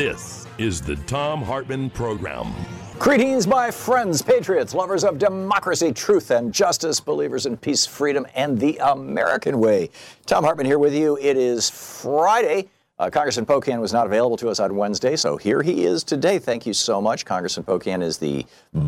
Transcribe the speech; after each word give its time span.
This 0.00 0.46
is 0.56 0.80
the 0.80 0.96
Thom 0.96 1.42
Hartmann 1.42 1.90
Program. 1.90 2.54
Greetings, 2.98 3.46
my 3.46 3.70
friends, 3.70 4.22
patriots, 4.22 4.72
lovers 4.72 5.04
of 5.04 5.18
democracy, 5.18 5.92
truth, 5.92 6.30
and 6.30 6.54
justice, 6.54 7.00
believers 7.00 7.44
in 7.44 7.58
peace, 7.58 7.84
freedom, 7.84 8.26
and 8.34 8.58
the 8.58 8.78
American 8.78 9.60
way. 9.60 9.90
Thom 10.24 10.42
Hartmann 10.42 10.64
here 10.64 10.78
with 10.78 10.94
you. 10.94 11.18
It 11.20 11.36
is 11.36 11.68
Friday. 11.68 12.70
Uh, 12.98 13.10
Congressman 13.10 13.44
Pocan 13.44 13.78
was 13.78 13.92
not 13.92 14.06
available 14.06 14.38
to 14.38 14.48
us 14.48 14.58
on 14.58 14.74
Wednesday, 14.74 15.16
so 15.16 15.36
here 15.36 15.60
he 15.60 15.84
is 15.84 16.02
today. 16.02 16.38
Thank 16.38 16.64
you 16.64 16.72
so 16.72 17.02
much. 17.02 17.26
Congressman 17.26 17.66
Pocan 17.66 18.02
is 18.02 18.16
the 18.16 18.46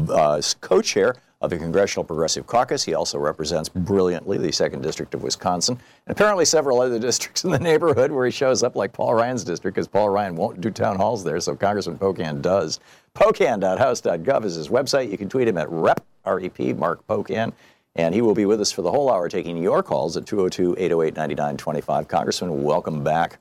uh, 0.08 0.40
co 0.62 0.80
chair 0.80 1.16
of 1.42 1.50
the 1.50 1.58
Congressional 1.58 2.04
Progressive 2.04 2.46
Caucus. 2.46 2.84
He 2.84 2.94
also 2.94 3.18
represents 3.18 3.68
brilliantly 3.68 4.38
the 4.38 4.48
2nd 4.48 4.80
District 4.80 5.12
of 5.14 5.22
Wisconsin, 5.22 5.78
and 6.06 6.16
apparently 6.16 6.44
several 6.44 6.80
other 6.80 6.98
districts 7.00 7.44
in 7.44 7.50
the 7.50 7.58
neighborhood 7.58 8.10
where 8.10 8.24
he 8.24 8.30
shows 8.30 8.62
up, 8.62 8.76
like 8.76 8.92
Paul 8.92 9.14
Ryan's 9.14 9.44
district, 9.44 9.74
because 9.74 9.88
Paul 9.88 10.08
Ryan 10.08 10.36
won't 10.36 10.60
do 10.60 10.70
town 10.70 10.96
halls 10.96 11.22
there, 11.24 11.40
so 11.40 11.54
Congressman 11.54 11.98
Pocan 11.98 12.40
does. 12.40 12.80
Pocan.house.gov 13.14 14.44
is 14.44 14.54
his 14.54 14.68
website. 14.68 15.10
You 15.10 15.18
can 15.18 15.28
tweet 15.28 15.48
him 15.48 15.58
at 15.58 15.68
rep, 15.70 16.04
R-E-P, 16.24 16.72
Mark 16.74 17.06
Pocan. 17.06 17.52
And 17.94 18.14
he 18.14 18.22
will 18.22 18.34
be 18.34 18.46
with 18.46 18.60
us 18.60 18.72
for 18.72 18.80
the 18.80 18.90
whole 18.90 19.10
hour 19.10 19.28
taking 19.28 19.58
your 19.58 19.82
calls 19.82 20.16
at 20.16 20.24
202 20.24 20.76
808 20.78 21.14
9925. 21.14 22.08
Congressman, 22.08 22.62
welcome 22.62 23.04
back. 23.04 23.38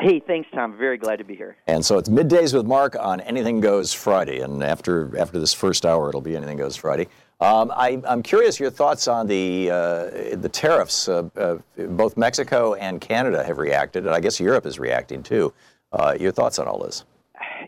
Hey, 0.00 0.20
thanks, 0.20 0.48
Tom. 0.54 0.76
Very 0.78 0.96
glad 0.96 1.16
to 1.16 1.24
be 1.24 1.34
here. 1.34 1.56
And 1.66 1.84
so 1.84 1.98
it's 1.98 2.08
middays 2.08 2.54
with 2.54 2.66
Mark 2.66 2.94
on 2.94 3.20
Anything 3.22 3.60
Goes 3.60 3.92
Friday. 3.92 4.38
And 4.40 4.62
after 4.62 5.18
after 5.18 5.40
this 5.40 5.52
first 5.52 5.84
hour, 5.84 6.08
it'll 6.08 6.20
be 6.20 6.36
Anything 6.36 6.58
Goes 6.58 6.76
Friday. 6.76 7.08
Um, 7.40 7.72
I, 7.74 8.00
am 8.04 8.22
curious 8.22 8.58
your 8.58 8.70
thoughts 8.70 9.06
on 9.06 9.28
the 9.28 9.70
uh, 9.70 10.36
the 10.36 10.50
tariffs. 10.52 11.08
Uh, 11.08 11.28
uh, 11.36 11.58
both 11.90 12.16
Mexico 12.16 12.74
and 12.74 13.00
Canada 13.00 13.44
have 13.44 13.58
reacted, 13.58 14.06
and 14.06 14.14
I 14.14 14.18
guess 14.18 14.40
Europe 14.40 14.66
is 14.66 14.80
reacting 14.80 15.22
too. 15.22 15.54
Uh, 15.92 16.16
your 16.18 16.32
thoughts 16.32 16.58
on 16.58 16.66
all 16.66 16.80
this? 16.80 17.04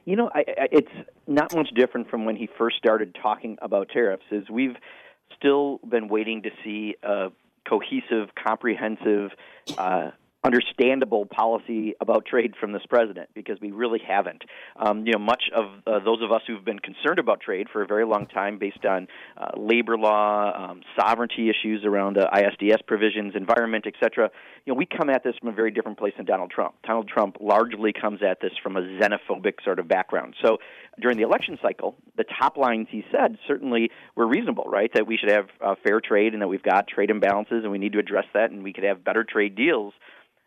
You 0.05 0.17
know, 0.17 0.29
I, 0.35 0.41
I, 0.41 0.69
it's 0.73 0.91
not 1.29 1.55
much 1.55 1.69
different 1.77 2.11
from 2.11 2.25
when 2.25 2.35
he 2.35 2.49
first 2.59 2.79
started 2.79 3.17
talking 3.23 3.59
about 3.63 3.91
tariffs. 3.91 4.25
Is 4.33 4.51
we've 4.51 4.77
still 5.37 5.79
been 5.89 6.09
waiting 6.09 6.43
to 6.43 6.51
see 6.65 6.97
a 7.05 7.29
cohesive, 7.69 8.35
comprehensive 8.35 9.31
uh, 9.79 10.11
understandable 10.43 11.27
policy 11.27 11.95
about 12.01 12.25
trade 12.25 12.55
from 12.59 12.73
this 12.73 12.83
president 12.89 13.29
because 13.35 13.61
we 13.61 13.71
really 13.71 14.01
haven't. 14.07 14.43
Um, 14.77 15.07
you 15.07 15.13
know, 15.13 15.19
much 15.19 15.45
of 15.55 15.67
uh, 15.87 16.03
those 16.03 16.23
of 16.23 16.33
us 16.33 16.41
who've 16.47 16.65
been 16.65 16.79
concerned 16.79 17.19
about 17.19 17.41
trade 17.41 17.67
for 17.71 17.83
a 17.83 17.87
very 17.87 18.07
long 18.07 18.27
time, 18.27 18.59
based 18.59 18.85
on 18.87 19.07
uh, 19.37 19.51
labor 19.59 19.99
law, 19.99 20.71
um, 20.71 20.81
sovereignty 20.99 21.51
issues 21.51 21.85
around 21.85 22.17
uh, 22.17 22.31
ISDS 22.33 22.87
provisions, 22.87 23.35
environment, 23.37 23.87
etc. 23.87 24.31
You 24.65 24.73
know, 24.73 24.79
we 24.79 24.87
come 24.87 25.11
at 25.11 25.23
this 25.23 25.35
from 25.39 25.51
a 25.51 25.53
very 25.53 25.71
different 25.71 25.99
place 25.99 26.15
than 26.17 26.25
Donald 26.25 26.51
Trump. 26.51 26.75
Donald 26.87 27.09
Trump 27.09 27.37
largely 27.41 27.93
comes 27.93 28.21
at 28.23 28.41
this 28.41 28.53
from 28.63 28.77
a 28.77 28.81
xenophobic 28.81 29.63
sort 29.63 29.79
of 29.79 29.89
background. 29.89 30.35
So 30.43 30.57
during 31.01 31.19
the 31.19 31.25
election 31.25 31.59
cycle, 31.61 31.97
the 32.17 32.25
top 32.25 32.57
lines 32.57 32.89
he 32.91 33.05
said 33.13 33.37
certainly 33.47 33.91
were 34.17 34.27
reasonable, 34.27 34.65
right? 34.65 34.91
That 34.95 35.07
we 35.07 35.19
should 35.19 35.31
have 35.31 35.49
uh, 35.61 35.75
fair 35.85 36.01
trade 36.01 36.33
and 36.33 36.41
that 36.41 36.49
we've 36.49 36.63
got 36.63 36.89
trade 36.89 37.11
imbalances 37.11 37.63
and 37.63 37.71
we 37.71 37.79
need 37.79 37.93
to 37.93 37.99
address 37.99 38.27
that 38.33 38.51
and 38.51 38.63
we 38.63 38.73
could 38.73 38.85
have 38.85 39.05
better 39.05 39.25
trade 39.25 39.55
deals. 39.55 39.93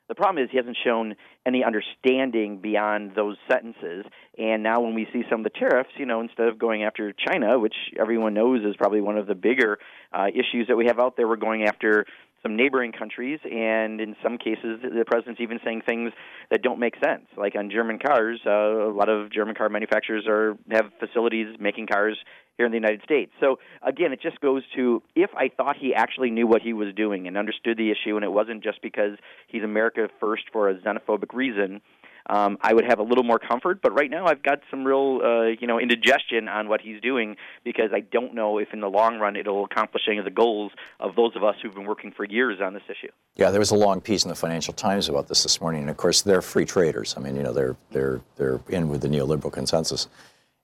The 0.10 0.16
problem 0.16 0.44
is 0.44 0.50
he 0.52 0.58
hasn't 0.58 0.78
shown 0.84 1.16
any 1.46 1.64
understanding 1.64 2.60
beyond 2.60 3.14
those 3.16 3.38
sentences. 3.50 4.06
And 4.38 4.62
now, 4.62 4.82
when 4.82 4.96
we 4.96 5.08
see 5.14 5.24
some 5.30 5.40
of 5.40 5.44
the 5.44 5.58
tariffs, 5.58 5.92
you 5.98 6.06
know, 6.06 6.22
instead 6.22 6.48
of 6.48 6.60
going 6.60 6.84
after 6.84 7.14
China, 7.14 7.58
which 7.58 7.76
everyone 8.00 8.34
knows 8.34 8.62
is 8.64 8.76
probably 8.76 9.02
one 9.02 9.18
of 9.18 9.28
the 9.28 9.36
bigger 9.36 9.80
uh, 10.12 10.28
issues 10.28 10.68
that 10.68 10.76
we 10.76 10.88
have 10.88 11.00
out 11.00 11.16
there, 11.16 11.28
we're 11.28 11.36
going 11.38 11.64
after 11.64 12.06
some 12.44 12.58
neighboring 12.58 12.92
countries, 12.92 13.40
and 13.46 14.02
in 14.02 14.16
some 14.22 14.38
cases, 14.38 14.82
the 14.82 15.06
president's 15.08 15.40
even 15.40 15.60
saying 15.64 15.82
things 15.88 16.12
that 16.52 16.62
don't 16.62 16.78
make 16.78 16.96
sense. 17.04 17.26
Like 17.38 17.56
on 17.56 17.72
German 17.72 18.00
cars, 18.00 18.42
uh, 18.46 18.52
a 18.52 18.94
lot 18.94 19.08
of 19.08 19.32
German 19.32 19.56
car 19.56 19.70
manufacturers 19.70 20.26
are 20.28 20.58
have 20.70 20.92
facilities 21.00 21.56
making 21.60 21.88
cars 21.88 22.18
here 22.58 22.66
in 22.66 22.72
the 22.72 22.78
United 22.78 23.02
States. 23.04 23.32
So 23.40 23.60
again, 23.82 24.14
it 24.14 24.22
just 24.22 24.40
goes 24.40 24.64
to 24.76 25.02
if 25.16 25.32
I 25.36 25.50
thought 25.50 25.76
he 25.78 25.94
actually 25.94 26.32
knew 26.32 26.48
what 26.48 26.62
he 26.62 26.74
was 26.74 26.94
doing 26.96 27.28
and 27.28 27.38
understood 27.38 27.78
the 27.78 27.92
issue, 27.92 28.16
and 28.16 28.24
it 28.24 28.32
wasn't 28.32 28.64
just 28.64 28.82
because 28.82 29.18
he's 29.48 29.64
America 29.64 30.10
first 30.20 30.44
for 30.52 30.70
a 30.70 30.76
xenophobic 30.76 31.34
reason 31.34 31.82
um, 32.28 32.58
I 32.62 32.74
would 32.74 32.86
have 32.86 33.00
a 33.00 33.04
little 33.04 33.24
more 33.24 33.40
comfort. 33.40 33.82
But 33.82 33.94
right 33.94 34.10
now, 34.10 34.26
I've 34.26 34.44
got 34.44 34.60
some 34.72 34.86
real, 34.86 35.22
uh, 35.24 35.44
you 35.60 35.68
know, 35.68 35.80
indigestion 35.80 36.48
on 36.48 36.70
what 36.70 36.82
he's 36.82 37.02
doing 37.02 37.36
because 37.64 37.90
I 37.94 38.00
don't 38.00 38.34
know 38.34 38.60
if 38.60 38.70
in 38.74 38.80
the 38.80 38.90
long 38.90 39.20
run 39.20 39.36
it'll 39.36 39.66
accomplish 39.66 40.04
any 40.08 40.18
of 40.18 40.26
the 40.26 40.32
goals 40.32 40.72
of 41.00 41.16
those 41.16 41.36
of 41.36 41.44
us 41.44 41.56
who've 41.62 41.74
been 41.74 41.86
working 41.86 42.12
for 42.12 42.26
years 42.26 42.60
on 42.62 42.74
this 42.74 42.84
issue. 42.90 43.12
Yeah, 43.36 43.52
there 43.52 43.60
was 43.60 43.72
a 43.72 43.76
long 43.76 44.00
piece 44.02 44.24
in 44.24 44.30
the 44.30 44.36
Financial 44.36 44.74
Times 44.74 45.10
about 45.10 45.28
this 45.28 45.44
this 45.44 45.60
morning, 45.60 45.82
and 45.82 45.90
of 45.90 45.98
course, 45.98 46.22
they're 46.22 46.42
free 46.42 46.66
traders. 46.66 47.16
I 47.18 47.20
mean, 47.20 47.36
you 47.36 47.44
know, 47.44 47.54
they're 47.54 47.76
they're 47.92 48.22
they're 48.38 48.62
in 48.70 48.90
with 48.90 49.02
the 49.02 49.10
neoliberal 49.10 49.52
consensus, 49.52 50.08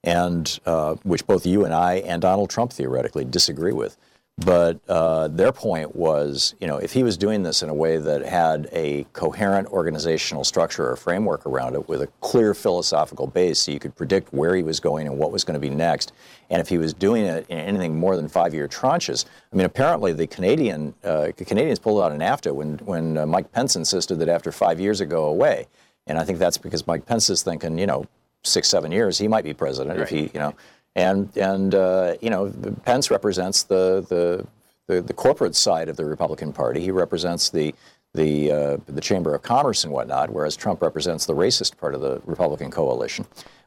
and 0.04 0.58
uh, 0.66 0.94
which 1.02 1.26
both 1.26 1.46
you 1.46 1.64
and 1.64 1.74
I 1.74 1.96
and 1.96 2.22
Donald 2.22 2.50
Trump 2.50 2.72
theoretically 2.72 3.24
disagree 3.24 3.72
with. 3.72 3.96
But 4.38 4.80
uh, 4.88 5.28
their 5.28 5.52
point 5.52 5.94
was, 5.94 6.54
you 6.60 6.66
know, 6.66 6.78
if 6.78 6.94
he 6.94 7.02
was 7.02 7.18
doing 7.18 7.42
this 7.42 7.62
in 7.62 7.68
a 7.68 7.74
way 7.74 7.98
that 7.98 8.24
had 8.24 8.70
a 8.72 9.04
coherent 9.12 9.68
organizational 9.68 10.44
structure 10.44 10.90
or 10.90 10.96
framework 10.96 11.44
around 11.44 11.74
it 11.74 11.86
with 11.90 12.00
a 12.00 12.06
clear 12.22 12.54
philosophical 12.54 13.26
base 13.26 13.58
so 13.58 13.72
you 13.72 13.78
could 13.78 13.94
predict 13.94 14.32
where 14.32 14.54
he 14.56 14.62
was 14.62 14.80
going 14.80 15.06
and 15.06 15.18
what 15.18 15.30
was 15.30 15.44
going 15.44 15.60
to 15.60 15.60
be 15.60 15.68
next, 15.68 16.12
and 16.48 16.58
if 16.58 16.70
he 16.70 16.78
was 16.78 16.94
doing 16.94 17.26
it 17.26 17.44
in 17.50 17.58
anything 17.58 17.98
more 17.98 18.16
than 18.16 18.28
five-year 18.28 18.66
tranches, 18.66 19.26
I 19.52 19.56
mean, 19.56 19.66
apparently 19.66 20.14
the 20.14 20.26
Canadian 20.26 20.94
uh, 21.04 21.32
Canadians 21.36 21.78
pulled 21.78 22.02
out 22.02 22.10
of 22.10 22.18
NAFTA 22.18 22.54
when 22.54 22.78
when 22.78 23.18
uh, 23.18 23.26
Mike 23.26 23.52
Pence 23.52 23.76
insisted 23.76 24.16
that 24.20 24.30
after 24.30 24.52
five 24.52 24.80
years 24.80 25.02
it 25.02 25.06
go 25.10 25.26
away, 25.26 25.66
and 26.06 26.16
I 26.16 26.24
think 26.24 26.38
that's 26.38 26.56
because 26.56 26.86
Mike 26.86 27.04
Pence 27.04 27.28
is 27.28 27.42
thinking, 27.42 27.78
you 27.78 27.86
know, 27.86 28.06
six 28.42 28.68
seven 28.68 28.90
years 28.90 29.18
he 29.18 29.28
might 29.28 29.44
be 29.44 29.54
president 29.54 29.98
right. 29.98 30.02
if 30.02 30.08
he, 30.08 30.22
you 30.34 30.40
know. 30.40 30.54
And, 30.96 31.34
and 31.36 31.74
uh, 31.74 32.14
you 32.20 32.30
know, 32.30 32.52
Pence 32.84 33.10
represents 33.10 33.62
the, 33.62 34.04
the, 34.08 34.46
the, 34.86 35.00
the, 35.00 35.12
corporate 35.12 35.54
side 35.54 35.88
of 35.88 35.96
the 35.96 36.04
Republican 36.04 36.52
Party. 36.52 36.80
He 36.80 36.90
represents 36.90 37.48
the, 37.48 37.72
the, 38.12 38.50
uh, 38.50 38.76
the 38.86 39.00
Chamber 39.00 39.34
of 39.34 39.42
Commerce 39.42 39.84
and 39.84 39.92
whatnot, 39.92 40.30
whereas 40.30 40.56
Trump 40.56 40.82
represents 40.82 41.26
the 41.26 41.34
racist 41.34 41.78
part 41.78 41.94
of 41.94 42.00
the 42.00 42.20
Republican 42.24 42.72
coalition. 42.72 43.24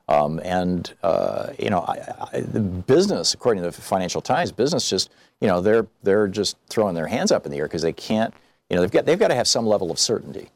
Um, 0.10 0.42
and 0.44 0.94
uh, 1.02 1.54
you 1.58 1.70
know, 1.70 1.80
I, 1.80 2.28
I, 2.34 2.40
the 2.42 2.60
business, 2.60 3.34
according 3.34 3.64
to 3.64 3.72
the 3.72 3.81
Financial 3.81 4.22
Times, 4.22 4.52
business 4.52 4.90
just 4.90 5.10
you 5.40 5.48
know 5.48 5.62
they're 5.62 5.88
they're 6.04 6.28
just 6.28 6.58
throwing 6.68 6.94
their 6.94 7.08
hands 7.08 7.31
up 7.31 7.46
in 7.46 7.52
the 7.52 7.58
air 7.58 7.68
because 7.68 7.84
they 7.84 7.94
can't. 7.94 8.34
You 8.70 8.75
know, 8.75 8.81
they've 8.81 8.92
got 8.92 9.06
they've 9.06 9.20
got 9.20 9.30
to 9.30 9.36
have 9.36 9.48
some 9.48 9.66
level 9.66 9.92
of 9.92 10.00
certainty. 10.00 10.50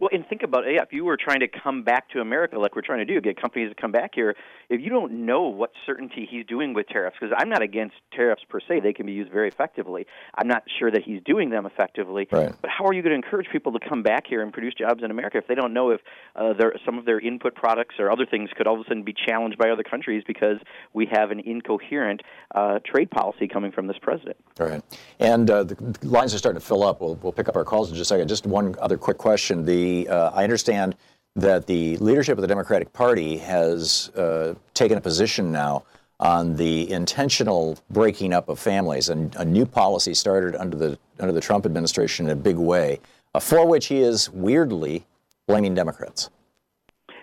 Well, 0.00 0.10
and 0.12 0.26
think 0.26 0.42
about 0.44 0.64
yeah, 0.70 0.82
if 0.82 0.92
you 0.92 1.04
were 1.04 1.16
trying 1.16 1.40
to 1.40 1.48
come 1.48 1.82
back 1.82 2.08
to 2.10 2.20
America 2.20 2.58
like 2.58 2.76
we're 2.76 2.82
trying 2.82 3.04
to 3.04 3.04
do, 3.04 3.20
get 3.20 3.40
companies 3.40 3.70
to 3.70 3.74
come 3.74 3.92
back 3.92 4.12
here, 4.14 4.34
if 4.68 4.80
you 4.80 4.90
don't 4.90 5.26
know 5.26 5.42
what 5.42 5.72
certainty 5.86 6.26
he's 6.30 6.46
doing 6.46 6.74
with 6.74 6.88
tariffs, 6.88 7.16
because 7.20 7.34
I'm 7.38 7.48
not 7.48 7.62
against 7.62 7.96
tariffs 8.12 8.42
per 8.48 8.60
se, 8.60 8.80
they 8.80 8.92
can 8.92 9.06
be 9.06 9.12
used 9.12 9.32
very 9.32 9.48
effectively. 9.48 10.06
I'm 10.36 10.48
not 10.48 10.62
sure 10.78 10.90
that 10.90 11.02
he's 11.02 11.22
doing 11.24 11.50
them 11.50 11.66
effectively. 11.66 12.28
Right. 12.30 12.52
But 12.60 12.70
how 12.70 12.84
are 12.86 12.92
you 12.92 13.02
going 13.02 13.10
to 13.10 13.26
encourage 13.26 13.48
people 13.50 13.72
to 13.72 13.80
come 13.80 14.02
back 14.02 14.26
here 14.26 14.42
and 14.42 14.52
produce 14.52 14.74
jobs 14.74 15.02
in 15.02 15.10
America 15.10 15.38
if 15.38 15.46
they 15.46 15.54
don't 15.54 15.72
know 15.72 15.90
if 15.90 16.00
uh, 16.36 16.52
their, 16.52 16.74
some 16.84 16.98
of 16.98 17.04
their 17.04 17.20
input 17.20 17.54
products 17.54 17.96
or 17.98 18.10
other 18.10 18.26
things 18.26 18.50
could 18.56 18.66
all 18.66 18.74
of 18.74 18.80
a 18.80 18.84
sudden 18.84 19.02
be 19.02 19.14
challenged 19.14 19.58
by 19.58 19.70
other 19.70 19.82
countries 19.82 20.22
because 20.26 20.58
we 20.92 21.06
have 21.06 21.30
an 21.30 21.40
incoherent 21.40 22.22
uh, 22.54 22.78
trade 22.84 23.10
policy 23.10 23.48
coming 23.48 23.72
from 23.72 23.86
this 23.86 23.96
president? 24.00 24.36
All 24.60 24.66
right. 24.66 24.82
And 25.20 25.50
uh, 25.50 25.64
the 25.64 25.96
lines 26.02 26.34
are 26.34 26.38
starting 26.38 26.60
to 26.60 26.66
fill 26.66 26.82
up. 26.82 27.00
We'll, 27.00 27.16
we'll 27.16 27.32
pick 27.32 27.48
up 27.48 27.56
our 27.56 27.64
calls 27.64 27.90
in 27.90 27.96
just 27.96 28.10
a 28.10 28.14
second. 28.14 28.28
Just 28.28 28.46
one 28.46 28.74
other 28.80 28.96
quick 28.96 29.18
question. 29.18 29.64
The 29.64 30.08
uh, 30.08 30.30
I 30.34 30.42
understand 30.42 30.96
that 31.36 31.66
the 31.66 31.96
leadership 31.98 32.38
of 32.38 32.42
the 32.42 32.48
Democratic 32.48 32.92
Party 32.92 33.38
has 33.38 34.10
uh, 34.10 34.54
taken 34.74 34.98
a 34.98 35.00
position 35.00 35.50
now 35.50 35.84
on 36.20 36.54
the 36.56 36.90
intentional 36.90 37.78
breaking 37.90 38.32
up 38.32 38.48
of 38.48 38.58
families, 38.58 39.08
and 39.08 39.34
a 39.36 39.44
new 39.44 39.66
policy 39.66 40.14
started 40.14 40.54
under 40.56 40.76
the 40.76 40.98
under 41.18 41.32
the 41.32 41.40
Trump 41.40 41.66
administration 41.66 42.26
in 42.26 42.32
a 42.32 42.36
big 42.36 42.56
way, 42.56 43.00
uh, 43.34 43.40
for 43.40 43.66
which 43.66 43.86
he 43.86 44.00
is 44.00 44.30
weirdly 44.30 45.04
blaming 45.46 45.74
Democrats. 45.74 46.30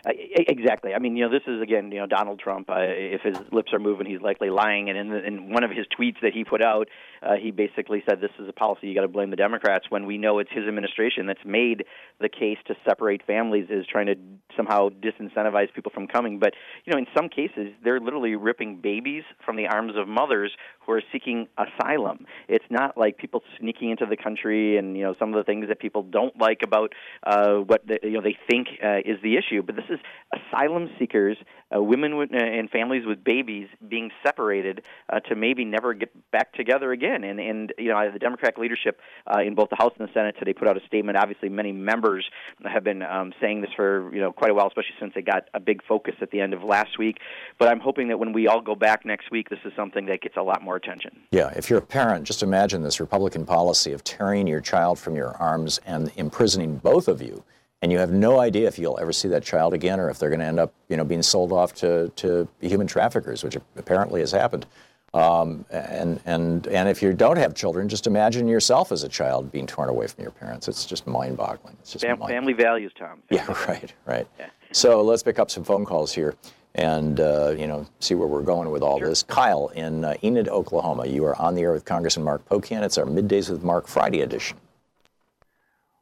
Exactly. 0.04 0.94
I 0.94 1.00
mean, 1.00 1.16
you 1.16 1.26
know, 1.26 1.32
this 1.32 1.44
is 1.48 1.62
again, 1.62 1.92
you 1.92 2.00
know, 2.00 2.08
Donald 2.08 2.40
Trump. 2.40 2.70
Uh, 2.70 2.76
if 2.80 3.22
his 3.22 3.38
lips 3.52 3.72
are 3.74 3.80
moving, 3.80 4.08
he's 4.08 4.22
likely 4.22 4.50
lying. 4.50 4.90
And 4.90 4.98
in, 4.98 5.10
the, 5.10 5.24
in 5.24 5.52
one 5.52 5.64
of 5.64 5.70
his 5.70 5.86
tweets 5.98 6.20
that 6.24 6.34
he 6.34 6.44
put 6.44 6.64
out, 6.64 6.88
uh, 7.22 7.36
he 7.40 7.52
basically 7.52 8.04
said, 8.10 8.20
"This 8.20 8.32
is 8.40 8.50
a 8.50 8.54
policy 8.54 8.88
you 8.88 8.96
got 8.96 9.02
to 9.02 9.08
blame 9.08 9.30
the 9.30 9.36
Democrats." 9.36 9.86
When 9.90 10.08
we 10.08 10.18
know 10.18 10.40
it's 10.40 10.50
his 10.52 10.68
administration 10.68 11.28
that's 11.28 11.46
made 11.46 11.86
the 12.20 12.30
case 12.30 12.58
to 12.68 12.76
separate 12.88 13.22
families, 13.28 13.68
is 13.70 13.86
trying 13.86 14.08
to 14.08 14.16
somehow 14.58 14.90
disincentivize 14.90 15.72
people 15.74 15.92
from 15.94 16.08
coming. 16.08 16.40
But 16.40 16.54
you 16.86 16.94
know, 16.94 16.98
in 16.98 17.06
some 17.16 17.30
cases, 17.30 17.74
they're 17.84 18.00
literally 18.00 18.36
ripping 18.36 18.82
babies 18.82 19.24
from 19.46 19.56
the 19.56 19.68
arms 19.68 19.94
of 19.96 20.08
mothers 20.08 20.52
who 20.86 20.94
are 20.94 21.04
seeking 21.12 21.48
asylum. 21.58 22.26
It's 22.48 22.66
not 22.72 22.98
like 22.98 23.18
people 23.18 23.44
sneaking 23.60 23.92
into 23.92 24.08
the 24.08 24.18
country 24.18 24.78
and 24.78 24.98
you 24.98 25.04
know 25.04 25.14
some 25.20 25.30
of 25.30 25.36
the 25.36 25.44
things 25.44 25.68
that 25.68 25.80
people 25.80 26.02
don't 26.02 26.36
like 26.40 26.62
about 26.64 26.94
uh, 27.24 27.58
what 27.58 27.86
the, 27.86 28.00
you 28.02 28.14
know 28.14 28.22
they 28.22 28.38
think 28.50 28.68
uh, 28.84 28.98
is 29.06 29.22
the 29.22 29.38
issue. 29.38 29.62
But 29.62 29.76
this 29.76 29.86
is 29.92 30.00
asylum 30.34 30.90
seekers, 30.98 31.38
uh, 31.76 31.82
women 31.82 32.18
with, 32.18 32.34
uh, 32.34 32.38
and 32.38 32.70
families 32.70 33.04
with 33.06 33.24
babies 33.24 33.68
being 33.88 34.12
separated 34.24 34.82
uh, 35.12 35.20
to 35.22 35.36
maybe 35.36 35.66
never 35.66 35.94
get 35.94 36.10
back 36.32 36.54
together 36.54 36.92
again. 36.92 37.24
And 37.24 37.40
and 37.40 37.74
you 37.78 37.90
know 37.90 38.12
the 38.12 38.20
Democratic 38.20 38.58
leadership 38.58 39.00
uh, 39.28 39.42
in 39.42 39.56
both 39.56 39.70
the 39.70 39.76
House 39.76 39.94
and 40.00 40.08
the 40.08 40.14
Senate 40.14 40.36
today 40.40 40.54
put 40.54 40.68
out 40.68 40.78
a 40.78 40.86
statement. 40.88 41.18
Obviously, 41.18 41.50
many 41.50 41.72
members 41.72 42.26
have 42.66 42.84
been 42.84 43.02
um, 43.04 43.34
saying 43.42 43.62
this 43.62 43.72
for 43.76 44.14
you 44.14 44.22
know 44.22 44.32
quite 44.32 44.52
a 44.52 44.54
while, 44.54 44.68
especially 44.68 44.96
since 45.00 45.14
they 45.14 45.22
got 45.22 45.50
a 45.54 45.60
big 45.60 45.84
focus 45.84 46.16
at 46.22 46.32
the 46.32 46.42
end 46.42 46.54
of 46.54 46.64
last 46.64 46.98
week. 46.98 47.18
But 47.60 47.68
I'm 47.68 47.80
hoping 47.80 48.08
that 48.10 48.20
when 48.20 48.34
we 48.34 48.48
all 48.48 48.62
go 48.62 48.76
back 48.76 49.06
next 49.06 49.32
week, 49.32 49.50
this 49.50 49.60
is 49.66 49.74
something 49.76 50.06
that 50.08 50.22
gets 50.22 50.38
a 50.38 50.44
lot 50.44 50.62
more 50.62 50.76
attention. 50.76 51.12
Yeah, 51.32 51.50
if 51.56 51.70
you're 51.70 51.80
a 51.80 51.86
parent, 51.86 52.26
just 52.26 52.44
imagine 52.44 52.84
this 52.84 53.00
Republican 53.00 53.46
policy 53.46 53.94
of 53.94 54.04
tearing 54.04 54.48
your 54.48 54.62
child 54.62 55.00
from 55.00 55.16
your 55.16 55.36
arms 55.38 55.80
and 55.86 56.12
imprisoning 56.16 56.78
both 56.78 57.08
of 57.08 57.22
you 57.22 57.44
and 57.82 57.92
you 57.92 57.98
have 57.98 58.12
no 58.12 58.40
idea 58.40 58.68
if 58.68 58.78
you'll 58.78 59.00
ever 59.00 59.12
see 59.12 59.28
that 59.30 59.44
child 59.44 59.74
again 59.74 60.00
or 60.00 60.10
if 60.10 60.20
they're 60.20 60.30
going 60.30 60.40
to 60.40 60.46
end 60.46 60.60
up, 60.60 60.74
you 60.88 60.98
know, 60.98 61.04
being 61.04 61.24
sold 61.24 61.52
off 61.52 61.74
to, 61.76 62.10
to 62.18 62.48
human 62.62 62.86
traffickers, 62.88 63.44
which 63.44 63.58
apparently 63.76 64.20
has 64.20 64.32
happened. 64.32 64.66
Um, 65.14 65.66
and, 65.72 66.22
and, 66.26 66.68
and 66.68 66.88
if 66.88 67.02
you 67.02 67.12
don't 67.12 67.38
have 67.38 67.54
children, 67.54 67.90
just 67.90 68.08
imagine 68.08 68.48
yourself 68.48 68.92
as 68.92 69.04
a 69.04 69.10
child 69.10 69.52
being 69.52 69.68
torn 69.68 69.90
away 69.90 70.08
from 70.08 70.22
your 70.24 70.32
parents. 70.32 70.68
It's 70.68 70.86
just 70.86 71.06
mind-boggling. 71.06 71.76
It's 71.82 71.92
just 71.92 72.06
Fam- 72.06 72.20
mind- 72.20 72.32
family 72.32 72.54
values, 72.54 72.94
Tom. 72.98 73.22
Yeah, 73.30 73.46
right, 73.68 73.94
right. 74.06 74.28
Yeah. 74.40 74.48
So 74.72 75.02
let's 75.02 75.24
pick 75.24 75.38
up 75.40 75.52
some 75.52 75.64
phone 75.64 75.84
calls 75.84 76.14
here 76.14 76.36
and 76.76 77.20
uh, 77.20 77.54
you 77.58 77.68
know 77.68 77.86
see 78.00 78.16
where 78.16 78.30
we're 78.30 78.42
going 78.42 78.70
with 78.72 78.82
all 78.82 79.00
sure. 79.00 79.10
this. 79.10 79.24
Kyle 79.24 79.68
in 79.70 80.06
uh, 80.06 80.16
Enid, 80.24 80.48
Oklahoma. 80.48 81.06
You 81.06 81.26
are 81.26 81.36
on 81.42 81.56
the 81.56 81.64
air 81.64 81.74
with 81.74 81.84
Congressman 81.84 82.24
Mark 82.24 82.48
Pocan. 82.48 82.82
It's 82.82 82.98
our 82.98 83.06
Middays 83.06 83.50
with 83.50 83.64
Mark 83.64 83.88
Friday 83.88 84.22
edition. 84.22 84.58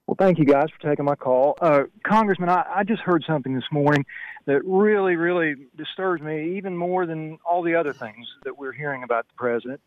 Well, 0.10 0.16
thank 0.18 0.40
you 0.40 0.46
guys 0.46 0.70
for 0.72 0.90
taking 0.90 1.06
my 1.06 1.14
call. 1.14 1.56
Uh, 1.62 1.84
Congressman, 2.04 2.50
I, 2.50 2.66
I, 2.78 2.84
just 2.84 3.04
heard 3.04 3.24
something 3.28 3.54
this 3.54 3.72
morning 3.72 4.08
that 4.48 4.66
really, 4.66 5.16
really 5.16 5.54
disturbs 5.78 6.24
me 6.24 6.58
even 6.58 6.76
more 6.76 7.06
than 7.06 7.38
all 7.46 7.62
the 7.62 7.76
other 7.76 7.94
things 7.94 8.26
that 8.44 8.58
we're 8.58 8.72
hearing 8.72 9.04
about 9.04 9.28
the 9.28 9.36
president. 9.36 9.82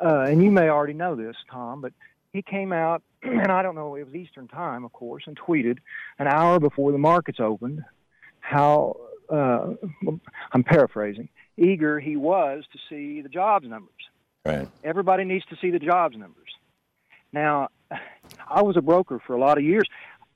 Uh, 0.00 0.26
and 0.28 0.44
you 0.44 0.52
may 0.52 0.68
already 0.68 0.92
know 0.92 1.16
this, 1.16 1.34
Tom, 1.50 1.80
but 1.80 1.92
he 2.32 2.40
came 2.40 2.72
out, 2.72 3.02
and 3.24 3.50
I 3.50 3.62
don't 3.62 3.74
know, 3.74 3.96
it 3.96 4.06
was 4.06 4.14
Eastern 4.14 4.46
Time, 4.46 4.84
of 4.84 4.92
course, 4.92 5.24
and 5.26 5.36
tweeted 5.36 5.78
an 6.20 6.28
hour 6.28 6.60
before 6.60 6.92
the 6.92 6.98
markets 6.98 7.40
opened 7.40 7.82
how, 8.38 8.94
uh, 9.28 9.72
I'm 10.52 10.62
paraphrasing, 10.62 11.30
eager 11.56 11.98
he 11.98 12.14
was 12.14 12.62
to 12.72 12.78
see 12.88 13.22
the 13.22 13.28
jobs 13.28 13.66
numbers. 13.68 13.90
Right. 14.46 14.68
Everybody 14.84 15.24
needs 15.24 15.44
to 15.46 15.56
see 15.60 15.72
the 15.72 15.80
jobs 15.80 16.16
numbers. 16.16 16.44
Now, 17.32 17.70
I 18.48 18.62
was 18.62 18.76
a 18.76 18.82
broker 18.82 19.20
for 19.26 19.34
a 19.34 19.38
lot 19.38 19.58
of 19.58 19.64
years. 19.64 19.88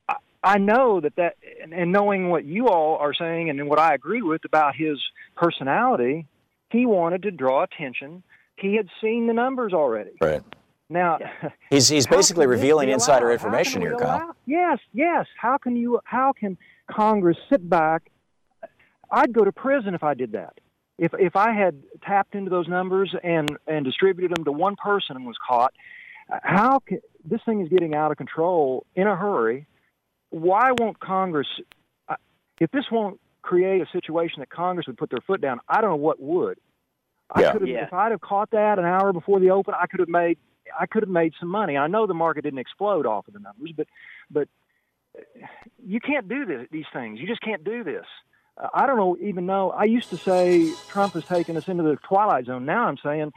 I, 0.09 0.17
I 0.43 0.59
know 0.59 1.01
that 1.01 1.17
that, 1.17 1.37
and, 1.63 1.73
and 1.73 1.93
knowing 1.93 2.31
what 2.31 2.45
you 2.45 2.69
all 2.69 2.97
are 2.97 3.15
saying 3.15 3.51
and 3.51 3.69
what 3.69 3.79
I 3.79 3.95
agree 3.95 4.23
with 4.23 4.45
about 4.45 4.75
his 4.75 4.99
personality, 5.37 6.27
he 6.71 6.87
wanted 6.87 7.23
to 7.23 7.31
draw 7.31 7.63
attention. 7.63 8.23
He 8.57 8.77
had 8.77 8.89
seen 9.01 9.27
the 9.27 9.33
numbers 9.33 9.73
already. 9.73 10.13
Right. 10.21 10.43
Now, 10.91 11.19
he's 11.71 11.89
he's 11.89 12.07
basically 12.07 12.47
revealing 12.47 12.89
insider 12.89 13.31
information 13.31 13.83
here, 13.83 13.97
Kyle. 13.97 14.35
Yes, 14.47 14.79
yes. 14.93 15.27
How 15.37 15.59
can 15.59 15.77
you? 15.77 16.01
How 16.05 16.33
can 16.33 16.57
Congress 16.91 17.37
sit 17.51 17.69
back? 17.69 18.11
I'd 19.11 19.33
go 19.33 19.45
to 19.45 19.53
prison 19.53 19.95
if 19.95 20.03
I 20.03 20.15
did 20.15 20.33
that. 20.33 20.55
If 20.99 21.13
if 21.19 21.37
I 21.37 21.53
had 21.53 21.83
tapped 22.03 22.35
into 22.35 22.51
those 22.51 22.69
numbers 22.69 23.15
and 23.23 23.57
and 23.67 23.85
distributed 23.85 24.35
them 24.37 24.45
to 24.45 24.53
one 24.53 24.77
person 24.77 25.17
and 25.17 25.27
was 25.27 25.37
caught, 25.47 25.75
how 26.43 26.81
can 26.81 27.01
this 27.29 27.41
thing 27.45 27.61
is 27.61 27.69
getting 27.69 27.95
out 27.95 28.11
of 28.11 28.17
control 28.17 28.85
in 28.95 29.07
a 29.07 29.17
hurry? 29.17 29.67
Why 30.31 30.73
won't 30.79 30.99
Congress? 31.01 31.49
If 32.61 32.71
this 32.73 32.85
won't 32.91 33.21
create 33.43 33.81
a 33.81 33.87
situation 33.93 34.41
that 34.41 34.51
Congress 34.51 34.87
would 34.89 34.99
put 34.99 35.11
their 35.11 35.21
foot 35.27 35.41
down, 35.41 35.61
I 35.69 35.81
don't 35.81 35.91
know 35.91 35.97
what 35.97 36.21
would. 36.21 36.59
Yeah. 37.39 37.53
Could 37.53 37.61
have, 37.63 37.69
Yeah. 37.69 37.85
if 37.85 37.93
I'd 37.93 38.11
have 38.11 38.21
caught 38.21 38.51
that 38.51 38.79
an 38.79 38.85
hour 38.85 39.13
before 39.13 39.39
the 39.39 39.51
open, 39.51 39.75
I 39.81 39.87
could 39.87 40.01
have 40.01 40.09
made 40.09 40.39
I 40.79 40.85
could 40.87 41.03
have 41.03 41.09
made 41.09 41.33
some 41.41 41.49
money. 41.49 41.79
I 41.79 41.87
know 41.87 42.07
the 42.07 42.13
market 42.15 42.43
didn't 42.43 42.59
explode 42.59 43.07
off 43.07 43.27
of 43.29 43.35
the 43.35 43.41
numbers, 43.41 43.73
but 43.77 43.87
but 44.31 44.49
you 45.83 46.01
can't 46.01 46.29
do 46.29 46.45
this, 46.45 46.67
these 46.71 46.85
things. 46.93 47.19
You 47.21 47.27
just 47.27 47.41
can't 47.41 47.65
do 47.65 47.83
this. 47.85 48.05
Uh, 48.57 48.69
I 48.75 48.87
don't 48.87 48.97
know 48.97 49.17
even 49.21 49.47
know. 49.47 49.71
I 49.71 49.85
used 49.85 50.11
to 50.11 50.17
say 50.17 50.71
Trump 50.89 51.15
has 51.15 51.25
taken 51.25 51.57
us 51.57 51.69
into 51.69 51.83
the 51.85 51.97
twilight 52.09 52.47
zone. 52.47 52.65
Now 52.67 52.85
I'm 52.89 52.99
saying 53.03 53.33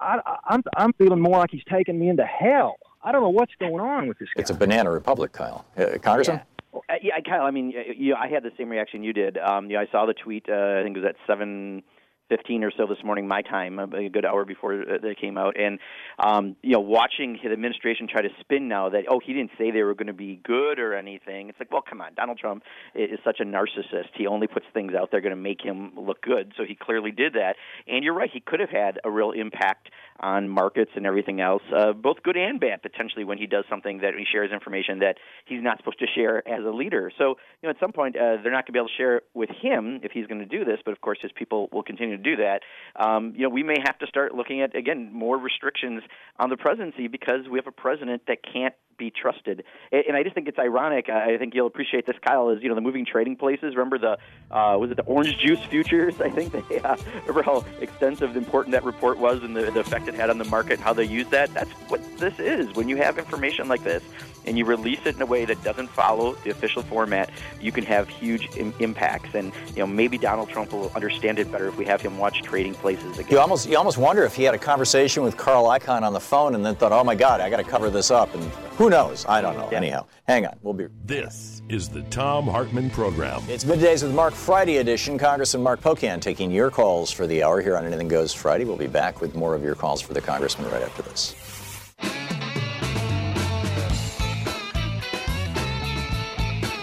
I, 0.00 0.20
I, 0.24 0.36
I'm 0.46 0.62
I'm 0.76 0.92
feeling 0.94 1.20
more 1.20 1.38
like 1.38 1.50
he's 1.50 1.64
taking 1.70 1.98
me 1.98 2.08
into 2.08 2.24
hell. 2.24 2.76
I 3.02 3.12
don't 3.12 3.22
know 3.22 3.30
what's 3.30 3.54
going 3.58 3.80
on 3.80 4.08
with 4.08 4.18
this 4.18 4.28
guy. 4.34 4.40
It's 4.42 4.50
a 4.50 4.54
banana 4.54 4.90
republic, 4.90 5.32
Kyle. 5.32 5.64
Uh, 5.76 5.98
Congressman. 6.02 6.40
Uh, 6.72 6.78
yeah, 7.02 7.18
Kyle. 7.26 7.42
I 7.42 7.50
mean, 7.50 7.72
uh, 7.76 7.92
you 7.96 8.10
know, 8.10 8.16
I 8.16 8.28
had 8.28 8.42
the 8.42 8.52
same 8.58 8.68
reaction 8.68 9.02
you 9.02 9.12
did. 9.12 9.38
Um, 9.38 9.70
you 9.70 9.76
know, 9.76 9.82
I 9.82 9.86
saw 9.90 10.06
the 10.06 10.14
tweet. 10.14 10.46
Uh, 10.48 10.80
I 10.80 10.82
think 10.82 10.96
it 10.96 11.00
was 11.00 11.08
at 11.08 11.16
seven 11.26 11.82
fifteen 12.28 12.62
or 12.62 12.70
so 12.76 12.86
this 12.86 13.02
morning, 13.02 13.26
my 13.26 13.42
time, 13.42 13.78
a 13.78 14.08
good 14.08 14.24
hour 14.24 14.44
before 14.44 14.82
uh, 14.82 14.98
they 15.02 15.16
came 15.16 15.36
out, 15.36 15.58
and 15.58 15.80
um, 16.20 16.54
you 16.62 16.72
know, 16.72 16.80
watching 16.80 17.36
his 17.40 17.50
administration 17.50 18.06
try 18.06 18.22
to 18.22 18.28
spin 18.38 18.68
now 18.68 18.88
that 18.90 19.04
oh, 19.10 19.18
he 19.24 19.32
didn't 19.32 19.50
say 19.58 19.72
they 19.72 19.82
were 19.82 19.94
going 19.94 20.06
to 20.06 20.12
be 20.12 20.40
good 20.44 20.78
or 20.78 20.94
anything. 20.94 21.48
It's 21.48 21.58
like, 21.58 21.72
well, 21.72 21.82
come 21.82 22.00
on, 22.00 22.14
Donald 22.14 22.38
Trump 22.38 22.62
is 22.94 23.18
such 23.24 23.40
a 23.40 23.44
narcissist. 23.44 24.10
He 24.16 24.28
only 24.28 24.46
puts 24.46 24.66
things 24.72 24.92
out 24.94 25.10
there 25.10 25.20
going 25.20 25.34
to 25.34 25.40
make 25.40 25.60
him 25.60 25.92
look 25.96 26.22
good. 26.22 26.52
So 26.56 26.62
he 26.64 26.76
clearly 26.76 27.10
did 27.10 27.32
that. 27.32 27.56
And 27.88 28.04
you're 28.04 28.14
right, 28.14 28.30
he 28.32 28.40
could 28.40 28.60
have 28.60 28.70
had 28.70 29.00
a 29.04 29.10
real 29.10 29.32
impact 29.32 29.90
on 30.20 30.48
markets 30.48 30.90
and 30.94 31.06
everything 31.06 31.40
else, 31.40 31.62
uh, 31.74 31.92
both 31.92 32.22
good 32.22 32.36
and 32.36 32.60
bad 32.60 32.82
potentially 32.82 33.24
when 33.24 33.38
he 33.38 33.46
does 33.46 33.64
something 33.68 33.98
that 33.98 34.14
he 34.16 34.24
shares 34.30 34.50
information 34.52 35.00
that 35.00 35.16
he's 35.46 35.62
not 35.62 35.78
supposed 35.78 35.98
to 35.98 36.06
share 36.14 36.46
as 36.48 36.64
a 36.64 36.70
leader. 36.70 37.10
So 37.18 37.36
you 37.62 37.66
know, 37.66 37.70
at 37.70 37.80
some 37.80 37.92
point, 37.92 38.16
uh, 38.16 38.36
they're 38.42 38.52
not 38.52 38.66
going 38.66 38.66
to 38.66 38.72
be 38.72 38.78
able 38.78 38.88
to 38.88 38.96
share 38.96 39.16
it 39.18 39.24
with 39.34 39.50
him 39.50 40.00
if 40.02 40.12
he's 40.12 40.26
going 40.26 40.40
to 40.40 40.46
do 40.46 40.64
this. 40.64 40.78
But 40.84 40.92
of 40.92 41.00
course, 41.00 41.18
his 41.20 41.32
people 41.32 41.68
will 41.72 41.82
continue 41.82 42.16
to 42.16 42.22
do 42.22 42.36
that. 42.36 42.62
Um, 42.96 43.32
you 43.36 43.42
know, 43.42 43.50
we 43.50 43.62
may 43.62 43.78
have 43.84 43.98
to 43.98 44.06
start 44.06 44.34
looking 44.34 44.62
at 44.62 44.76
again 44.76 45.12
more 45.12 45.38
restrictions 45.38 46.02
on 46.38 46.50
the 46.50 46.56
presidency 46.56 47.08
because 47.08 47.48
we 47.50 47.58
have 47.58 47.66
a 47.66 47.72
president 47.72 48.22
that 48.28 48.38
can't 48.42 48.74
be 49.00 49.10
trusted. 49.10 49.64
And 49.90 50.16
I 50.16 50.22
just 50.22 50.36
think 50.36 50.46
it's 50.46 50.58
ironic. 50.58 51.08
I 51.08 51.36
think 51.38 51.54
you'll 51.54 51.66
appreciate 51.66 52.06
this, 52.06 52.16
Kyle. 52.24 52.50
Is 52.50 52.62
you 52.62 52.68
know 52.68 52.76
the 52.76 52.80
moving 52.80 53.04
trading 53.04 53.34
places. 53.34 53.74
Remember 53.74 53.98
the 53.98 54.18
uh, 54.54 54.76
was 54.78 54.92
it 54.92 54.96
the 54.96 55.02
orange 55.04 55.36
juice 55.38 55.64
futures? 55.64 56.20
I 56.20 56.30
think 56.30 56.52
they 56.52 56.78
uh, 56.80 56.96
remember 57.26 57.42
how 57.42 57.64
extensive, 57.80 58.36
important 58.36 58.72
that 58.72 58.84
report 58.84 59.18
was, 59.18 59.42
and 59.42 59.56
the, 59.56 59.70
the 59.72 59.80
effect 59.80 60.06
it 60.06 60.14
had 60.14 60.30
on 60.30 60.38
the 60.38 60.44
market, 60.44 60.78
how 60.78 60.92
they 60.92 61.04
used 61.04 61.30
that. 61.30 61.52
That's 61.54 61.70
what 61.88 62.00
this 62.18 62.38
is. 62.38 62.72
When 62.74 62.88
you 62.88 62.96
have 62.98 63.18
information 63.18 63.66
like 63.66 63.82
this, 63.82 64.04
and 64.46 64.58
you 64.58 64.64
release 64.64 65.00
it 65.04 65.16
in 65.16 65.22
a 65.22 65.26
way 65.26 65.44
that 65.44 65.62
doesn't 65.62 65.88
follow 65.88 66.34
the 66.44 66.50
official 66.50 66.82
format, 66.82 67.30
you 67.60 67.72
can 67.72 67.84
have 67.84 68.08
huge 68.08 68.48
Im- 68.56 68.74
impacts. 68.80 69.34
And 69.34 69.52
you 69.68 69.76
know, 69.76 69.86
maybe 69.86 70.18
Donald 70.18 70.48
Trump 70.48 70.72
will 70.72 70.90
understand 70.94 71.38
it 71.38 71.50
better 71.50 71.68
if 71.68 71.76
we 71.76 71.84
have 71.84 72.00
him 72.00 72.18
watch 72.18 72.42
Trading 72.42 72.74
Places 72.74 73.18
again. 73.18 73.30
You 73.30 73.38
almost 73.38 73.68
you 73.68 73.76
almost 73.76 73.98
wonder 73.98 74.24
if 74.24 74.34
he 74.34 74.42
had 74.44 74.54
a 74.54 74.58
conversation 74.58 75.22
with 75.22 75.36
Carl 75.36 75.64
Icahn 75.64 76.02
on 76.02 76.12
the 76.12 76.20
phone 76.20 76.54
and 76.54 76.64
then 76.64 76.74
thought, 76.74 76.92
"Oh 76.92 77.04
my 77.04 77.14
God, 77.14 77.40
I 77.40 77.50
got 77.50 77.58
to 77.58 77.64
cover 77.64 77.90
this 77.90 78.10
up." 78.10 78.34
And 78.34 78.44
who 78.76 78.90
knows? 78.90 79.26
I 79.28 79.40
don't 79.40 79.56
know. 79.56 79.68
Yeah. 79.70 79.76
Anyhow, 79.78 80.06
hang 80.26 80.46
on. 80.46 80.58
We'll 80.62 80.74
be. 80.74 80.86
This 81.04 81.62
is 81.68 81.88
the 81.88 82.02
Thom 82.04 82.46
Hartmann 82.46 82.90
Program. 82.90 83.42
It's 83.48 83.64
middays 83.64 84.02
with 84.02 84.14
Mark 84.14 84.34
Friday 84.34 84.78
edition. 84.78 85.18
Congressman 85.18 85.62
Mark 85.62 85.80
Pocan 85.80 86.20
taking 86.20 86.50
your 86.50 86.70
calls 86.70 87.10
for 87.10 87.26
the 87.26 87.42
hour 87.42 87.60
here 87.60 87.76
on 87.76 87.84
Anything 87.84 88.08
Goes 88.08 88.32
Friday. 88.32 88.64
We'll 88.64 88.76
be 88.76 88.86
back 88.86 89.20
with 89.20 89.34
more 89.34 89.54
of 89.54 89.62
your 89.62 89.74
calls 89.74 90.00
for 90.00 90.14
the 90.14 90.20
congressman 90.20 90.70
right 90.70 90.82
after 90.82 91.02
this. 91.02 91.34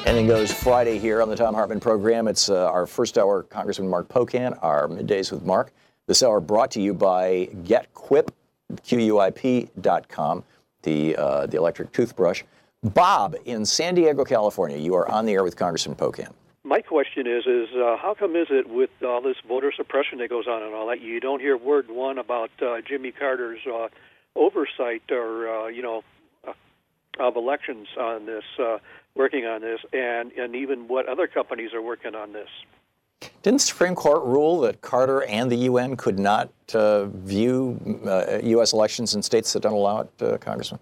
Anything 0.08 0.28
Goes 0.28 0.54
Friday 0.54 1.00
here 1.00 1.22
on 1.22 1.28
the 1.28 1.36
Thom 1.36 1.54
Hartmann 1.54 1.82
program. 1.82 2.30
It's 2.30 2.50
uh, 2.50 2.72
our 2.72 2.88
first 2.88 3.18
hour, 3.18 3.44
Congressman 3.44 3.90
Mark 3.90 4.08
Pocan, 4.08 4.58
our 4.62 4.88
middays 4.88 5.34
with 5.34 5.44
Mark. 5.44 5.74
This 6.06 6.24
hour 6.24 6.40
brought 6.40 6.72
to 6.72 6.82
you 6.82 6.94
by 6.94 7.50
GetQuip, 7.66 8.30
Q-U-I-P.com, 8.86 10.44
the, 10.84 11.16
uh, 11.18 11.46
the 11.48 11.58
electric 11.58 11.92
toothbrush. 11.92 12.44
Bob 12.86 13.36
in 13.44 13.66
San 13.66 13.96
Diego, 13.96 14.24
California, 14.24 14.78
you 14.78 14.96
are 14.96 15.12
on 15.12 15.26
the 15.26 15.34
air 15.34 15.44
with 15.44 15.58
Congressman 15.58 15.98
Pocan. 15.98 16.32
My 16.64 16.80
question 16.80 17.28
is, 17.28 17.46
is 17.46 17.68
uh, 17.76 17.98
how 17.98 18.16
come 18.18 18.38
is 18.38 18.48
it 18.50 18.70
with 18.70 18.92
all 19.06 19.22
this 19.22 19.36
voter 19.46 19.74
suppression 19.76 20.20
that 20.20 20.30
goes 20.30 20.48
on 20.48 20.64
and 20.64 20.74
all 20.74 20.88
that, 20.88 21.02
you 21.02 21.20
don't 21.20 21.42
hear 21.42 21.58
word 21.58 21.90
one 21.90 22.18
about 22.18 22.52
uh, 22.62 22.80
Jimmy 22.80 23.12
Carter's 23.12 23.60
uh, 23.68 23.90
oversight 24.38 25.04
or, 25.12 25.50
uh, 25.50 25.68
you 25.68 25.82
know, 25.82 26.02
of 27.20 27.36
elections 27.36 27.88
on 28.00 28.26
this, 28.26 28.44
uh, 28.60 28.78
working 29.18 29.46
on 29.46 29.62
this, 29.62 29.80
and, 29.94 30.32
and 30.34 30.56
even 30.56 30.88
what 30.88 31.08
other 31.08 31.28
companies 31.28 31.74
are 31.74 31.82
working 31.82 32.16
on 32.16 32.34
this? 32.34 32.50
Didn't 33.42 33.60
the 33.60 33.66
Supreme 33.66 33.96
Court 33.96 34.24
rule 34.24 34.62
that 34.62 34.82
Carter 34.82 35.24
and 35.24 35.52
the 35.52 35.56
UN 35.56 35.96
could 35.96 36.20
not 36.20 36.50
uh, 36.74 37.06
view 37.06 38.00
uh, 38.06 38.40
U.S. 38.44 38.74
elections 38.74 39.16
in 39.16 39.24
states 39.24 39.54
that 39.54 39.62
don't 39.62 39.74
allow 39.74 40.02
it, 40.02 40.22
uh, 40.22 40.38
Congressman? 40.38 40.80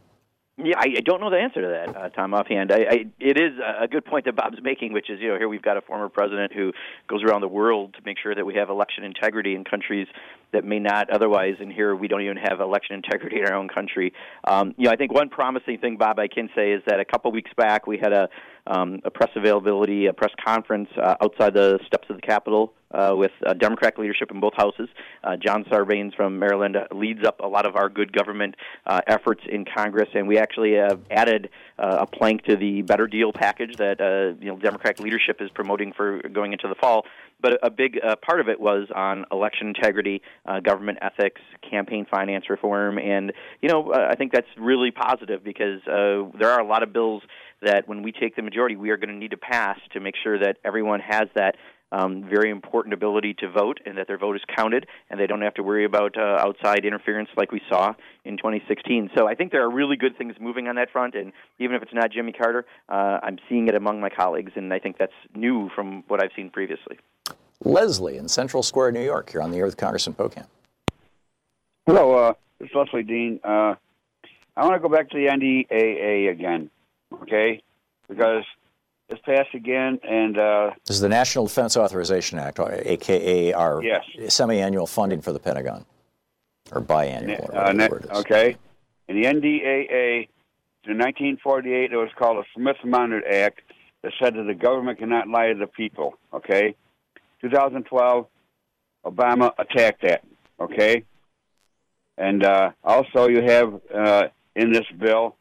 Yeah, 0.58 0.78
I, 0.78 0.86
I 0.98 1.02
don't 1.02 1.20
know 1.20 1.30
the 1.30 1.38
answer 1.38 1.62
to 1.62 1.68
that, 1.68 1.98
uh, 1.98 2.10
Tom, 2.10 2.34
offhand. 2.34 2.72
I, 2.72 2.78
I, 2.90 3.06
it 3.20 3.38
is 3.38 3.60
a 3.60 3.90
good 3.90 4.06
point 4.06 4.24
that 4.24 4.38
Bob's 4.38 4.60
making, 4.64 4.94
which 4.94 5.10
is, 5.10 5.20
you 5.20 5.28
know, 5.28 5.38
here 5.38 5.50
we've 5.50 5.62
got 5.62 5.76
a 5.76 5.82
former 5.82 6.08
president 6.08 6.54
who 6.54 6.72
goes 7.10 7.24
around 7.24 7.42
the 7.42 7.50
world 7.50 7.94
to 7.96 8.00
make 8.06 8.18
sure 8.18 8.34
that 8.34 8.46
we 8.46 8.56
have 8.56 8.70
election 8.70 9.04
integrity 9.04 9.54
in 9.54 9.66
countries 9.66 10.08
that 10.54 10.64
may 10.64 10.80
not 10.80 11.10
otherwise, 11.10 11.56
and 11.60 11.74
here 11.74 11.94
we 11.94 12.08
don't 12.08 12.22
even 12.22 12.38
have 12.38 12.62
election 12.62 12.96
integrity 12.96 13.40
in 13.40 13.46
our 13.46 13.54
own 13.54 13.68
country. 13.68 14.14
Um, 14.46 14.74
you 14.78 14.86
know, 14.86 14.92
I 14.92 14.96
think 14.96 15.14
one 15.14 15.28
promising 15.28 15.78
thing, 15.80 15.98
Bob, 15.98 16.20
I 16.20 16.30
can 16.30 16.50
say 16.56 16.72
is 16.72 16.82
that 16.88 17.02
a 17.02 17.06
couple 17.06 17.34
weeks 17.34 17.52
back 17.58 17.86
we 17.86 17.98
had 17.98 18.14
a, 18.14 18.30
um, 18.66 19.02
a 19.04 19.12
press 19.12 19.32
availability, 19.36 20.06
a 20.06 20.14
press 20.14 20.32
conference 20.42 20.88
uh, 20.96 21.16
outside 21.22 21.54
the 21.54 21.80
steps 21.86 22.08
of 22.10 22.16
the 22.16 22.22
Capitol 22.22 22.74
uh, 22.96 23.16
with 23.16 23.32
uh, 23.46 23.54
Democratic 23.54 24.00
leadership 24.00 24.32
in 24.32 24.40
both 24.40 24.54
houses. 24.56 24.90
Uh, 25.24 25.36
John 25.38 25.64
Sarbanes 25.66 26.16
from 26.16 26.40
Maryland 26.40 26.78
leads 26.92 27.26
up 27.26 27.40
a 27.42 27.48
lot 27.48 27.66
of 27.66 27.76
our 27.76 27.90
good 27.90 28.14
government 28.14 28.56
uh, 28.86 29.02
efforts 29.08 29.42
in 29.48 29.66
Congress, 29.66 30.10
and 30.14 30.28
we 30.28 30.38
actually 30.38 30.74
have 30.74 31.02
added 31.12 31.50
uh, 31.78 31.98
a 32.02 32.08
plank 32.08 32.44
to 32.44 32.56
the 32.56 32.82
Better 32.84 33.08
Deal 33.08 33.34
package 33.34 33.76
that 33.78 34.00
uh, 34.00 34.40
you 34.42 34.52
know 34.52 34.58
Democratic 34.58 35.00
leadership 35.00 35.42
is 35.42 35.50
promoting 35.52 35.94
for 35.94 36.22
going 36.30 36.54
into 36.54 36.68
the 36.68 36.76
fall. 36.76 37.06
But 37.42 37.60
a 37.62 37.70
big 37.70 38.00
part 38.26 38.40
of 38.40 38.48
it 38.48 38.60
was 38.60 38.88
on 38.96 39.26
election 39.32 39.68
integrity, 39.68 40.22
government 40.64 41.00
ethics, 41.02 41.42
campaign 41.70 42.08
finance 42.10 42.50
reform, 42.50 42.98
and 42.98 43.34
you 43.62 43.70
know 43.70 43.94
I 43.94 44.16
think 44.16 44.32
that's 44.32 44.48
really 44.58 44.90
positive 44.90 45.44
because 45.44 45.82
there 45.86 46.50
are 46.50 46.62
a 46.62 46.66
lot 46.66 46.82
of 46.82 46.94
bills 46.94 47.24
that 47.62 47.88
when 47.88 48.04
we 48.04 48.12
take 48.12 48.36
the 48.36 48.42
majority, 48.42 48.76
we 48.76 48.90
are 48.90 48.98
going 48.98 49.10
to 49.10 49.16
need 49.16 49.32
to 49.32 49.38
pass 49.38 49.78
to 49.94 50.00
make 50.00 50.16
sure 50.24 50.40
that 50.40 50.58
everyone 50.64 51.00
has 51.00 51.28
that 51.36 51.56
um, 51.92 52.24
very 52.30 52.50
important 52.50 52.94
ability 52.94 53.36
to 53.36 53.50
vote 53.50 53.80
and 53.86 53.98
that 53.98 54.08
their 54.08 54.18
vote 54.18 54.36
is 54.36 54.42
counted 54.56 54.88
and 55.10 55.20
they 55.20 55.28
don't 55.28 55.42
have 55.42 55.54
to 55.56 55.64
worry 55.64 55.86
about 55.86 56.18
uh, 56.18 56.38
outside 56.40 56.86
interference 56.86 57.30
like 57.38 57.52
we 57.52 57.62
saw 57.70 57.94
in 58.24 58.38
2016. 58.38 59.12
So 59.16 59.28
I 59.28 59.36
think 59.36 59.52
there 59.52 59.64
are 59.64 59.70
really 59.70 59.96
good 59.96 60.18
things 60.18 60.36
moving 60.40 60.68
on 60.68 60.76
that 60.76 60.92
front, 60.92 61.16
and 61.16 61.32
even 61.60 61.76
if 61.76 61.84
it's 61.84 61.94
not 61.94 62.12
Jimmy 62.12 62.32
Carter, 62.32 62.66
uh, 62.90 63.20
I'm 63.24 63.38
seeing 63.48 63.68
it 63.68 63.76
among 63.76 64.02
my 64.02 64.10
colleagues, 64.10 64.54
and 64.56 64.74
I 64.74 64.80
think 64.80 64.98
that's 64.98 65.14
new 65.36 65.70
from 65.76 66.04
what 66.08 66.24
I've 66.24 66.32
seen 66.36 66.50
previously. 66.50 66.98
Leslie 67.64 68.18
in 68.18 68.28
Central 68.28 68.64
Square, 68.64 68.92
New 68.92 69.04
York, 69.04 69.34
you're 69.34 69.42
on 69.42 69.52
the 69.52 69.58
air 69.58 69.66
with 69.66 69.78
Congressman 69.78 70.16
Pocan. 70.16 70.46
Hello, 71.86 72.16
uh, 72.16 72.34
it's 72.60 72.74
Leslie 72.74 73.04
Dean. 73.04 73.40
Uh, 73.44 73.76
I 74.58 74.64
want 74.64 74.74
to 74.74 74.80
go 74.80 74.90
back 74.90 75.10
to 75.10 75.18
the 75.18 75.28
NDAA 75.28 76.32
again, 76.32 76.70
okay? 77.22 77.62
Because 78.08 78.44
it's 79.10 79.22
passed 79.22 79.54
again, 79.54 80.00
and 80.04 80.38
uh, 80.38 80.72
This 80.86 80.96
is 80.98 81.02
the 81.02 81.10
National 81.10 81.46
Defense 81.46 81.78
Authorization 81.78 82.40
Act, 82.40 82.60
aka 82.60 83.54
our 83.54 83.84
Yes. 83.84 84.04
semi-annual 84.30 84.88
funding 84.88 85.22
for 85.22 85.32
the 85.32 85.40
Pentagon, 85.40 85.86
or 86.72 86.82
biannual, 86.82 87.50
or 87.50 87.56
uh, 87.56 87.74
whatever 87.74 87.74
ne- 87.74 87.86
the 87.88 87.92
word 87.92 88.04
is. 88.06 88.10
okay, 88.20 88.58
in 89.08 89.22
the 89.22 89.28
NDAA, 89.28 90.28
in 90.88 90.98
1948, 90.98 91.92
it 91.92 91.96
was 91.96 92.10
called 92.18 92.38
the 92.38 92.46
Smith-Mundt 92.56 93.26
Act 93.32 93.62
that 94.02 94.12
said 94.22 94.34
that 94.36 94.44
the 94.44 94.54
government 94.56 95.00
cannot 95.00 95.28
lie 95.28 95.48
to 95.48 95.56
the 95.56 95.68
people, 95.68 96.16
okay? 96.34 96.76
2012, 97.42 98.26
Obama 99.06 99.52
attacked 99.60 100.02
that, 100.02 100.24
okay? 100.60 101.04
And 102.18 102.44
uh, 102.44 102.72
also, 102.84 103.28
you 103.28 103.42
have 103.44 103.80
uh, 103.94 104.24
in 104.56 104.72
this 104.72 104.86
bill, 104.98 105.36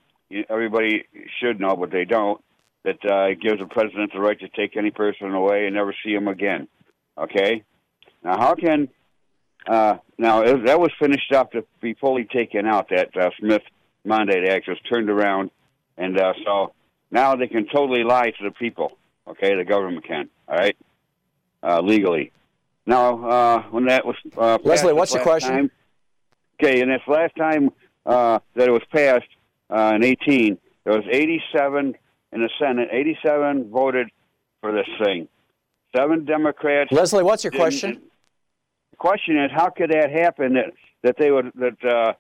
everybody 0.50 1.04
should 1.40 1.60
know, 1.60 1.76
but 1.76 1.90
they 1.90 2.04
don't, 2.04 2.42
that 2.84 3.04
uh, 3.04 3.34
gives 3.40 3.60
the 3.60 3.66
president 3.66 4.12
the 4.12 4.20
right 4.20 4.38
to 4.40 4.48
take 4.48 4.76
any 4.76 4.90
person 4.90 5.32
away 5.32 5.66
and 5.66 5.74
never 5.74 5.94
see 6.04 6.12
him 6.12 6.28
again. 6.28 6.68
Okay? 7.16 7.64
Now, 8.22 8.38
how 8.38 8.54
can. 8.54 8.88
Uh, 9.66 9.96
now, 10.18 10.42
that 10.42 10.78
was 10.78 10.90
finished 10.98 11.32
up 11.32 11.52
to 11.52 11.64
be 11.80 11.94
fully 11.94 12.24
taken 12.24 12.66
out, 12.66 12.90
that 12.90 13.16
uh, 13.16 13.30
Smith 13.40 13.62
Mundt 14.04 14.30
Act 14.30 14.68
was 14.68 14.78
turned 14.92 15.08
around. 15.08 15.50
And 15.96 16.18
uh, 16.18 16.34
so 16.44 16.72
now 17.10 17.34
they 17.36 17.46
can 17.46 17.66
totally 17.66 18.04
lie 18.04 18.30
to 18.30 18.44
the 18.44 18.50
people. 18.50 18.98
Okay? 19.26 19.54
The 19.56 19.64
government 19.64 20.06
can. 20.06 20.28
All 20.46 20.56
right? 20.56 20.76
Uh, 21.62 21.80
legally. 21.80 22.30
Now, 22.86 23.26
uh, 23.26 23.62
when 23.70 23.86
that 23.86 24.04
was. 24.04 24.16
Uh, 24.36 24.58
Leslie, 24.62 24.92
what's 24.92 25.14
the 25.14 25.20
question? 25.20 25.50
Time, 25.50 25.70
Okay, 26.62 26.80
and 26.80 26.90
this 26.90 27.00
last 27.08 27.34
time 27.36 27.70
uh, 28.06 28.38
that 28.54 28.68
it 28.68 28.70
was 28.70 28.82
passed 28.92 29.28
uh, 29.70 29.92
in 29.96 30.04
18, 30.04 30.58
there 30.84 30.94
was 30.94 31.04
87 31.10 31.94
in 32.34 32.42
the 32.42 32.50
Senate. 32.58 32.88
87 32.92 33.70
voted 33.70 34.08
for 34.60 34.72
this 34.72 34.86
thing. 35.02 35.28
Seven 35.96 36.24
Democrats. 36.24 36.90
Leslie, 36.92 37.22
what's 37.22 37.44
your 37.44 37.52
question? 37.52 38.02
The 38.90 38.96
question 38.96 39.38
is, 39.38 39.50
how 39.54 39.70
could 39.70 39.90
that 39.90 40.10
happen? 40.10 40.54
That 40.54 40.72
that 41.02 41.16
they 41.18 41.30
would 41.30 41.52
that 41.54 41.84
uh, 41.84 42.12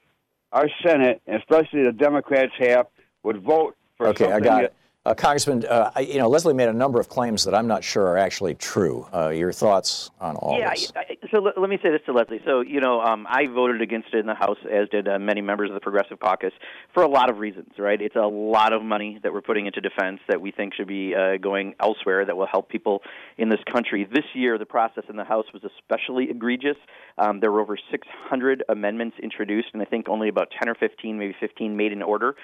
our 0.52 0.68
Senate, 0.86 1.20
especially 1.26 1.82
the 1.82 1.92
Democrats, 1.92 2.52
have 2.58 2.86
would 3.24 3.42
vote 3.42 3.76
for 3.96 4.08
Okay, 4.08 4.30
I 4.30 4.38
got 4.38 4.56
that, 4.56 4.64
it. 4.64 4.74
Uh, 5.06 5.12
Congressman, 5.12 5.66
uh, 5.66 5.90
I, 5.94 6.00
you 6.00 6.16
know, 6.16 6.28
Leslie 6.28 6.54
made 6.54 6.70
a 6.70 6.72
number 6.72 6.98
of 6.98 7.10
claims 7.10 7.44
that 7.44 7.54
I'm 7.54 7.66
not 7.66 7.84
sure 7.84 8.06
are 8.06 8.16
actually 8.16 8.54
true. 8.54 9.06
Uh, 9.12 9.28
your 9.28 9.52
thoughts 9.52 10.10
on 10.18 10.36
all 10.36 10.58
yeah, 10.58 10.70
this? 10.70 10.92
I, 10.96 11.18
so 11.30 11.40
let, 11.40 11.60
let 11.60 11.68
me 11.68 11.78
say 11.82 11.90
this 11.90 12.00
to 12.06 12.12
Leslie. 12.12 12.40
So, 12.46 12.62
you 12.62 12.80
know, 12.80 13.02
um, 13.02 13.26
I 13.28 13.46
voted 13.46 13.82
against 13.82 14.08
it 14.14 14.20
in 14.20 14.26
the 14.26 14.34
House, 14.34 14.56
as 14.64 14.88
did 14.88 15.06
uh, 15.06 15.18
many 15.18 15.42
members 15.42 15.68
of 15.68 15.74
the 15.74 15.80
Progressive 15.80 16.20
Caucus, 16.20 16.52
for 16.94 17.02
a 17.02 17.08
lot 17.08 17.28
of 17.28 17.36
reasons, 17.36 17.72
right? 17.78 18.00
It's 18.00 18.16
a 18.16 18.26
lot 18.26 18.72
of 18.72 18.82
money 18.82 19.20
that 19.22 19.34
we're 19.34 19.42
putting 19.42 19.66
into 19.66 19.82
defense 19.82 20.20
that 20.26 20.40
we 20.40 20.52
think 20.52 20.72
should 20.72 20.88
be 20.88 21.14
uh, 21.14 21.36
going 21.36 21.74
elsewhere 21.80 22.24
that 22.24 22.34
will 22.34 22.48
help 22.50 22.70
people 22.70 23.02
in 23.36 23.50
this 23.50 23.60
country. 23.70 24.08
This 24.10 24.24
year, 24.32 24.56
the 24.56 24.64
process 24.64 25.04
in 25.10 25.16
the 25.16 25.24
House 25.24 25.46
was 25.52 25.64
especially 25.64 26.30
egregious. 26.30 26.76
Um, 27.18 27.40
there 27.40 27.52
were 27.52 27.60
over 27.60 27.76
600 27.90 28.64
amendments 28.70 29.18
introduced, 29.22 29.68
and 29.74 29.82
I 29.82 29.84
think 29.84 30.08
only 30.08 30.30
about 30.30 30.48
10 30.58 30.70
or 30.70 30.74
15, 30.74 31.18
maybe 31.18 31.36
15, 31.38 31.76
made 31.76 31.92
in 31.92 32.02
order. 32.02 32.36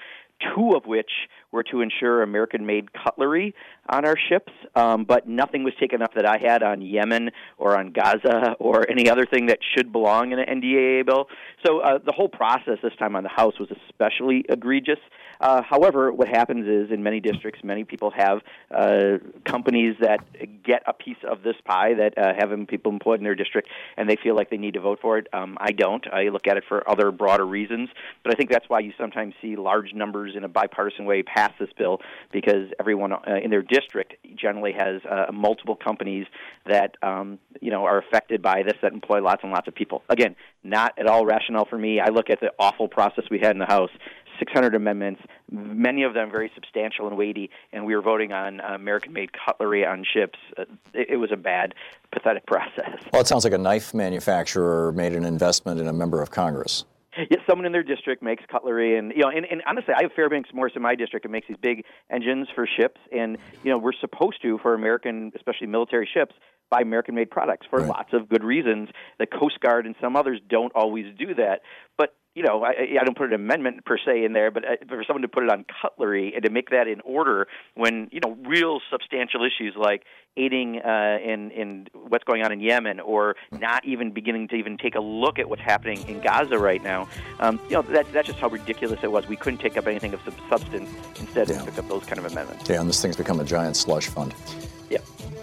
Two 0.55 0.71
of 0.75 0.85
which 0.85 1.11
were 1.51 1.63
to 1.63 1.81
ensure 1.81 2.23
American-made 2.23 2.93
cutlery 2.93 3.53
on 3.89 4.05
our 4.05 4.15
ships, 4.29 4.53
um, 4.75 5.03
but 5.03 5.27
nothing 5.27 5.63
was 5.63 5.73
taken 5.79 6.01
up 6.01 6.13
that 6.15 6.25
I 6.25 6.37
had 6.37 6.63
on 6.63 6.81
Yemen 6.81 7.31
or 7.57 7.77
on 7.77 7.91
Gaza 7.91 8.55
or 8.59 8.89
any 8.89 9.09
other 9.09 9.25
thing 9.25 9.47
that 9.47 9.59
should 9.75 9.91
belong 9.91 10.31
in 10.31 10.39
an 10.39 10.61
NDAA 10.61 11.05
bill. 11.05 11.27
So 11.65 11.79
uh, 11.79 11.99
the 12.03 12.13
whole 12.13 12.29
process 12.29 12.77
this 12.81 12.93
time 12.97 13.15
on 13.15 13.23
the 13.23 13.29
House 13.29 13.59
was 13.59 13.69
especially 13.89 14.45
egregious. 14.47 14.99
Uh, 15.41 15.61
however, 15.67 16.11
what 16.11 16.27
happens 16.27 16.67
is 16.67 16.91
in 16.93 17.01
many 17.03 17.19
districts, 17.19 17.61
many 17.63 17.83
people 17.83 18.11
have 18.11 18.41
uh, 18.69 19.17
companies 19.43 19.95
that 19.99 20.19
get 20.63 20.83
a 20.85 20.93
piece 20.93 21.17
of 21.27 21.41
this 21.41 21.55
pie 21.65 21.95
that 21.95 22.17
uh, 22.17 22.33
have 22.37 22.51
people 22.67 22.91
employed 22.91 23.19
in 23.19 23.23
their 23.23 23.35
district, 23.35 23.67
and 23.97 24.09
they 24.09 24.17
feel 24.21 24.35
like 24.35 24.49
they 24.51 24.57
need 24.57 24.75
to 24.75 24.79
vote 24.79 24.99
for 25.01 25.17
it. 25.17 25.27
Um, 25.33 25.57
I 25.59 25.71
don't. 25.71 26.05
I 26.13 26.29
look 26.29 26.47
at 26.47 26.57
it 26.57 26.63
for 26.67 26.87
other 26.89 27.11
broader 27.11 27.45
reasons, 27.45 27.89
but 28.23 28.31
I 28.31 28.35
think 28.35 28.51
that's 28.51 28.69
why 28.69 28.79
you 28.79 28.93
sometimes 28.99 29.33
see 29.41 29.55
large 29.55 29.93
numbers 29.93 30.30
in 30.35 30.43
a 30.43 30.47
bipartisan 30.47 31.05
way 31.05 31.23
pass 31.23 31.51
this 31.59 31.69
bill 31.77 31.99
because 32.31 32.69
everyone 32.79 33.13
uh, 33.13 33.19
in 33.41 33.49
their 33.49 33.61
district 33.61 34.15
generally 34.35 34.73
has 34.73 35.01
uh, 35.09 35.31
multiple 35.31 35.75
companies 35.75 36.25
that 36.65 36.95
um, 37.01 37.39
you 37.61 37.71
know 37.71 37.85
are 37.85 37.99
affected 37.99 38.41
by 38.41 38.63
this 38.63 38.75
that 38.81 38.93
employ 38.93 39.21
lots 39.21 39.43
and 39.43 39.51
lots 39.51 39.67
of 39.67 39.75
people. 39.75 40.03
Again, 40.09 40.35
not 40.63 40.97
at 40.97 41.07
all 41.07 41.25
rational 41.25 41.65
for 41.65 41.77
me. 41.77 41.99
I 41.99 42.09
look 42.09 42.29
at 42.29 42.39
the 42.39 42.51
awful 42.59 42.87
process 42.87 43.25
we 43.29 43.39
had 43.39 43.51
in 43.51 43.59
the 43.59 43.65
House. 43.65 43.91
600 44.39 44.73
amendments, 44.73 45.21
many 45.51 46.01
of 46.01 46.15
them 46.15 46.31
very 46.31 46.51
substantial 46.55 47.07
and 47.07 47.15
weighty, 47.15 47.51
and 47.71 47.85
we 47.85 47.95
were 47.95 48.01
voting 48.01 48.31
on 48.31 48.59
American-made 48.59 49.29
cutlery 49.33 49.85
on 49.85 50.03
ships. 50.03 50.39
Uh, 50.57 50.63
it, 50.95 51.11
it 51.11 51.17
was 51.17 51.31
a 51.31 51.37
bad, 51.37 51.75
pathetic 52.11 52.43
process. 52.47 52.99
Well, 53.13 53.21
it 53.21 53.27
sounds 53.27 53.43
like 53.43 53.53
a 53.53 53.59
knife 53.59 53.93
manufacturer 53.93 54.91
made 54.93 55.13
an 55.13 55.25
investment 55.25 55.79
in 55.79 55.87
a 55.87 55.93
member 55.93 56.23
of 56.23 56.31
Congress. 56.31 56.85
Yeah, 57.17 57.37
someone 57.47 57.65
in 57.65 57.71
their 57.73 57.83
district 57.83 58.23
makes 58.23 58.43
cutlery, 58.49 58.97
and 58.97 59.11
you 59.11 59.23
know, 59.23 59.29
and, 59.29 59.45
and 59.45 59.61
honestly, 59.67 59.93
I 59.97 60.03
have 60.03 60.11
Fairbanks 60.13 60.49
Morse 60.53 60.71
in 60.75 60.81
my 60.81 60.95
district. 60.95 61.25
It 61.25 61.29
makes 61.29 61.47
these 61.47 61.57
big 61.61 61.83
engines 62.09 62.47
for 62.55 62.65
ships, 62.65 63.01
and 63.11 63.37
you 63.63 63.71
know, 63.71 63.77
we're 63.77 63.91
supposed 63.99 64.41
to 64.43 64.57
for 64.59 64.73
American, 64.73 65.31
especially 65.35 65.67
military 65.67 66.09
ships, 66.11 66.33
buy 66.69 66.81
American-made 66.81 67.29
products 67.29 67.67
for 67.69 67.79
Right. 67.79 67.89
lots 67.89 68.13
of 68.13 68.29
good 68.29 68.43
reasons. 68.43 68.89
The 69.19 69.27
Coast 69.27 69.59
Guard 69.59 69.85
and 69.85 69.95
some 69.99 70.15
others 70.15 70.39
don't 70.49 70.71
always 70.73 71.05
do 71.17 71.35
that, 71.35 71.61
but 71.97 72.15
you 72.33 72.43
know, 72.43 72.63
I, 72.63 72.71
I 72.99 73.03
don't 73.03 73.17
put 73.17 73.27
an 73.27 73.33
amendment 73.33 73.83
per 73.85 73.97
se 73.97 74.23
in 74.23 74.33
there, 74.33 74.51
but 74.51 74.63
uh, 74.63 74.75
for 74.87 75.03
someone 75.05 75.21
to 75.21 75.27
put 75.27 75.43
it 75.43 75.49
on 75.49 75.65
cutlery 75.81 76.31
and 76.33 76.43
to 76.43 76.49
make 76.49 76.69
that 76.69 76.87
in 76.87 77.01
order 77.01 77.47
when 77.75 78.07
you 78.11 78.19
know 78.23 78.37
real 78.47 78.79
substantial 78.89 79.43
issues 79.43 79.75
like 79.77 80.03
aiding 80.37 80.79
uh, 80.79 81.17
in 81.23 81.51
in 81.51 81.87
what's 81.93 82.23
going 82.23 82.41
on 82.41 82.51
in 82.53 82.61
Yemen 82.61 83.01
or 83.01 83.35
not 83.51 83.83
even 83.85 84.11
beginning 84.11 84.47
to 84.49 84.55
even 84.55 84.77
take 84.77 84.95
a 84.95 85.01
look 85.01 85.39
at 85.39 85.49
what's 85.49 85.61
happening 85.61 86.07
in 86.07 86.21
Gaza 86.21 86.57
right 86.57 86.81
now, 86.81 87.09
um, 87.39 87.59
you 87.65 87.75
know, 87.75 87.81
that, 87.81 88.11
that's 88.13 88.27
just 88.27 88.39
how 88.39 88.47
ridiculous 88.47 88.99
it 89.03 89.11
was. 89.11 89.27
We 89.27 89.35
couldn't 89.35 89.59
take 89.59 89.75
up 89.75 89.87
anything 89.87 90.13
of 90.13 90.21
substance. 90.49 90.89
Instead, 91.19 91.49
we 91.49 91.55
took 91.55 91.79
up 91.79 91.89
those 91.89 92.05
kind 92.05 92.17
of 92.17 92.31
amendments. 92.31 92.69
Yeah, 92.69 92.79
and 92.79 92.87
this 92.87 93.01
thing's 93.01 93.17
become 93.17 93.39
a 93.39 93.45
giant 93.45 93.75
slush 93.75 94.07
fund. 94.07 94.33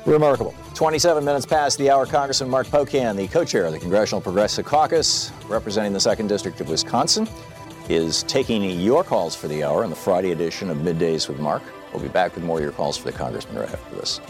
Remarkable. 0.07 0.55
27 0.75 1.25
minutes 1.25 1.45
past 1.45 1.79
the 1.79 1.91
hour, 1.91 2.07
Congressman 2.07 2.49
Mark 2.49 2.67
Pocan, 2.69 3.17
the 3.17 3.29
co-chair 3.29 3.67
of 3.67 3.73
the 3.73 3.79
Congressional 3.79 4.21
Progressive 4.21 4.65
Caucus, 4.65 5.33
representing 5.49 5.93
the 5.93 5.99
2nd 5.99 6.29
District 6.29 6.61
of 6.61 6.69
Wisconsin, 6.69 7.29
is 7.89 8.23
taking 8.25 8.63
your 8.63 9.05
calls 9.05 9.35
for 9.35 9.49
the 9.49 9.65
hour 9.65 9.85
in 9.85 9.91
the 9.91 9.97
Friday 9.97 10.33
edition 10.33 10.71
of 10.71 10.79
Middays 10.79 11.29
with 11.29 11.39
Mark. 11.39 11.63
We'll 11.93 12.03
be 12.03 12.09
back 12.09 12.35
with 12.35 12.45
more 12.45 12.59
of 12.59 12.63
your 12.63 12.73
calls 12.73 12.97
for 12.97 13.11
the 13.11 13.17
congressman 13.17 13.57
right 13.57 13.71
after 13.71 13.97
this. 13.97 14.21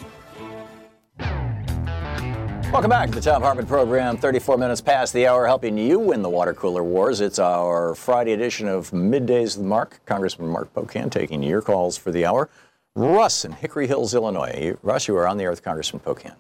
Welcome 2.73 2.91
back 2.91 3.09
to 3.09 3.15
the 3.15 3.23
Thom 3.23 3.43
Hartmann 3.43 3.67
program. 3.67 4.19
34 4.19 4.59
minutes 4.59 4.81
past 4.81 5.15
the 5.15 5.27
hour, 5.27 5.47
helping 5.47 5.79
you 5.79 5.99
win 5.99 6.23
the 6.23 6.29
water 6.29 6.53
cooler 6.53 6.85
wars. 6.85 7.21
It's 7.21 7.39
our 7.39 7.95
Friday 7.95 8.33
edition 8.33 8.69
of 8.69 8.91
Middays 8.91 9.57
with 9.57 9.65
Mark. 9.65 10.01
Congressman 10.07 10.51
Mark 10.51 10.73
Pocan 10.75 11.11
taking 11.11 11.43
your 11.43 11.63
calls 11.63 11.97
for 11.97 12.13
the 12.13 12.27
hour. 12.27 12.51
Russ 12.99 13.45
in 13.45 13.53
Hickory 13.53 13.87
Hills, 13.87 14.13
Illinois. 14.13 14.77
Russ, 14.83 15.07
you 15.07 15.17
are 15.17 15.29
on 15.29 15.37
the 15.37 15.45
air 15.45 15.51
with 15.51 15.63
Congressman 15.63 16.03
Pocan. 16.03 16.35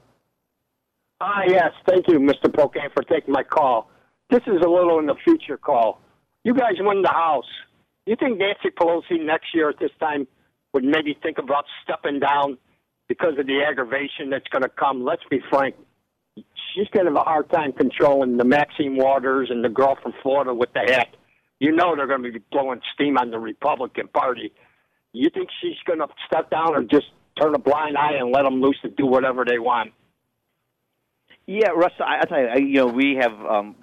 Ah, 1.21 1.43
yes. 1.47 1.71
Thank 1.88 2.09
you, 2.09 2.19
Mr. 2.19 2.47
Pocan, 2.50 2.93
for 2.93 3.05
taking 3.05 3.33
my 3.33 3.45
call. 3.45 3.91
This 4.29 4.43
is 4.49 4.61
a 4.65 4.69
little 4.69 4.99
in 4.99 5.07
the 5.07 5.15
future 5.23 5.57
call. 5.57 6.00
You 6.43 6.55
guys 6.55 6.75
win 6.81 7.03
the 7.03 7.12
House. 7.12 7.47
You 8.07 8.17
think 8.17 8.38
Nancy 8.38 8.71
Pelosi 8.77 9.25
next 9.25 9.55
year 9.55 9.69
at 9.69 9.79
this 9.79 9.93
time 10.00 10.27
would 10.73 10.83
maybe 10.83 11.17
think 11.23 11.38
about 11.38 11.65
stepping 11.85 12.19
down 12.19 12.59
because 13.09 13.38
of 13.38 13.47
the 13.47 13.62
aggravation 13.62 14.29
that's 14.29 14.49
going 14.49 14.62
to 14.62 14.69
come? 14.69 15.05
Let's 15.05 15.23
be 15.31 15.41
frank. 15.50 15.77
She's 16.37 16.88
going 16.93 17.07
to 17.07 17.12
have 17.12 17.21
a 17.21 17.25
hard 17.25 17.50
time 17.50 17.73
controlling 17.73 18.37
the 18.37 18.45
Maxine 18.45 18.97
Waters 18.97 19.49
and 19.50 19.65
the 19.65 19.69
girl 19.69 19.97
from 20.03 20.12
Florida 20.23 20.53
with 20.53 20.73
the 20.73 20.81
hat. 20.93 21.15
You 21.61 21.73
know 21.73 21.95
they're 21.95 22.07
going 22.07 22.23
to 22.25 22.33
be 22.33 22.41
blowing 22.50 22.81
steam 22.95 23.17
on 23.17 23.31
the 23.31 23.38
Republican 23.38 24.09
Party. 24.09 24.53
You 25.12 25.31
think 25.31 25.49
she's 25.61 25.77
going 25.87 26.00
to 26.00 26.09
step 26.27 26.50
down 26.50 26.75
or 26.75 26.83
just 26.83 27.07
turn 27.41 27.55
a 27.55 27.59
blind 27.59 27.97
eye 27.97 28.15
and 28.19 28.33
let 28.33 28.43
them 28.43 28.61
loose 28.61 28.79
to 28.83 28.88
do 28.88 29.07
whatever 29.07 29.45
they 29.45 29.59
want? 29.59 29.93
Yeah, 31.47 31.71
Russ, 31.71 31.93
I, 31.99 32.21
I 32.21 32.25
tell 32.27 32.41
you, 32.41 32.47
I, 32.47 32.57
you 32.57 32.75
know, 32.75 32.87
we 32.87 33.19
have 33.21 33.33
um, 33.47 33.77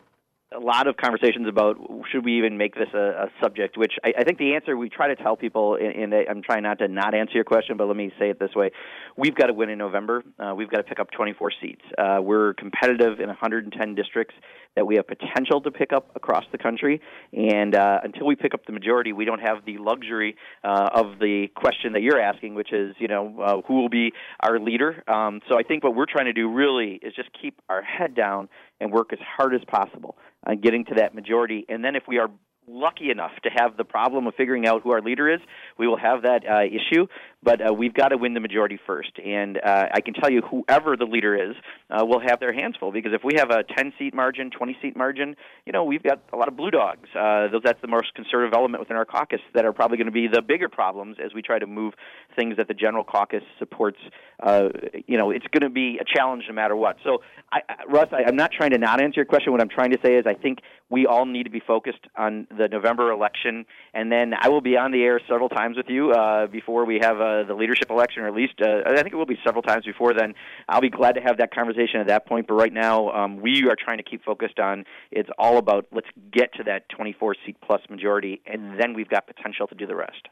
a 0.56 0.60
lot 0.60 0.88
of 0.88 0.98
conversations 0.98 1.48
about 1.48 1.78
should 2.12 2.24
we 2.24 2.38
even 2.38 2.58
make 2.58 2.76
this 2.76 2.88
a, 2.94 3.26
a 3.26 3.28
subject. 3.42 3.78
Which 3.78 3.94
I, 4.04 4.14
I 4.20 4.24
think 4.24 4.38
the 4.38 4.56
answer 4.56 4.76
we 4.78 4.90
try 4.90 5.08
to 5.08 5.16
tell 5.16 5.36
people, 5.36 5.76
and 5.76 6.14
I'm 6.14 6.42
trying 6.42 6.64
not 6.64 6.80
to 6.80 6.88
not 6.88 7.14
answer 7.14 7.34
your 7.34 7.44
question, 7.44 7.78
but 7.78 7.88
let 7.88 7.98
me 7.98 8.12
say 8.20 8.30
it 8.30 8.40
this 8.40 8.56
way: 8.56 8.72
We've 9.18 9.36
got 9.36 9.48
to 9.48 9.54
win 9.54 9.70
in 9.70 9.78
November. 9.78 10.24
Uh, 10.40 10.54
we've 10.56 10.70
got 10.70 10.78
to 10.78 10.84
pick 10.84 11.00
up 11.00 11.12
24 11.12 11.52
seats. 11.62 11.82
Uh, 11.98 12.20
we're 12.22 12.54
competitive 12.54 13.20
in 13.20 13.28
110 13.28 13.96
districts 13.96 14.36
that 14.76 14.86
we 14.86 14.96
have 14.96 15.08
potential 15.08 15.62
to 15.62 15.72
pick 15.72 15.94
up 15.94 16.12
across 16.16 16.44
the 16.52 16.58
country, 16.58 17.02
and 17.34 17.76
uh, 17.76 18.00
until 18.04 18.26
we 18.26 18.36
pick 18.36 18.54
up 18.54 18.66
the 18.66 18.74
majority, 18.74 19.14
we 19.14 19.26
don't 19.26 19.40
have 19.40 19.66
the 19.66 19.78
luxury 19.78 20.36
uh, 20.64 20.90
of 20.94 21.20
the 21.20 21.48
question 21.56 21.94
that 21.94 22.02
you're 22.02 22.20
asking, 22.20 22.56
which 22.56 22.74
is, 22.74 22.94
you 23.00 23.08
know, 23.08 23.40
uh, 23.42 23.62
who 23.68 23.76
will 23.76 23.90
be 23.90 24.12
our 24.42 24.60
leader. 24.60 25.04
Um, 25.08 25.40
so 25.50 25.58
I 25.58 25.64
think 25.64 25.84
what 25.84 25.96
we're 25.96 26.06
trying 26.06 26.26
to 26.26 26.34
do 26.34 26.52
really 26.52 27.00
is 27.02 27.14
just 27.16 27.30
keep 27.42 27.62
our 27.70 27.82
head 27.82 28.16
down 28.16 28.50
and 28.80 28.92
work 28.92 29.14
as 29.14 29.20
hard 29.38 29.54
as 29.54 29.62
possible 29.68 30.18
on 30.46 30.60
getting 30.60 30.86
to 30.86 30.96
that 30.96 31.16
majority. 31.16 31.66
And 31.70 31.84
then 31.84 31.96
if 31.96 32.04
we 32.08 32.18
are 32.18 32.30
lucky 32.68 33.12
enough 33.12 33.32
to 33.44 33.50
have 33.50 33.78
the 33.78 33.84
problem 33.84 34.28
of 34.28 34.34
figuring 34.36 34.66
out 34.66 34.82
who 34.82 34.92
our 34.92 35.02
leader 35.02 35.32
is, 35.32 35.40
we 35.78 35.88
will 35.88 35.98
have 35.98 36.24
that 36.24 36.44
uh, 36.50 36.64
issue. 36.64 37.08
But 37.46 37.62
uh, 37.62 37.74
we've 37.74 37.94
got 37.94 38.10
to 38.10 38.18
win 38.18 38.34
the 38.34 38.40
majority 38.40 38.80
first. 38.88 39.12
And 39.24 39.58
uh, 39.58 39.86
I 39.94 40.02
can 40.02 40.16
tell 40.16 40.32
you, 40.32 40.42
whoever 40.42 40.98
the 40.98 41.06
leader 41.06 41.36
is, 41.36 41.56
uh, 41.90 42.04
will 42.04 42.20
have 42.20 42.40
their 42.40 42.52
hands 42.52 42.76
full 42.80 42.92
because 42.92 43.14
if 43.14 43.24
we 43.24 43.36
have 43.38 43.52
a 43.52 43.64
10 43.64 43.94
seat 44.00 44.16
margin, 44.16 44.50
20 44.50 44.78
seat 44.82 44.98
margin, 44.98 45.36
you 45.66 45.72
know, 45.72 45.84
we've 45.84 46.02
got 46.02 46.24
a 46.34 46.36
lot 46.36 46.48
of 46.48 46.58
blue 46.58 46.72
dogs. 46.72 47.08
Uh, 47.16 47.48
that's 47.64 47.80
the 47.82 47.88
most 47.88 48.14
conservative 48.16 48.54
element 48.54 48.82
within 48.82 48.98
our 48.98 49.06
caucus 49.06 49.40
that 49.54 49.66
are 49.66 49.74
probably 49.74 49.98
going 49.98 50.08
to 50.08 50.12
be 50.12 50.28
the 50.28 50.42
bigger 50.42 50.68
problems 50.68 51.18
as 51.24 51.34
we 51.34 51.44
try 51.44 51.60
to 51.60 51.68
move 51.68 51.94
things 52.36 52.58
that 52.58 52.68
the 52.68 52.74
general 52.74 53.04
caucus 53.04 53.44
supports. 53.60 54.00
Uh, 54.42 54.70
you 55.08 55.18
know, 55.18 55.30
it's 55.30 55.46
going 55.52 55.62
to 55.62 55.70
be 55.70 56.00
a 56.02 56.04
challenge 56.04 56.44
no 56.48 56.56
matter 56.56 56.76
what. 56.76 56.98
So, 57.04 57.20
I, 57.52 57.62
Russ, 57.88 58.08
I, 58.12 58.24
I'm 58.28 58.36
not 58.36 58.52
trying 58.52 58.72
to 58.72 58.80
not 58.80 59.02
answer 59.02 59.18
your 59.18 59.26
question. 59.26 59.52
What 59.52 59.62
I'm 59.62 59.70
trying 59.70 59.92
to 59.92 60.00
say 60.04 60.16
is 60.16 60.26
I 60.26 60.34
think 60.34 60.60
we 60.90 61.06
all 61.06 61.26
need 61.26 61.44
to 61.44 61.50
be 61.50 61.62
focused 61.66 62.06
on 62.16 62.48
the 62.50 62.68
November 62.68 63.12
election, 63.12 63.66
and 63.94 64.12
then 64.12 64.34
I 64.40 64.50
will 64.50 64.62
be 64.62 64.78
on 64.78 64.92
the 64.92 65.02
air 65.04 65.22
several 65.28 65.50
times 65.50 65.78
with 65.78 65.88
you 65.90 66.12
uh, 66.12 66.48
before 66.48 66.86
we 66.86 67.00
have 67.02 67.20
uh, 67.42 67.48
the 67.48 67.54
leadership 67.54 67.90
election, 67.90 68.24
or 68.24 68.28
at 68.28 68.34
least 68.34 68.54
uh, 68.62 68.82
I 68.86 68.96
think 68.96 69.14
it 69.14 69.16
will 69.16 69.26
be 69.26 69.40
several 69.46 69.62
times 69.62 69.86
before 69.86 70.14
then. 70.14 70.34
I'll 70.70 70.82
be 70.82 70.90
glad 70.90 71.14
to 71.14 71.22
have 71.22 71.38
that 71.38 71.54
conversation 71.54 72.00
at 72.00 72.08
that 72.08 72.26
point. 72.26 72.48
But 72.48 72.56
right 72.56 72.74
now, 72.74 73.10
um, 73.10 73.42
we 73.42 73.68
are 73.70 73.76
trying 73.76 73.98
to 73.98 74.04
keep 74.04 74.24
focused 74.24 74.60
on 74.60 74.86
it's 75.12 75.30
all 75.38 75.58
about 75.58 75.88
let's 75.92 76.08
get 76.32 76.54
to 76.56 76.64
that 76.64 76.90
24 76.90 77.36
seat 77.46 77.58
plus 77.66 77.82
majority, 77.90 78.42
and 78.46 78.80
then 78.80 78.94
we've 78.94 79.10
got 79.10 79.28
potential 79.28 79.68
to 79.68 79.76
do 79.76 79.86
the 79.86 79.96
rest. 79.96 80.28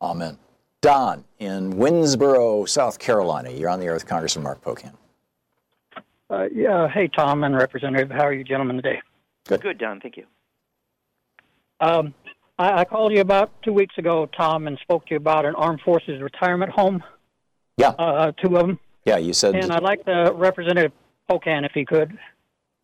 Amen. 0.00 0.38
Don 0.80 1.24
in 1.38 1.74
Winnsboro, 1.74 2.68
South 2.68 2.98
Carolina. 2.98 3.50
You're 3.50 3.68
on 3.68 3.78
the 3.78 3.86
air 3.86 3.94
with 3.94 4.06
Congressman 4.06 4.42
Mark 4.42 4.62
Pocan. 4.62 4.94
Uh, 6.28 6.46
yeah. 6.52 6.88
Hey, 6.88 7.08
Tom 7.08 7.44
and 7.44 7.54
Representative. 7.54 8.10
How 8.10 8.24
are 8.24 8.32
you 8.32 8.42
gentlemen 8.42 8.76
today? 8.76 9.00
Good, 9.46 9.60
Good 9.60 9.78
Don. 9.78 10.00
Thank 10.00 10.16
you. 10.16 10.26
Um, 11.80 12.14
I, 12.62 12.80
I 12.80 12.84
called 12.84 13.12
you 13.12 13.20
about 13.20 13.50
two 13.62 13.72
weeks 13.72 13.98
ago, 13.98 14.28
Tom, 14.36 14.68
and 14.68 14.78
spoke 14.82 15.06
to 15.06 15.14
you 15.14 15.16
about 15.16 15.44
an 15.44 15.54
armed 15.56 15.80
forces 15.80 16.22
retirement 16.22 16.70
home. 16.70 17.02
Yeah. 17.76 17.88
Uh, 17.88 18.30
two 18.32 18.56
of 18.56 18.66
them. 18.66 18.78
Yeah, 19.04 19.16
you 19.16 19.32
said. 19.32 19.56
And 19.56 19.72
I'd 19.72 19.82
like 19.82 20.04
the 20.04 20.32
Representative 20.32 20.92
Pocan, 21.28 21.66
if 21.66 21.72
he 21.74 21.84
could, 21.84 22.16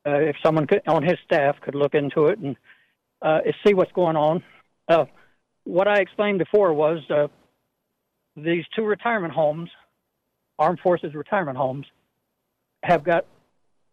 uh, 0.05 0.19
if 0.19 0.35
someone 0.45 0.67
could, 0.67 0.83
on 0.89 1.05
his 1.05 1.17
staff 1.25 1.57
could 1.61 1.77
look 1.77 1.95
into 1.95 2.27
it 2.27 2.41
and 2.41 2.57
uh, 3.23 3.39
see 3.65 3.73
what's 3.73 3.93
going 3.93 4.17
on. 4.17 4.43
Uh, 4.89 5.05
what 5.63 5.87
I 5.87 6.01
explained 6.01 6.41
before 6.41 6.73
was 6.73 6.99
uh, 7.09 7.29
these 8.37 8.65
two 8.75 8.85
retirement 8.85 9.33
homes, 9.33 9.71
armed 10.59 10.81
forces 10.81 11.15
retirement 11.15 11.57
homes, 11.57 11.87
have 12.83 13.05
got 13.05 13.27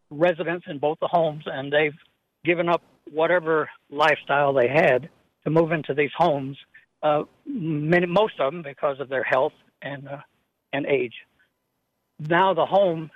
residents 0.09 0.65
in 0.67 0.79
both 0.79 0.97
the 0.99 1.07
homes, 1.07 1.43
and 1.45 1.71
they've 1.71 1.97
given 2.43 2.69
up 2.69 2.81
whatever 3.11 3.69
lifestyle 3.91 4.53
they 4.53 4.67
had 4.67 5.09
to 5.45 5.49
move 5.49 5.71
into 5.71 5.93
these 5.93 6.11
homes. 6.17 6.57
Uh, 7.01 7.23
many, 7.45 8.05
most 8.07 8.39
of 8.39 8.51
them 8.51 8.61
because 8.61 8.99
of 8.99 9.09
their 9.09 9.23
health 9.23 9.53
and 9.81 10.07
uh, 10.07 10.17
and 10.73 10.85
age. 10.85 11.13
Now 12.19 12.53
the 12.53 12.65
home 12.65 13.11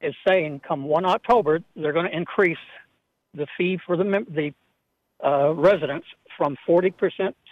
is 0.00 0.14
saying, 0.26 0.62
come 0.66 0.84
one 0.84 1.04
October, 1.04 1.60
they're 1.76 1.92
going 1.92 2.10
to 2.10 2.16
increase 2.16 2.58
the 3.34 3.46
fee 3.56 3.78
for 3.86 3.96
the 3.96 4.04
the 4.04 4.52
uh, 5.24 5.52
residents 5.54 6.06
from 6.36 6.56
40% 6.66 6.94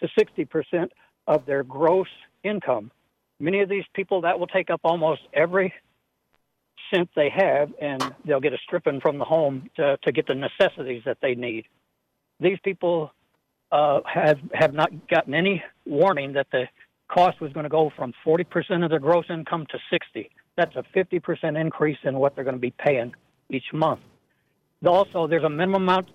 to 0.01 0.09
60% 0.19 0.89
of 1.27 1.45
their 1.45 1.63
gross 1.63 2.09
income. 2.43 2.91
Many 3.39 3.61
of 3.61 3.69
these 3.69 3.85
people 3.93 4.23
that 4.23 4.41
will 4.41 4.47
take 4.47 4.71
up 4.71 4.81
almost 4.85 5.21
every 5.35 5.75
cent 6.93 7.11
they 7.15 7.29
have, 7.29 7.71
and 7.81 8.03
they'll 8.25 8.41
get 8.41 8.55
a 8.55 8.59
stripping 8.65 9.01
from 9.01 9.19
the 9.19 9.25
home 9.25 9.69
to, 9.77 9.99
to 9.99 10.13
get 10.13 10.27
the 10.27 10.35
necessities 10.35 11.03
that 11.05 11.19
they 11.21 11.35
need. 11.35 11.67
These 12.41 12.59
people 12.65 13.13
uh, 13.71 14.01
have 14.13 14.39
have 14.55 14.73
not 14.73 14.91
gotten 15.09 15.35
any 15.35 15.63
warning 15.85 16.33
that 16.35 16.47
the 16.51 16.65
cost 17.09 17.41
was 17.41 17.53
going 17.53 17.65
to 17.65 17.71
go 17.71 17.91
from 17.97 18.13
40% 18.25 18.85
of 18.85 18.91
their 18.91 18.99
gross 18.99 19.25
income 19.31 19.67
to 19.71 19.79
60. 19.91 20.31
That's 20.57 20.77
a 20.77 20.85
50% 20.95 21.59
increase 21.59 21.99
in 22.05 22.19
what 22.19 22.35
they're 22.35 22.45
going 22.45 22.57
to 22.57 22.61
be 22.61 22.75
paying 22.79 23.15
each 23.49 23.73
month. 23.73 24.01
Also, 24.87 25.27
there's 25.27 25.45
a 25.45 25.51
minimum 25.51 25.83
amount 25.83 26.09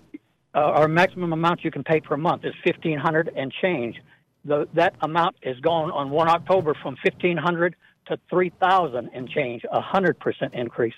uh, 0.54 0.72
or 0.76 0.88
maximum 0.88 1.32
amount 1.32 1.64
you 1.64 1.70
can 1.70 1.82
pay 1.82 2.00
per 2.00 2.16
month 2.16 2.44
is 2.44 2.54
1500 2.64 3.30
and 3.36 3.52
change. 3.60 3.96
The, 4.44 4.68
that 4.74 4.94
amount 5.00 5.36
is 5.42 5.58
gone 5.60 5.90
on 5.90 6.10
1 6.10 6.28
October 6.28 6.74
from 6.74 6.96
1500 7.02 7.74
to 8.06 8.18
3000 8.30 9.10
and 9.12 9.28
change, 9.28 9.62
a 9.72 9.80
100% 9.80 10.14
increase. 10.52 10.94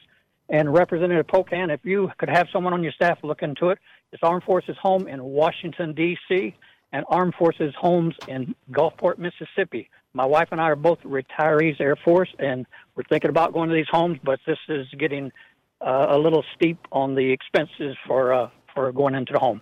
And 0.48 0.72
Representative 0.72 1.26
Pocan, 1.26 1.72
if 1.72 1.80
you 1.85 2.11
could 2.18 2.28
have 2.28 2.46
someone 2.52 2.72
on 2.72 2.82
your 2.82 2.92
staff 2.92 3.18
look 3.22 3.42
into 3.42 3.70
it, 3.70 3.78
it's 4.12 4.22
Armed 4.22 4.44
Forces 4.44 4.76
Home 4.80 5.09
in 5.09 5.22
Washington, 5.22 5.92
D.C., 5.92 6.54
and 6.92 7.04
Armed 7.09 7.35
Forces 7.35 7.74
homes 7.78 8.14
in 8.28 8.54
Gulfport, 8.70 9.18
Mississippi. 9.18 9.90
My 10.14 10.24
wife 10.24 10.48
and 10.52 10.61
I 10.61 10.64
are 10.64 10.76
both 10.76 11.00
retirees 11.00 11.80
Air 11.80 11.96
Force, 11.96 12.28
and 12.38 12.64
we're 12.94 13.02
thinking 13.04 13.28
about 13.28 13.52
going 13.52 13.68
to 13.68 13.74
these 13.74 13.88
homes, 13.90 14.18
but 14.24 14.38
this 14.46 14.59
is 14.68 14.87
getting 14.98 15.32
uh, 15.80 16.06
a 16.11 16.18
little 16.18 16.44
steep 16.54 16.78
on 16.92 17.14
the 17.14 17.32
expenses 17.32 17.96
for 18.06 18.32
uh, 18.32 18.48
for 18.74 18.92
going 18.92 19.14
into 19.14 19.32
the 19.32 19.38
home. 19.38 19.61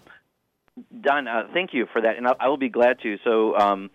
Don, 1.00 1.26
uh, 1.26 1.48
thank 1.52 1.72
you 1.72 1.86
for 1.92 2.02
that, 2.02 2.16
and 2.16 2.26
I, 2.26 2.48
will 2.48 2.56
be 2.56 2.68
glad 2.68 3.00
to. 3.02 3.16
So, 3.24 3.56
um, 3.56 3.90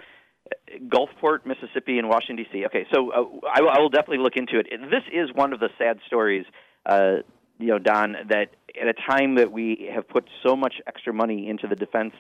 Gulfport, 0.88 1.46
Mississippi, 1.46 2.00
and 2.00 2.10
Washington 2.10 2.38
D.C. 2.38 2.66
Okay, 2.68 2.86
so 2.94 3.12
uh, 3.12 3.48
I, 3.54 3.80
will 3.80 3.90
definitely 3.90 4.20
look 4.20 4.38
into 4.38 4.60
it. 4.60 4.68
This 4.70 5.04
is 5.14 5.30
one 5.34 5.54
of 5.54 5.60
the 5.60 5.70
sad 5.78 6.00
stories, 6.08 6.46
uh, 6.86 7.18
you 7.60 7.68
know, 7.68 7.80
Don, 7.80 8.16
that 8.30 8.56
at 8.80 8.88
a 8.88 8.94
time 8.94 9.36
that 9.36 9.52
we 9.52 9.90
have 9.94 10.08
put 10.08 10.26
so 10.44 10.56
much 10.56 10.76
extra 10.88 11.14
money 11.14 11.50
into 11.50 11.68
the 11.68 11.76
Defense 11.76 12.14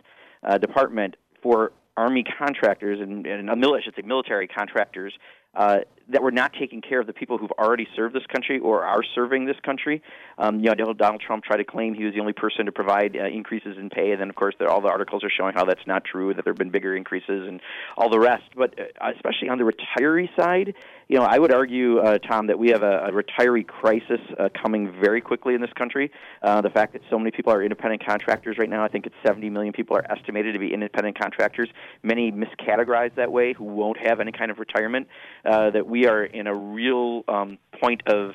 uh, 0.44 0.58
Department 0.58 1.16
for 1.42 1.72
Army 1.96 2.24
contractors 2.24 3.00
and, 3.02 3.26
and 3.26 3.50
I 3.76 3.82
should 3.82 3.96
say 3.96 4.04
military 4.04 4.48
contractors 4.48 5.14
uh, 5.56 5.80
that 6.10 6.22
we're 6.24 6.32
not 6.32 6.54
taking 6.60 6.82
care 6.82 7.00
of 7.00 7.08
the 7.08 7.14
people 7.14 7.38
who've 7.38 7.52
already 7.52 7.88
served 7.96 8.16
this 8.16 8.26
country 8.32 8.60
or 8.60 8.84
are 8.84 9.04
serving 9.16 9.46
this 9.46 9.58
country. 9.64 10.02
Um, 10.38 10.60
you 10.60 10.74
know, 10.74 10.94
Donald 10.94 11.22
Trump 11.22 11.44
tried 11.44 11.58
to 11.58 11.64
claim 11.64 11.94
he 11.94 12.06
was 12.06 12.14
the 12.14 12.20
only 12.20 12.34
person 12.34 12.66
to 12.66 12.72
provide 12.72 13.16
uh, 13.16 13.26
increases 13.26 13.78
in 13.78 13.90
pay, 13.90 14.12
and 14.12 14.22
then 14.22 14.30
of 14.30 14.36
course 14.36 14.56
all 14.68 14.82
the 14.82 14.90
articles 14.90 15.24
are 15.24 15.30
showing 15.30 15.54
how 15.54 15.66
that's 15.66 15.86
not 15.86 16.04
true. 16.04 16.34
That 16.34 16.46
there 16.46 16.54
have 16.54 16.58
been 16.58 16.72
bigger 16.72 16.96
increases 16.96 17.48
and 17.48 17.62
all 17.98 18.10
the 18.10 18.20
rest. 18.20 18.44
But 18.56 18.80
uh, 18.80 19.12
especially 19.16 19.50
on 19.50 19.58
the 19.58 19.72
retiree 19.72 20.30
side, 20.36 20.74
you 21.08 21.18
know, 21.18 21.24
I 21.24 21.40
would 21.40 21.52
argue, 21.52 21.98
uh, 22.00 22.20
Tom, 22.20 22.48
that 22.48 22.60
we 22.60 22.70
have 22.70 22.84
a, 22.84 23.08
a 23.08 23.12
retiree 23.12 23.66
crisis 23.66 24.20
uh, 24.38 24.50
coming 24.62 24.94
very 25.02 25.22
quickly 25.22 25.56
in 25.56 25.62
this 25.62 25.74
country. 25.74 26.12
Uh, 26.44 26.62
the 26.62 26.70
fact 26.70 26.94
that 26.94 27.02
so 27.10 27.18
many 27.18 27.32
people 27.32 27.52
are 27.52 27.64
independent 27.64 28.06
contractors 28.06 28.58
right 28.60 28.70
now, 28.70 28.84
I 28.84 28.90
think 28.90 29.08
it's 29.08 29.16
70 29.26 29.50
million 29.50 29.74
people 29.74 29.98
are 29.98 30.06
estimated 30.12 30.54
to 30.54 30.60
be 30.60 30.72
independent 30.72 31.20
contractors. 31.20 31.68
Many 32.04 32.32
miscategorized 32.32 33.16
that 33.16 33.32
way 33.32 33.54
who 33.54 33.64
won't 33.64 33.98
have 34.06 34.20
any 34.20 34.32
kind 34.32 34.52
of 34.52 34.60
retirement. 34.60 35.08
Uh, 35.44 35.72
that 35.72 35.88
we 35.88 35.99
are 36.08 36.24
in 36.24 36.48
a 36.48 36.56
real 36.56 37.24
um, 37.28 37.58
point 37.80 38.02
of 38.08 38.32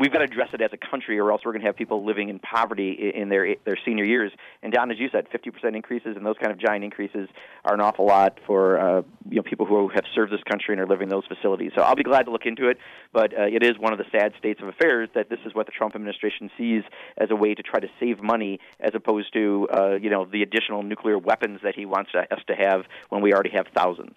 we've 0.00 0.12
got 0.12 0.18
to 0.18 0.24
address 0.24 0.48
it 0.52 0.60
as 0.60 0.70
a 0.72 0.90
country, 0.90 1.18
or 1.18 1.30
else 1.30 1.42
we're 1.44 1.52
going 1.52 1.62
to 1.62 1.66
have 1.66 1.76
people 1.76 2.04
living 2.04 2.28
in 2.28 2.38
poverty 2.38 3.12
in 3.14 3.28
their 3.28 3.56
their 3.64 3.78
senior 3.84 4.04
years. 4.04 4.32
And 4.62 4.72
Don, 4.72 4.90
as 4.90 4.98
you 4.98 5.08
said, 5.10 5.26
50% 5.30 5.76
increases 5.76 6.16
and 6.16 6.24
those 6.24 6.36
kind 6.40 6.52
of 6.52 6.58
giant 6.58 6.84
increases 6.84 7.28
are 7.64 7.74
an 7.74 7.80
awful 7.80 8.06
lot 8.06 8.38
for 8.46 8.78
uh, 8.78 9.02
you 9.28 9.36
know 9.36 9.42
people 9.42 9.66
who 9.66 9.88
have 9.88 10.04
served 10.14 10.32
this 10.32 10.42
country 10.48 10.74
and 10.74 10.80
are 10.80 10.86
living 10.86 11.04
in 11.04 11.10
those 11.10 11.26
facilities. 11.26 11.72
So 11.74 11.82
I'll 11.82 11.96
be 11.96 12.02
glad 12.02 12.24
to 12.24 12.32
look 12.32 12.46
into 12.46 12.68
it, 12.68 12.78
but 13.12 13.32
uh, 13.38 13.44
it 13.44 13.62
is 13.62 13.78
one 13.78 13.92
of 13.92 13.98
the 13.98 14.06
sad 14.10 14.32
states 14.38 14.60
of 14.62 14.68
affairs 14.68 15.08
that 15.14 15.28
this 15.28 15.40
is 15.44 15.54
what 15.54 15.66
the 15.66 15.72
Trump 15.72 15.94
administration 15.94 16.50
sees 16.56 16.82
as 17.18 17.28
a 17.30 17.36
way 17.36 17.54
to 17.54 17.62
try 17.62 17.80
to 17.80 17.88
save 18.00 18.22
money, 18.22 18.60
as 18.80 18.92
opposed 18.94 19.32
to 19.34 19.68
uh, 19.72 19.94
you 20.00 20.10
know 20.10 20.24
the 20.24 20.42
additional 20.42 20.82
nuclear 20.82 21.18
weapons 21.18 21.60
that 21.62 21.74
he 21.74 21.86
wants 21.86 22.10
us 22.14 22.40
to 22.46 22.54
have 22.54 22.82
when 23.10 23.22
we 23.22 23.32
already 23.32 23.50
have 23.50 23.66
thousands. 23.74 24.16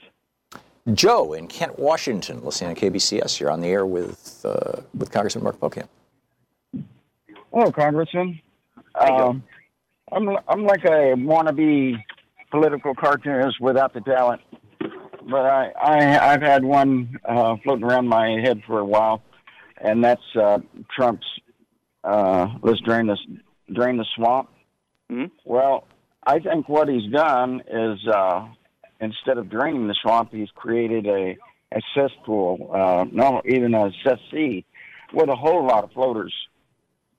Joe 0.89 1.33
in 1.33 1.47
Kent, 1.47 1.77
Washington, 1.77 2.43
listening 2.43 2.75
to 2.75 2.89
KBCS. 2.89 3.39
You're 3.39 3.51
on 3.51 3.61
the 3.61 3.67
air 3.67 3.85
with 3.85 4.45
uh, 4.45 4.81
with 4.93 5.11
Congressman 5.11 5.43
Mark 5.43 5.59
Pocan. 5.59 5.87
Hello, 7.51 7.71
Congressman. 7.71 8.39
Um, 8.95 9.43
I'm 10.11 10.29
I'm 10.47 10.63
like 10.65 10.83
a 10.85 11.15
wannabe 11.15 12.01
political 12.51 12.95
cartoonist 12.95 13.59
without 13.59 13.93
the 13.93 14.01
talent, 14.01 14.41
but 15.29 15.45
I, 15.45 15.71
I 15.81 16.33
I've 16.33 16.41
had 16.41 16.63
one 16.63 17.17
uh, 17.25 17.55
floating 17.63 17.85
around 17.85 18.07
my 18.07 18.39
head 18.41 18.61
for 18.65 18.79
a 18.79 18.85
while, 18.85 19.21
and 19.77 20.03
that's 20.03 20.35
uh, 20.35 20.59
Trump's 20.95 21.25
uh, 22.03 22.47
let's 22.61 22.81
drain 22.81 23.07
this 23.07 23.19
drain 23.73 23.97
the 23.97 24.05
swamp. 24.15 24.49
Mm-hmm. 25.11 25.25
Well, 25.45 25.87
I 26.25 26.39
think 26.39 26.69
what 26.69 26.87
he's 26.87 27.11
done 27.11 27.61
is 27.71 27.99
uh, 28.07 28.47
instead 28.99 29.37
of 29.37 29.49
draining 29.49 29.87
the 29.87 29.95
swamp, 30.01 30.33
he's 30.33 30.49
created 30.55 31.07
a, 31.07 31.37
a 31.71 31.81
cesspool, 31.95 32.71
uh, 32.73 33.05
no, 33.11 33.41
even 33.45 33.73
a 33.73 33.91
cesspool 34.03 34.61
with 35.13 35.29
a 35.29 35.35
whole 35.35 35.65
lot 35.65 35.83
of 35.83 35.91
floaters, 35.91 36.33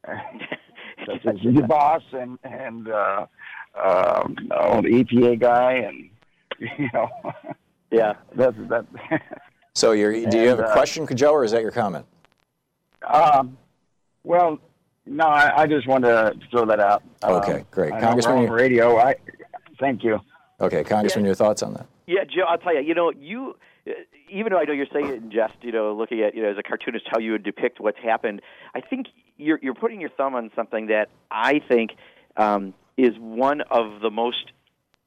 such 0.07 1.27
as 1.27 1.37
the 1.43 1.65
boss 1.67 2.03
and 2.13 2.39
and 2.45 2.89
uh, 2.89 3.27
uh, 3.75 4.29
oh, 4.53 4.83
the 4.83 4.89
EPA 4.89 5.41
guy, 5.41 5.73
and 5.73 6.11
you 6.79 6.89
know, 6.93 7.09
yeah, 7.91 8.15
that's 8.35 8.57
that. 8.69 8.87
so, 9.75 9.93
you're, 9.93 10.13
do 10.13 10.39
you 10.39 10.49
have 10.49 10.61
a 10.61 10.69
uh, 10.69 10.73
question, 10.73 11.07
Joe, 11.15 11.33
or 11.33 11.45
is 11.45 11.53
that 11.53 11.63
your 11.63 11.71
comment? 11.71 12.07
Um, 13.07 13.57
well, 14.25 14.59
no, 15.07 15.25
I, 15.25 15.63
I 15.63 15.67
just 15.67 15.89
wanted 15.89 16.09
to 16.09 16.35
throw 16.51 16.67
that 16.67 16.81
out. 16.81 17.03
Okay, 17.25 17.61
um, 17.61 17.67
great, 17.71 17.91
Congressman. 17.91 18.51
Radio, 18.51 18.99
I 18.99 19.17
thank 19.79 20.05
you. 20.05 20.21
Okay, 20.61 20.85
Congressman, 20.85 21.25
yeah. 21.25 21.31
your 21.31 21.35
thoughts 21.35 21.63
on 21.63 21.75
that? 21.75 21.87
Yeah, 22.07 22.25
Joe, 22.25 22.45
I'll 22.49 22.59
tell 22.59 22.75
you. 22.75 22.83
You 22.83 22.95
know, 22.95 23.13
you 23.13 23.57
even 24.31 24.53
though 24.53 24.59
I 24.59 24.65
know 24.65 24.73
you're 24.73 24.87
saying 24.93 25.07
it 25.07 25.15
in 25.15 25.31
jest, 25.31 25.55
you 25.63 25.73
know, 25.73 25.95
looking 25.95 26.21
at 26.21 26.35
you 26.35 26.43
know 26.43 26.51
as 26.51 26.59
a 26.59 26.63
cartoonist 26.63 27.07
how 27.09 27.19
you 27.19 27.33
would 27.33 27.43
depict 27.43 27.81
what's 27.81 27.99
happened, 27.99 28.43
I 28.75 28.81
think 28.81 29.07
you're 29.37 29.59
you're 29.63 29.75
putting 29.75 30.01
your 30.01 30.11
thumb 30.11 30.35
on 30.35 30.51
something 30.55 30.87
that 30.87 31.09
I 31.31 31.61
think 31.67 31.93
um, 32.37 32.75
is 32.97 33.15
one 33.19 33.63
of 33.63 34.01
the 34.01 34.11
most 34.11 34.53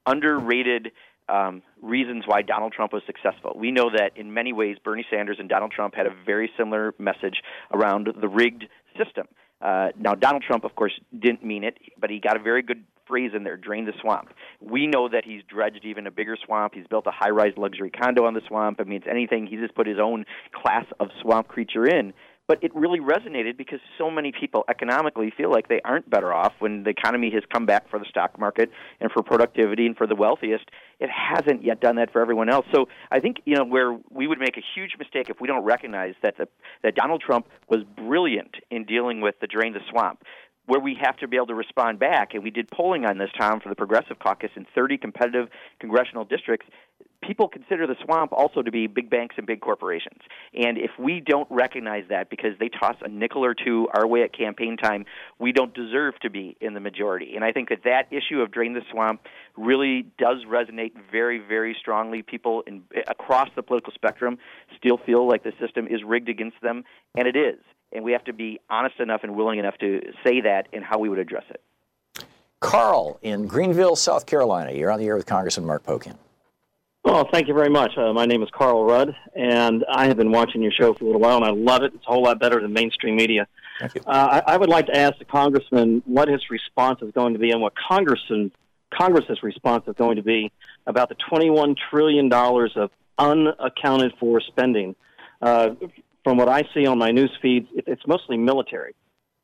underrated 0.05 0.91
um, 1.29 1.61
reasons 1.81 2.23
why 2.25 2.41
Donald 2.41 2.73
Trump 2.73 2.91
was 2.91 3.03
successful. 3.05 3.53
We 3.55 3.71
know 3.71 3.89
that 3.95 4.17
in 4.17 4.33
many 4.33 4.53
ways 4.53 4.77
Bernie 4.83 5.05
Sanders 5.09 5.37
and 5.39 5.47
Donald 5.47 5.71
Trump 5.71 5.95
had 5.95 6.05
a 6.05 6.13
very 6.25 6.51
similar 6.57 6.93
message 6.97 7.41
around 7.71 8.09
the 8.19 8.27
rigged 8.27 8.65
system. 8.97 9.27
Uh, 9.61 9.89
now, 9.97 10.13
Donald 10.13 10.43
Trump, 10.43 10.65
of 10.65 10.75
course, 10.75 10.91
didn't 11.17 11.43
mean 11.43 11.63
it, 11.63 11.77
but 11.97 12.09
he 12.09 12.19
got 12.19 12.35
a 12.35 12.39
very 12.39 12.61
good 12.61 12.83
phrase 13.07 13.31
in 13.35 13.43
there 13.43 13.57
drain 13.57 13.85
the 13.85 13.93
swamp. 14.01 14.29
We 14.59 14.87
know 14.87 15.09
that 15.09 15.25
he's 15.25 15.41
dredged 15.47 15.85
even 15.85 16.07
a 16.07 16.11
bigger 16.11 16.37
swamp. 16.45 16.73
He's 16.75 16.87
built 16.87 17.07
a 17.07 17.11
high 17.11 17.29
rise 17.29 17.53
luxury 17.57 17.91
condo 17.91 18.25
on 18.25 18.33
the 18.33 18.41
swamp. 18.47 18.79
I 18.79 18.83
mean, 18.83 18.97
it's 18.97 19.07
anything, 19.09 19.47
He 19.47 19.57
just 19.57 19.75
put 19.75 19.87
his 19.87 19.99
own 20.01 20.25
class 20.53 20.85
of 20.99 21.09
swamp 21.21 21.47
creature 21.47 21.85
in 21.85 22.13
but 22.47 22.61
it 22.61 22.75
really 22.75 22.99
resonated 22.99 23.57
because 23.57 23.79
so 23.97 24.11
many 24.11 24.31
people 24.37 24.65
economically 24.69 25.31
feel 25.35 25.49
like 25.49 25.69
they 25.69 25.79
aren't 25.85 26.09
better 26.09 26.33
off 26.33 26.53
when 26.59 26.83
the 26.83 26.89
economy 26.89 27.31
has 27.33 27.43
come 27.51 27.65
back 27.65 27.89
for 27.89 27.99
the 27.99 28.05
stock 28.05 28.37
market 28.37 28.69
and 28.99 29.09
for 29.11 29.23
productivity 29.23 29.85
and 29.85 29.95
for 29.95 30.07
the 30.07 30.15
wealthiest. 30.15 30.65
It 30.99 31.09
hasn't 31.09 31.63
yet 31.63 31.79
done 31.79 31.95
that 31.95 32.11
for 32.11 32.21
everyone 32.21 32.49
else. 32.49 32.65
So 32.73 32.87
I 33.11 33.19
think 33.19 33.37
you 33.45 33.55
know 33.55 33.63
where 33.63 33.97
we 34.09 34.27
would 34.27 34.39
make 34.39 34.57
a 34.57 34.63
huge 34.75 34.95
mistake 34.99 35.29
if 35.29 35.39
we 35.39 35.47
don't 35.47 35.63
recognize 35.63 36.15
that 36.21 36.37
the, 36.37 36.47
that 36.83 36.95
Donald 36.95 37.21
Trump 37.25 37.47
was 37.69 37.83
brilliant 37.95 38.55
in 38.69 38.83
dealing 38.83 39.21
with 39.21 39.35
the 39.39 39.47
drain 39.47 39.73
the 39.73 39.79
swamp 39.89 40.21
where 40.65 40.79
we 40.79 40.97
have 41.01 41.17
to 41.17 41.27
be 41.27 41.35
able 41.35 41.47
to 41.47 41.55
respond 41.55 41.99
back. 41.99 42.33
And 42.33 42.43
we 42.43 42.51
did 42.51 42.69
polling 42.69 43.05
on 43.05 43.17
this, 43.17 43.29
Tom, 43.37 43.59
for 43.59 43.69
the 43.69 43.75
Progressive 43.75 44.19
Caucus 44.19 44.51
in 44.55 44.65
30 44.73 44.97
competitive 44.97 45.49
congressional 45.79 46.25
districts 46.25 46.67
people 47.21 47.47
consider 47.47 47.87
the 47.87 47.95
swamp 48.03 48.31
also 48.33 48.61
to 48.61 48.71
be 48.71 48.87
big 48.87 49.09
banks 49.09 49.35
and 49.37 49.47
big 49.47 49.61
corporations. 49.61 50.19
And 50.53 50.77
if 50.77 50.91
we 50.99 51.21
don't 51.25 51.47
recognize 51.49 52.03
that 52.09 52.29
because 52.29 52.51
they 52.59 52.69
toss 52.69 52.95
a 53.01 53.07
nickel 53.07 53.43
or 53.43 53.53
two 53.53 53.87
our 53.93 54.05
way 54.07 54.23
at 54.23 54.37
campaign 54.37 54.77
time, 54.77 55.05
we 55.39 55.51
don't 55.51 55.73
deserve 55.73 56.19
to 56.21 56.29
be 56.29 56.57
in 56.61 56.73
the 56.73 56.79
majority. 56.79 57.35
And 57.35 57.43
I 57.43 57.51
think 57.51 57.69
that 57.69 57.83
that 57.85 58.07
issue 58.11 58.41
of 58.41 58.51
drain 58.51 58.73
the 58.73 58.81
swamp 58.91 59.21
really 59.57 60.05
does 60.17 60.39
resonate 60.47 60.91
very, 61.11 61.39
very 61.39 61.75
strongly. 61.79 62.21
People 62.21 62.63
in, 62.67 62.83
across 63.07 63.49
the 63.55 63.63
political 63.63 63.93
spectrum 63.93 64.37
still 64.77 64.97
feel 64.97 65.27
like 65.27 65.43
the 65.43 65.53
system 65.59 65.87
is 65.87 66.03
rigged 66.05 66.29
against 66.29 66.61
them, 66.61 66.83
and 67.15 67.27
it 67.27 67.35
is. 67.35 67.59
And 67.91 68.03
we 68.03 68.11
have 68.13 68.23
to 68.25 68.33
be 68.33 68.59
honest 68.69 68.99
enough 68.99 69.21
and 69.23 69.35
willing 69.35 69.59
enough 69.59 69.77
to 69.79 70.01
say 70.25 70.41
that 70.41 70.67
and 70.73 70.83
how 70.83 70.99
we 70.99 71.09
would 71.09 71.19
address 71.19 71.45
it. 71.49 71.61
Carl 72.59 73.19
in 73.21 73.45
Greenville, 73.45 73.95
South 73.95 74.25
Carolina. 74.25 74.71
You're 74.71 74.89
on 74.89 74.99
the 74.99 75.05
air 75.05 75.15
with 75.15 75.25
Congressman 75.25 75.67
Mark 75.67 75.83
Pocan. 75.83 76.15
Well, 77.03 77.27
thank 77.33 77.49
you 77.49 77.53
very 77.53 77.69
much. 77.69 77.97
Uh, 77.97 78.13
my 78.13 78.25
name 78.25 78.43
is 78.43 78.49
Carl 78.53 78.85
Rudd, 78.85 79.13
and 79.35 79.83
I 79.89 80.07
have 80.07 80.15
been 80.15 80.31
watching 80.31 80.61
your 80.61 80.71
show 80.71 80.93
for 80.93 81.03
a 81.03 81.07
little 81.07 81.19
while, 81.19 81.35
and 81.35 81.45
I 81.45 81.51
love 81.51 81.83
it. 81.83 81.93
It's 81.93 82.05
a 82.07 82.09
whole 82.09 82.23
lot 82.23 82.39
better 82.39 82.61
than 82.61 82.71
mainstream 82.71 83.17
media. 83.17 83.45
Thank 83.79 83.95
you. 83.95 84.01
Uh, 84.07 84.41
I, 84.47 84.53
I, 84.53 84.57
would 84.57 84.69
like 84.69 84.85
to 84.85 84.97
ask 84.97 85.19
the 85.19 85.25
congressman 85.25 86.01
what 86.05 86.29
his 86.29 86.49
response 86.49 87.01
is 87.01 87.11
going 87.11 87.33
to 87.33 87.39
be, 87.39 87.51
and 87.51 87.61
what 87.61 87.73
Congressman, 87.75 88.53
Congress's 88.93 89.43
response 89.43 89.83
is 89.87 89.95
going 89.97 90.15
to 90.15 90.23
be 90.23 90.49
about 90.87 91.09
the 91.09 91.15
$21 91.29 91.75
trillion 91.89 92.31
of 92.31 92.89
unaccounted 93.17 94.13
for 94.17 94.39
spending. 94.39 94.95
Uh, 95.41 95.71
from 96.23 96.37
what 96.37 96.47
I 96.47 96.63
see 96.73 96.85
on 96.85 96.97
my 96.97 97.11
news 97.11 97.31
feeds, 97.41 97.67
it, 97.75 97.83
it's 97.85 98.07
mostly 98.07 98.37
military. 98.37 98.95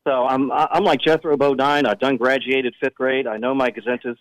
So 0.08 0.24
I'm 0.26 0.50
I'm 0.50 0.82
like 0.82 1.00
Jethro 1.02 1.36
Bodine. 1.36 1.84
I've 1.84 1.98
done 1.98 2.16
graduated 2.16 2.74
fifth 2.80 2.94
grade. 2.94 3.26
I 3.26 3.36
know 3.36 3.54
my 3.54 3.70
gazetas. 3.70 4.16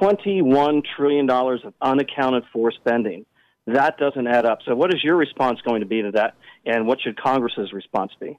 $21 0.00 0.82
trillion 0.96 1.28
of 1.28 1.74
unaccounted 1.80 2.44
for 2.52 2.72
spending. 2.72 3.26
That 3.66 3.96
doesn't 3.96 4.26
add 4.26 4.44
up. 4.44 4.58
So, 4.66 4.74
what 4.74 4.92
is 4.92 5.02
your 5.04 5.16
response 5.16 5.60
going 5.64 5.80
to 5.80 5.86
be 5.86 6.02
to 6.02 6.10
that, 6.12 6.34
and 6.66 6.86
what 6.86 7.00
should 7.00 7.20
Congress's 7.20 7.72
response 7.72 8.10
be? 8.18 8.38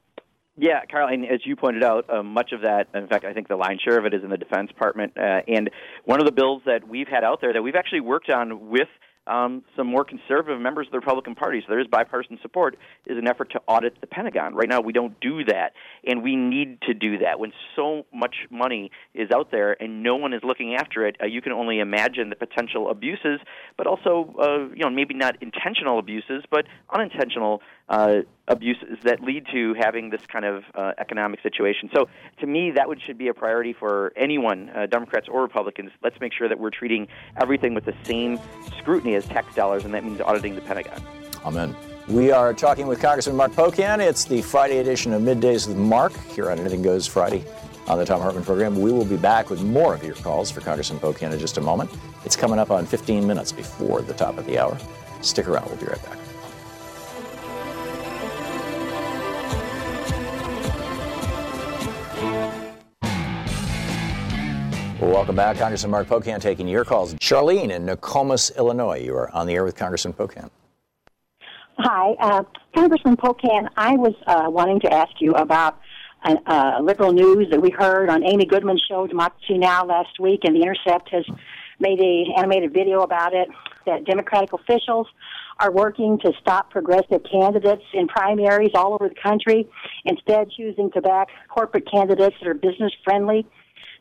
Yeah, 0.57 0.81
Carl, 0.89 1.07
and 1.07 1.25
as 1.25 1.39
you 1.45 1.55
pointed 1.55 1.83
out, 1.83 2.09
uh, 2.13 2.21
much 2.21 2.51
of 2.51 2.61
that, 2.61 2.87
in 2.93 3.07
fact, 3.07 3.25
I 3.25 3.33
think 3.33 3.47
the 3.47 3.55
lion's 3.55 3.81
share 3.81 3.97
of 3.97 4.05
it 4.05 4.13
is 4.13 4.23
in 4.23 4.29
the 4.29 4.37
Defense 4.37 4.67
Department. 4.67 5.13
Uh, 5.17 5.41
and 5.47 5.71
one 6.05 6.19
of 6.19 6.25
the 6.27 6.31
bills 6.31 6.61
that 6.65 6.87
we've 6.87 7.07
had 7.07 7.23
out 7.23 7.41
there 7.41 7.53
that 7.53 7.61
we've 7.63 7.75
actually 7.75 8.01
worked 8.01 8.29
on 8.29 8.69
with 8.69 8.87
um, 9.27 9.63
some 9.75 9.87
more 9.87 10.03
conservative 10.03 10.59
members 10.59 10.87
of 10.87 10.91
the 10.91 10.99
Republican 10.99 11.35
Party, 11.35 11.61
so 11.61 11.67
there 11.69 11.79
is 11.79 11.87
bipartisan 11.87 12.39
support, 12.41 12.77
is 13.05 13.17
an 13.17 13.27
effort 13.27 13.51
to 13.51 13.61
audit 13.67 13.99
the 14.01 14.07
Pentagon. 14.07 14.53
Right 14.55 14.69
now, 14.69 14.81
we 14.81 14.93
don't 14.93 15.19
do 15.19 15.43
that, 15.45 15.73
and 16.05 16.23
we 16.23 16.35
need 16.35 16.81
to 16.83 16.93
do 16.93 17.19
that. 17.19 17.39
When 17.39 17.53
so 17.75 18.05
much 18.13 18.35
money 18.49 18.91
is 19.13 19.29
out 19.31 19.51
there 19.51 19.81
and 19.81 20.03
no 20.03 20.15
one 20.15 20.33
is 20.33 20.41
looking 20.43 20.75
after 20.75 21.07
it, 21.07 21.17
uh, 21.21 21.25
you 21.25 21.41
can 21.41 21.51
only 21.51 21.79
imagine 21.79 22.29
the 22.29 22.35
potential 22.35 22.89
abuses, 22.89 23.39
but 23.77 23.87
also, 23.87 24.35
uh, 24.39 24.73
you 24.75 24.83
know, 24.83 24.89
maybe 24.89 25.13
not 25.13 25.41
intentional 25.41 25.99
abuses, 25.99 26.43
but 26.51 26.65
unintentional 26.93 27.61
uh, 27.89 28.17
abuses 28.47 28.97
that 29.03 29.21
lead 29.21 29.45
to 29.51 29.73
having 29.73 30.09
this 30.09 30.21
kind 30.27 30.45
of 30.45 30.63
uh, 30.75 30.93
economic 30.97 31.41
situation. 31.41 31.89
So, 31.93 32.07
to 32.39 32.47
me, 32.47 32.71
that 32.71 32.87
would 32.87 33.01
should 33.01 33.17
be 33.17 33.27
a 33.27 33.33
priority 33.33 33.73
for 33.73 34.11
anyone, 34.15 34.69
uh, 34.69 34.85
Democrats 34.85 35.27
or 35.29 35.41
Republicans. 35.41 35.91
Let's 36.03 36.19
make 36.19 36.33
sure 36.33 36.49
that 36.49 36.59
we're 36.59 36.69
treating 36.69 37.07
everything 37.37 37.73
with 37.73 37.85
the 37.85 37.95
same 38.03 38.39
scrutiny 38.79 39.15
as 39.15 39.25
tax 39.25 39.55
dollars, 39.55 39.85
and 39.85 39.93
that 39.93 40.03
means 40.03 40.19
auditing 40.21 40.55
the 40.55 40.61
Pentagon. 40.61 41.01
Amen. 41.45 41.75
We 42.07 42.31
are 42.31 42.53
talking 42.53 42.87
with 42.87 43.01
Congressman 43.01 43.37
Mark 43.37 43.53
Pocan. 43.53 43.99
It's 43.99 44.25
the 44.25 44.41
Friday 44.41 44.79
edition 44.79 45.13
of 45.13 45.21
Middays 45.21 45.67
with 45.67 45.77
Mark 45.77 46.13
here 46.27 46.51
on 46.51 46.59
Anything 46.59 46.81
Goes 46.81 47.07
Friday 47.07 47.45
on 47.87 47.97
the 47.97 48.05
Thom 48.05 48.21
Hartmann 48.21 48.43
program. 48.43 48.79
We 48.79 48.91
will 48.91 49.05
be 49.05 49.17
back 49.17 49.49
with 49.49 49.63
more 49.63 49.93
of 49.93 50.03
your 50.03 50.15
calls 50.15 50.51
for 50.51 50.59
Congressman 50.59 50.99
Pocan 50.99 51.31
in 51.31 51.39
just 51.39 51.57
a 51.57 51.61
moment. 51.61 51.89
It's 52.25 52.35
coming 52.35 52.59
up 52.59 52.71
on 52.71 52.85
15 52.85 53.25
minutes 53.25 53.53
before 53.53 54.01
the 54.01 54.13
top 54.13 54.37
of 54.37 54.45
the 54.45 54.59
hour. 54.59 54.77
Stick 55.21 55.47
around. 55.47 55.67
We'll 55.67 55.77
be 55.77 55.85
right 55.85 56.03
back. 56.03 56.22
Well, 65.01 65.11
welcome 65.11 65.35
back. 65.35 65.57
Congressman 65.57 65.91
Mark 65.91 66.07
Pocan 66.07 66.39
taking 66.39 66.67
your 66.67 66.85
calls. 66.85 67.15
Charlene 67.15 67.71
in 67.71 67.85
Nokomis, 67.85 68.55
Illinois. 68.55 68.99
You 68.99 69.15
are 69.15 69.31
on 69.31 69.47
the 69.47 69.53
air 69.53 69.63
with 69.63 69.75
Congressman 69.75 70.13
Pocan. 70.13 70.49
Hi, 71.79 72.11
uh, 72.19 72.43
Congressman 72.75 73.17
Pocan. 73.17 73.67
I 73.75 73.95
was 73.95 74.13
uh, 74.27 74.45
wanting 74.49 74.79
to 74.81 74.93
ask 74.93 75.11
you 75.19 75.31
about 75.31 75.79
uh, 76.23 76.35
uh, 76.45 76.79
liberal 76.81 77.11
news 77.11 77.47
that 77.49 77.59
we 77.59 77.71
heard 77.71 78.09
on 78.09 78.23
Amy 78.23 78.45
Goodman's 78.45 78.83
show, 78.87 79.07
Democracy 79.07 79.57
Now! 79.57 79.83
last 79.83 80.19
week, 80.19 80.41
and 80.43 80.55
The 80.55 80.61
Intercept 80.61 81.09
has 81.09 81.25
made 81.79 81.99
a 81.99 82.39
animated 82.39 82.71
video 82.71 83.01
about 83.01 83.33
it. 83.33 83.49
That 83.87 84.05
Democratic 84.05 84.53
officials 84.53 85.07
are 85.59 85.71
working 85.71 86.19
to 86.19 86.31
stop 86.39 86.69
progressive 86.69 87.21
candidates 87.29 87.83
in 87.93 88.07
primaries 88.07 88.71
all 88.75 88.93
over 88.93 89.09
the 89.09 89.15
country, 89.21 89.67
instead 90.05 90.49
choosing 90.51 90.91
to 90.91 91.01
back 91.01 91.27
corporate 91.49 91.89
candidates 91.91 92.35
that 92.41 92.47
are 92.47 92.53
business 92.53 92.93
friendly. 93.03 93.45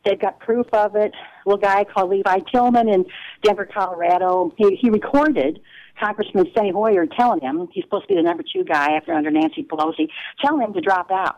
They've 0.05 0.19
got 0.19 0.39
proof 0.39 0.67
of 0.73 0.95
it. 0.95 1.13
A 1.13 1.49
little 1.49 1.61
guy 1.61 1.83
called 1.85 2.09
Levi 2.09 2.39
Tillemann 2.53 2.93
in 2.93 3.05
Denver, 3.41 3.65
Colorado. 3.65 4.53
He, 4.57 4.75
he 4.75 4.89
recorded 4.89 5.61
Congressman 5.99 6.45
Steny 6.47 6.73
Hoyer 6.73 7.05
telling 7.05 7.39
him 7.41 7.67
he's 7.71 7.83
supposed 7.85 8.03
to 8.03 8.07
be 8.09 8.15
the 8.15 8.23
number 8.23 8.43
two 8.43 8.63
guy 8.63 8.93
after 8.93 9.13
under 9.13 9.31
Nancy 9.31 9.63
Pelosi, 9.63 10.09
telling 10.43 10.61
him 10.61 10.73
to 10.73 10.81
drop 10.81 11.09
out. 11.11 11.37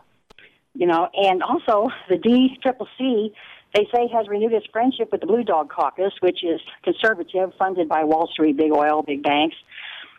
You 0.74 0.86
know, 0.86 1.08
and 1.14 1.42
also 1.42 1.88
the 2.08 2.18
D 2.18 2.58
Triple 2.62 2.88
C 2.98 3.32
they 3.74 3.86
say 3.94 4.08
has 4.12 4.26
renewed 4.28 4.52
its 4.52 4.66
friendship 4.72 5.10
with 5.12 5.20
the 5.20 5.26
Blue 5.26 5.42
Dog 5.42 5.70
Caucus, 5.70 6.12
which 6.20 6.42
is 6.42 6.60
conservative, 6.82 7.52
funded 7.58 7.88
by 7.88 8.04
Wall 8.04 8.28
Street, 8.32 8.56
big 8.56 8.72
oil, 8.72 9.02
big 9.02 9.22
banks, 9.22 9.56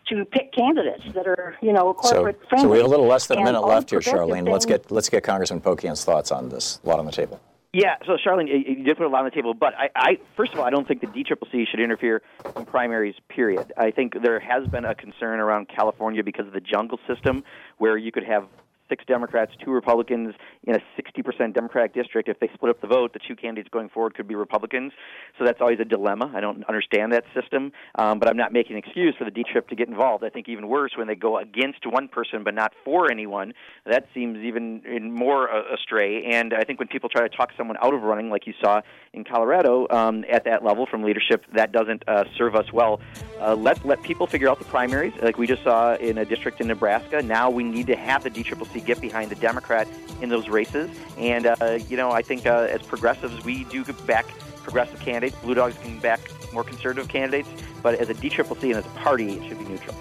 to 0.09 0.25
pick 0.25 0.53
candidates 0.53 1.03
that 1.15 1.27
are, 1.27 1.55
you 1.61 1.73
know, 1.73 1.93
corporate 1.93 2.39
so, 2.43 2.49
friendly. 2.49 2.67
So 2.67 2.71
we 2.71 2.77
have 2.77 2.85
a 2.85 2.89
little 2.89 3.07
less 3.07 3.27
than 3.27 3.39
a 3.39 3.43
minute 3.43 3.61
left 3.61 3.89
here, 3.89 3.99
Charlene. 3.99 4.49
Let's 4.49 4.65
get 4.65 4.91
let's 4.91 5.09
get 5.09 5.23
Congressman 5.23 5.61
Pocan's 5.61 6.03
thoughts 6.03 6.31
on 6.31 6.49
this. 6.49 6.79
A 6.83 6.89
lot 6.89 6.99
on 6.99 7.05
the 7.05 7.11
table. 7.11 7.39
Yeah, 7.73 7.95
so 8.05 8.17
Charlene, 8.25 8.47
you 8.47 8.83
did 8.83 8.97
put 8.97 9.05
a 9.05 9.09
lot 9.09 9.19
on 9.19 9.25
the 9.25 9.31
table, 9.31 9.53
but 9.53 9.73
I, 9.77 9.89
I 9.95 10.17
first 10.35 10.53
of 10.53 10.59
all, 10.59 10.65
I 10.65 10.69
don't 10.69 10.87
think 10.87 11.01
the 11.01 11.07
DCCC 11.07 11.67
should 11.69 11.79
interfere 11.79 12.21
in 12.55 12.65
primaries. 12.65 13.15
Period. 13.29 13.73
I 13.77 13.91
think 13.91 14.13
there 14.23 14.39
has 14.39 14.67
been 14.67 14.85
a 14.85 14.95
concern 14.95 15.39
around 15.39 15.67
California 15.67 16.23
because 16.23 16.47
of 16.47 16.53
the 16.53 16.61
jungle 16.61 16.99
system, 17.07 17.43
where 17.77 17.97
you 17.97 18.11
could 18.11 18.23
have 18.23 18.47
six 18.89 19.03
Democrats, 19.05 19.51
two 19.63 19.71
Republicans 19.71 20.33
in 20.63 20.75
a 20.75 20.79
60% 20.99 21.53
Democratic 21.53 21.93
district. 21.93 22.29
If 22.29 22.39
they 22.39 22.49
split 22.53 22.71
up 22.71 22.81
the 22.81 22.87
vote, 22.87 23.13
the 23.13 23.19
two 23.27 23.35
candidates 23.35 23.69
going 23.71 23.89
forward 23.89 24.15
could 24.15 24.27
be 24.27 24.35
Republicans. 24.35 24.91
So 25.37 25.45
that's 25.45 25.61
always 25.61 25.79
a 25.79 25.85
dilemma. 25.85 26.31
I 26.35 26.41
don't 26.41 26.63
understand 26.65 27.13
that 27.13 27.23
system, 27.33 27.71
um, 27.95 28.19
but 28.19 28.29
I'm 28.29 28.37
not 28.37 28.51
making 28.51 28.75
an 28.75 28.83
excuse 28.83 29.15
for 29.17 29.25
the 29.25 29.31
D 29.31 29.43
trip 29.43 29.67
to 29.69 29.75
get 29.75 29.87
involved. 29.87 30.23
I 30.23 30.29
think 30.29 30.49
even 30.49 30.67
worse 30.67 30.91
when 30.97 31.07
they 31.07 31.15
go 31.15 31.37
against 31.37 31.85
one 31.85 32.07
person 32.07 32.43
but 32.43 32.53
not 32.53 32.73
for 32.83 33.11
anyone. 33.11 33.53
That 33.85 34.07
seems 34.13 34.37
even 34.39 34.81
more 35.13 35.49
uh, 35.49 35.73
astray. 35.73 36.25
And 36.25 36.53
I 36.53 36.63
think 36.63 36.79
when 36.79 36.87
people 36.87 37.09
try 37.09 37.27
to 37.27 37.35
talk 37.35 37.51
someone 37.57 37.77
out 37.81 37.93
of 37.93 38.01
running, 38.01 38.29
like 38.29 38.47
you 38.47 38.53
saw 38.61 38.81
in 39.13 39.23
Colorado 39.23 39.87
um, 39.89 40.25
at 40.31 40.45
that 40.45 40.63
level 40.63 40.85
from 40.85 41.03
leadership, 41.03 41.45
that 41.53 41.71
doesn't 41.71 42.03
uh, 42.07 42.23
serve 42.37 42.55
us 42.55 42.71
well. 42.73 42.99
Uh, 43.39 43.55
let 43.55 43.85
let 43.85 44.01
people 44.03 44.27
figure 44.27 44.49
out 44.49 44.59
the 44.59 44.65
primaries, 44.65 45.13
like 45.21 45.37
we 45.37 45.47
just 45.47 45.63
saw 45.63 45.95
in 45.95 46.17
a 46.19 46.25
district 46.25 46.61
in 46.61 46.67
Nebraska. 46.67 47.21
Now 47.21 47.49
we 47.49 47.63
need 47.63 47.87
to 47.87 47.95
have 47.95 48.23
the 48.23 48.29
DCCC 48.29 48.76
get 48.81 49.01
behind 49.01 49.31
the 49.31 49.35
Democrat 49.35 49.87
in 50.21 50.29
those 50.29 50.49
races. 50.49 50.89
And 51.17 51.47
uh, 51.47 51.79
you 51.87 51.97
know, 51.97 52.11
I 52.11 52.21
think 52.21 52.45
uh, 52.45 52.67
as 52.69 52.81
progressives, 52.81 53.43
we 53.43 53.63
do 53.65 53.83
back 53.83 54.25
progressive 54.63 54.99
candidates. 54.99 55.35
Blue 55.41 55.53
Dogs 55.53 55.77
can 55.77 55.99
back 55.99 56.19
more 56.53 56.63
conservative 56.63 57.07
candidates. 57.07 57.49
But 57.81 57.95
as 57.95 58.09
a 58.09 58.13
DCCC 58.13 58.63
and 58.63 58.75
as 58.75 58.85
a 58.85 58.89
party, 58.89 59.33
it 59.33 59.47
should 59.47 59.59
be 59.59 59.65
neutral. 59.65 59.95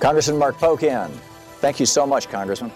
Congressman 0.00 0.38
Mark 0.38 0.58
Pocan, 0.58 1.10
thank 1.60 1.80
you 1.80 1.86
so 1.86 2.06
much, 2.06 2.28
Congressman. 2.28 2.70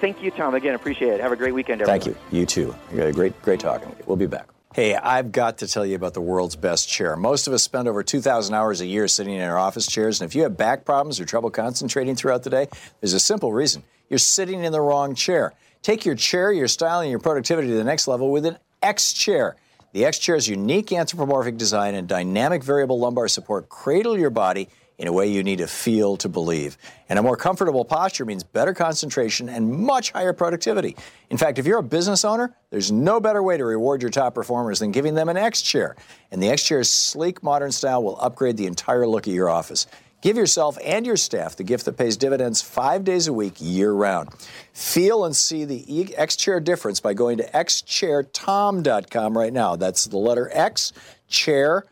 Thank 0.00 0.22
you, 0.22 0.30
Tom. 0.30 0.54
Again, 0.54 0.74
appreciate 0.74 1.12
it. 1.12 1.20
Have 1.20 1.32
a 1.32 1.36
great 1.36 1.54
weekend, 1.54 1.80
everyone. 1.80 2.00
Thank 2.00 2.16
you. 2.32 2.38
You 2.38 2.46
too. 2.46 2.74
You 2.92 3.04
a 3.04 3.12
great, 3.12 3.40
great 3.42 3.60
talking. 3.60 3.94
We'll 4.06 4.16
be 4.16 4.26
back. 4.26 4.48
Hey, 4.74 4.96
I've 4.96 5.32
got 5.32 5.58
to 5.58 5.68
tell 5.68 5.84
you 5.84 5.96
about 5.96 6.14
the 6.14 6.22
world's 6.22 6.56
best 6.56 6.88
chair. 6.88 7.14
Most 7.14 7.46
of 7.46 7.52
us 7.52 7.62
spend 7.62 7.88
over 7.88 8.02
2,000 8.02 8.54
hours 8.54 8.80
a 8.80 8.86
year 8.86 9.06
sitting 9.06 9.34
in 9.34 9.42
our 9.42 9.58
office 9.58 9.86
chairs, 9.86 10.20
and 10.20 10.28
if 10.28 10.34
you 10.34 10.42
have 10.44 10.56
back 10.56 10.86
problems 10.86 11.20
or 11.20 11.26
trouble 11.26 11.50
concentrating 11.50 12.16
throughout 12.16 12.42
the 12.42 12.50
day, 12.50 12.68
there's 13.00 13.12
a 13.12 13.20
simple 13.20 13.52
reason. 13.52 13.82
You're 14.12 14.18
sitting 14.18 14.62
in 14.62 14.72
the 14.72 14.80
wrong 14.82 15.14
chair. 15.14 15.54
Take 15.80 16.04
your 16.04 16.14
chair, 16.14 16.52
your 16.52 16.68
style, 16.68 17.00
and 17.00 17.08
your 17.08 17.18
productivity 17.18 17.68
to 17.68 17.74
the 17.74 17.82
next 17.82 18.06
level 18.06 18.30
with 18.30 18.44
an 18.44 18.58
X 18.82 19.14
chair. 19.14 19.56
The 19.92 20.04
X 20.04 20.18
chair's 20.18 20.46
unique 20.46 20.92
anthropomorphic 20.92 21.56
design 21.56 21.94
and 21.94 22.06
dynamic 22.06 22.62
variable 22.62 22.98
lumbar 22.98 23.26
support 23.26 23.70
cradle 23.70 24.18
your 24.18 24.28
body 24.28 24.68
in 24.98 25.08
a 25.08 25.12
way 25.14 25.28
you 25.28 25.42
need 25.42 25.60
to 25.60 25.66
feel 25.66 26.18
to 26.18 26.28
believe. 26.28 26.76
And 27.08 27.18
a 27.18 27.22
more 27.22 27.38
comfortable 27.38 27.86
posture 27.86 28.26
means 28.26 28.44
better 28.44 28.74
concentration 28.74 29.48
and 29.48 29.72
much 29.72 30.10
higher 30.10 30.34
productivity. 30.34 30.94
In 31.30 31.38
fact, 31.38 31.58
if 31.58 31.64
you're 31.64 31.78
a 31.78 31.82
business 31.82 32.22
owner, 32.22 32.54
there's 32.68 32.92
no 32.92 33.18
better 33.18 33.42
way 33.42 33.56
to 33.56 33.64
reward 33.64 34.02
your 34.02 34.10
top 34.10 34.34
performers 34.34 34.80
than 34.80 34.92
giving 34.92 35.14
them 35.14 35.30
an 35.30 35.38
X 35.38 35.62
chair. 35.62 35.96
And 36.30 36.42
the 36.42 36.50
X 36.50 36.62
chair's 36.62 36.90
sleek, 36.90 37.42
modern 37.42 37.72
style 37.72 38.02
will 38.02 38.20
upgrade 38.20 38.58
the 38.58 38.66
entire 38.66 39.06
look 39.06 39.26
of 39.26 39.32
your 39.32 39.48
office. 39.48 39.86
Give 40.22 40.36
yourself 40.36 40.78
and 40.84 41.04
your 41.04 41.16
staff 41.16 41.56
the 41.56 41.64
gift 41.64 41.84
that 41.84 41.98
pays 41.98 42.16
dividends 42.16 42.62
five 42.62 43.02
days 43.02 43.26
a 43.26 43.32
week, 43.32 43.54
year 43.58 43.92
round. 43.92 44.30
Feel 44.72 45.24
and 45.24 45.34
see 45.34 45.64
the 45.64 46.14
X 46.16 46.36
Chair 46.36 46.60
difference 46.60 47.00
by 47.00 47.12
going 47.12 47.38
to 47.38 47.44
xchairthom.com 47.50 49.36
right 49.36 49.52
now. 49.52 49.74
That's 49.74 50.04
the 50.04 50.18
letter 50.18 50.48
X, 50.52 50.92
chair, 51.28 51.84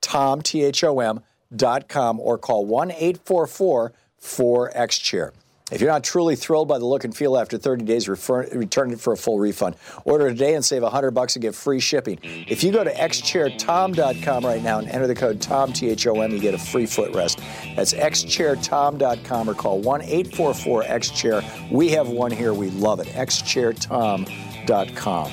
Tom, 0.00 0.42
T 0.42 0.62
H 0.62 0.84
O 0.84 1.00
M, 1.00 1.20
dot 1.54 1.88
com, 1.88 2.20
or 2.20 2.38
call 2.38 2.64
1 2.64 2.92
844 2.92 3.92
4X 4.20 5.02
Chair. 5.02 5.32
If 5.72 5.80
you're 5.80 5.90
not 5.90 6.04
truly 6.04 6.36
thrilled 6.36 6.68
by 6.68 6.78
the 6.78 6.84
look 6.84 7.04
and 7.04 7.16
feel 7.16 7.36
after 7.36 7.56
30 7.56 7.84
days, 7.84 8.08
refer, 8.08 8.46
return 8.52 8.92
it 8.92 9.00
for 9.00 9.14
a 9.14 9.16
full 9.16 9.38
refund. 9.38 9.76
Order 10.04 10.28
today 10.28 10.54
and 10.54 10.64
save 10.64 10.82
100 10.82 11.12
bucks 11.12 11.34
and 11.34 11.42
get 11.42 11.54
free 11.54 11.80
shipping. 11.80 12.18
If 12.22 12.62
you 12.62 12.72
go 12.72 12.84
to 12.84 12.92
xchairthom.com 12.92 14.44
right 14.44 14.62
now 14.62 14.78
and 14.78 14.88
enter 14.88 15.06
the 15.06 15.14
code 15.14 15.40
TOM, 15.40 15.72
T 15.72 15.88
H 15.88 16.06
O 16.06 16.20
M, 16.20 16.30
you 16.30 16.40
get 16.40 16.54
a 16.54 16.58
free 16.58 16.84
footrest. 16.84 17.40
That's 17.74 17.94
xchairthom.com 17.94 19.48
or 19.48 19.54
call 19.54 19.80
1 19.80 20.02
844 20.02 20.82
X 20.84 21.10
Chair. 21.10 21.40
We 21.70 21.88
have 21.90 22.08
one 22.08 22.30
here. 22.30 22.52
We 22.52 22.68
love 22.70 23.00
it. 23.00 23.06
xchairthom.com. 23.08 25.32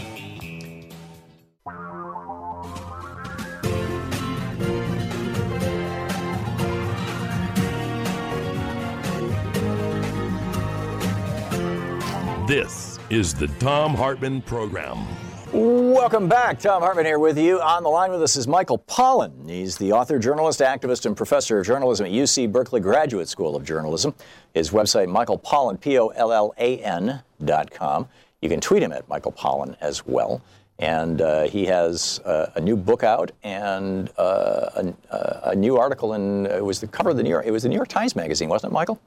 This 12.49 12.97
is 13.11 13.35
the 13.35 13.47
Thom 13.59 13.93
Hartmann 13.93 14.41
Program. 14.41 15.05
Welcome 15.53 16.27
back. 16.27 16.57
Thom 16.57 16.81
Hartmann 16.81 17.05
here 17.05 17.19
with 17.19 17.37
you. 17.37 17.61
On 17.61 17.83
the 17.83 17.89
line 17.89 18.09
with 18.09 18.23
us 18.23 18.35
is 18.35 18.47
Michael 18.47 18.79
Pollan. 18.79 19.47
He's 19.47 19.77
the 19.77 19.91
author, 19.91 20.17
journalist, 20.17 20.59
activist, 20.59 21.05
and 21.05 21.15
professor 21.15 21.59
of 21.59 21.67
journalism 21.67 22.07
at 22.07 22.11
UC 22.11 22.51
Berkeley 22.51 22.81
Graduate 22.81 23.27
School 23.27 23.55
of 23.55 23.63
Journalism. 23.63 24.15
His 24.55 24.71
website, 24.71 25.09
Michael 25.09 25.37
Pollan, 25.37 25.79
P 25.79 25.99
O 25.99 26.07
L 26.07 26.31
L 26.31 26.55
A 26.57 26.79
N 26.79 27.21
dot 27.45 27.69
com. 27.69 28.09
You 28.41 28.49
can 28.49 28.59
tweet 28.59 28.81
him 28.81 28.93
at 28.93 29.07
Michael 29.07 29.31
Pollan 29.31 29.77
as 29.79 30.07
well. 30.07 30.41
And 30.79 31.21
uh, 31.21 31.43
he 31.43 31.67
has 31.67 32.19
uh, 32.25 32.49
a 32.55 32.61
new 32.61 32.75
book 32.75 33.03
out 33.03 33.29
and 33.43 34.09
uh, 34.17 34.71
a, 35.11 35.49
a 35.51 35.55
new 35.55 35.77
article 35.77 36.15
in 36.15 36.47
it 36.47 36.65
was 36.65 36.79
the 36.79 36.87
cover 36.87 37.11
of 37.11 37.17
the 37.17 37.21
New 37.21 37.29
York. 37.29 37.45
It 37.45 37.51
was 37.51 37.61
the 37.61 37.69
New 37.69 37.75
York 37.75 37.89
Times 37.89 38.15
Magazine, 38.15 38.49
wasn't 38.49 38.71
it, 38.71 38.73
Michael? 38.73 38.99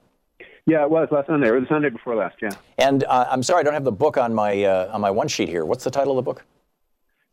Yeah, 0.67 0.85
it 0.85 0.91
was 0.91 1.09
last 1.11 1.27
Sunday 1.27 1.49
or 1.49 1.61
the 1.61 1.67
Sunday 1.67 1.91
before 1.91 2.15
last. 2.15 2.37
Yeah. 2.41 2.51
And 2.79 3.05
uh, 3.05 3.27
I'm 3.31 3.43
sorry, 3.43 3.61
I 3.61 3.63
don't 3.65 3.75
have 3.75 3.85
the 3.85 3.91
book 3.93 4.17
on 4.17 4.33
my 4.33 4.63
uh, 4.63 4.91
on 4.93 5.01
my 5.01 5.11
one 5.11 5.29
sheet 5.29 5.49
here. 5.49 5.65
What's 5.65 5.85
the 5.85 5.91
title 5.91 6.13
of 6.13 6.25
the 6.25 6.31
book? 6.31 6.45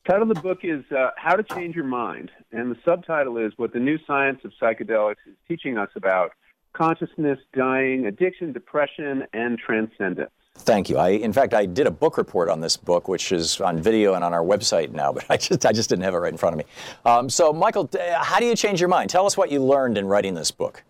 title 0.10 0.24
of 0.24 0.36
the 0.36 0.42
book 0.42 0.60
is 0.64 0.84
uh, 0.92 1.12
How 1.18 1.36
to 1.36 1.44
Change 1.44 1.76
Your 1.76 1.86
Mind, 1.86 2.32
and 2.52 2.72
the 2.72 2.78
subtitle 2.84 3.38
is 3.38 3.54
What 3.58 3.74
the 3.74 3.80
New 3.80 4.00
Science 4.08 4.40
of 4.44 4.52
Psychedelics 4.60 5.18
is 5.28 5.36
Teaching 5.48 5.78
Us 5.78 5.90
About 5.96 6.32
Consciousness, 6.74 7.38
Dying, 7.54 8.08
Addiction, 8.08 8.52
Depression, 8.52 9.26
and 9.34 9.60
Transcendence. 9.60 10.32
Thank 10.56 10.90
you. 10.90 10.98
I, 10.98 11.10
in 11.10 11.32
fact, 11.32 11.54
I 11.54 11.68
did 11.68 11.86
a 11.86 11.92
book 11.92 12.18
report 12.18 12.50
on 12.50 12.60
this 12.60 12.76
book, 12.76 13.08
which 13.08 13.32
is 13.32 13.62
on 13.62 13.80
video 13.80 14.16
and 14.16 14.24
on 14.24 14.34
our 14.34 14.44
website 14.44 14.92
now, 14.92 15.14
but 15.14 15.26
I 15.30 15.38
just, 15.38 15.64
I 15.64 15.72
just 15.72 15.90
didn't 15.90 16.06
have 16.06 16.16
it 16.16 16.18
right 16.18 16.32
in 16.32 16.38
front 16.38 16.54
of 16.54 16.58
me. 16.58 16.66
Um, 17.06 17.30
so, 17.30 17.54
Michael, 17.54 17.88
how 18.20 18.40
do 18.40 18.48
you 18.48 18.56
change 18.56 18.80
your 18.80 18.90
mind? 18.90 19.12
Tell 19.12 19.28
us 19.28 19.38
what 19.38 19.52
you 19.52 19.64
learned 19.64 20.00
in 20.00 20.08
writing 20.08 20.34
this 20.34 20.50
book. 20.50 20.84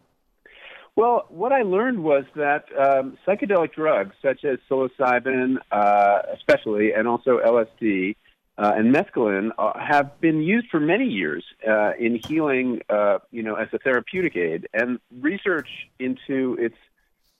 Well, 0.99 1.27
what 1.29 1.53
I 1.53 1.61
learned 1.61 2.03
was 2.03 2.25
that 2.35 2.65
um, 2.77 3.17
psychedelic 3.25 3.73
drugs, 3.73 4.13
such 4.21 4.43
as 4.43 4.59
psilocybin, 4.69 5.55
uh, 5.71 6.23
especially, 6.33 6.91
and 6.91 7.07
also 7.07 7.39
LSD 7.39 8.17
uh, 8.57 8.73
and 8.75 8.93
mescaline, 8.93 9.51
uh, 9.57 9.79
have 9.79 10.19
been 10.19 10.41
used 10.41 10.67
for 10.69 10.81
many 10.81 11.05
years 11.05 11.45
uh, 11.65 11.93
in 11.97 12.19
healing, 12.27 12.81
uh, 12.89 13.19
you 13.31 13.43
know, 13.43 13.55
as 13.55 13.69
a 13.71 13.77
therapeutic 13.77 14.35
aid. 14.35 14.67
And 14.73 14.99
research 15.21 15.69
into 15.99 16.57
its 16.59 16.75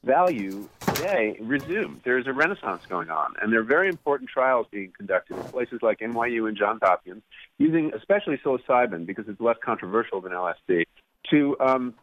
value 0.06 0.70
today 0.80 1.36
resumed. 1.42 2.00
There's 2.06 2.28
a 2.28 2.32
renaissance 2.32 2.86
going 2.86 3.10
on, 3.10 3.34
and 3.42 3.52
there 3.52 3.60
are 3.60 3.64
very 3.64 3.90
important 3.90 4.30
trials 4.30 4.68
being 4.72 4.94
conducted 4.96 5.36
in 5.36 5.44
places 5.44 5.80
like 5.82 6.00
NYU 6.00 6.48
and 6.48 6.56
Johns 6.56 6.80
Hopkins, 6.82 7.24
using 7.58 7.92
especially 7.94 8.38
psilocybin 8.38 9.06
because 9.06 9.28
it's 9.28 9.42
less 9.42 9.58
controversial 9.62 10.22
than 10.22 10.32
LSD 10.32 10.86
to 11.32 11.58
um, 11.60 11.94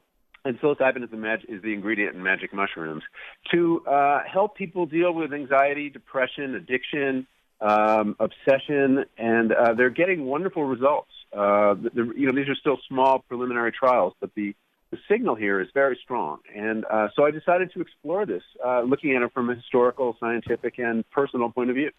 and 0.46 0.60
psilocybin 0.60 1.02
is 1.02 1.10
the, 1.10 1.16
mag- 1.16 1.44
is 1.48 1.60
the 1.62 1.72
ingredient 1.72 2.14
in 2.14 2.22
magic 2.22 2.54
mushrooms 2.54 3.02
to 3.50 3.84
uh, 3.86 4.20
help 4.30 4.56
people 4.56 4.86
deal 4.86 5.12
with 5.12 5.32
anxiety, 5.32 5.90
depression, 5.90 6.54
addiction, 6.54 7.26
um, 7.60 8.16
obsession, 8.20 9.04
and 9.18 9.52
uh, 9.52 9.74
they're 9.74 9.90
getting 9.90 10.24
wonderful 10.24 10.64
results. 10.64 11.10
Uh, 11.32 11.74
you 11.94 12.26
know, 12.26 12.32
these 12.34 12.48
are 12.48 12.54
still 12.54 12.78
small 12.88 13.18
preliminary 13.28 13.72
trials, 13.72 14.14
but 14.20 14.30
the 14.34 14.54
the 14.92 14.98
signal 15.10 15.34
here 15.34 15.60
is 15.60 15.66
very 15.74 15.98
strong. 16.00 16.38
And 16.54 16.84
uh, 16.84 17.08
so 17.16 17.26
I 17.26 17.32
decided 17.32 17.72
to 17.72 17.80
explore 17.80 18.24
this, 18.24 18.44
uh, 18.64 18.82
looking 18.82 19.16
at 19.16 19.22
it 19.22 19.32
from 19.34 19.50
a 19.50 19.56
historical, 19.56 20.16
scientific, 20.20 20.78
and 20.78 21.08
personal 21.10 21.50
point 21.50 21.70
of 21.70 21.76
view. 21.76 21.90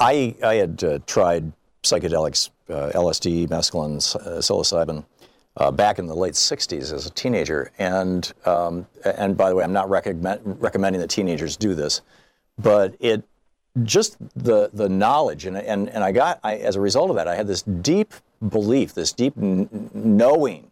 I 0.00 0.34
I 0.42 0.54
had 0.54 0.82
uh, 0.82 1.00
tried 1.06 1.52
psychedelics, 1.82 2.48
LSD, 2.70 3.46
mescaline, 3.48 3.98
psilocybin 3.98 5.04
uh, 5.56 5.70
back 5.70 5.98
in 5.98 6.06
the 6.06 6.14
late 6.14 6.34
60s 6.34 6.92
as 6.92 7.06
a 7.06 7.10
teenager. 7.10 7.70
And, 7.78 8.32
um, 8.44 8.86
and 9.04 9.36
by 9.36 9.48
the 9.48 9.56
way, 9.56 9.64
I'm 9.64 9.72
not 9.72 9.88
recommend, 9.88 10.40
recommending 10.60 11.00
that 11.00 11.10
teenagers 11.10 11.56
do 11.56 11.74
this, 11.74 12.00
but 12.58 12.94
it 13.00 13.24
just 13.82 14.16
the, 14.36 14.70
the 14.72 14.88
knowledge, 14.88 15.46
and, 15.46 15.56
and, 15.56 15.88
and 15.88 16.04
I 16.04 16.12
got, 16.12 16.38
I, 16.44 16.56
as 16.56 16.76
a 16.76 16.80
result 16.80 17.10
of 17.10 17.16
that, 17.16 17.26
I 17.26 17.34
had 17.34 17.46
this 17.48 17.62
deep 17.62 18.14
belief, 18.48 18.94
this 18.94 19.12
deep 19.12 19.34
n- 19.36 19.90
knowing 19.92 20.70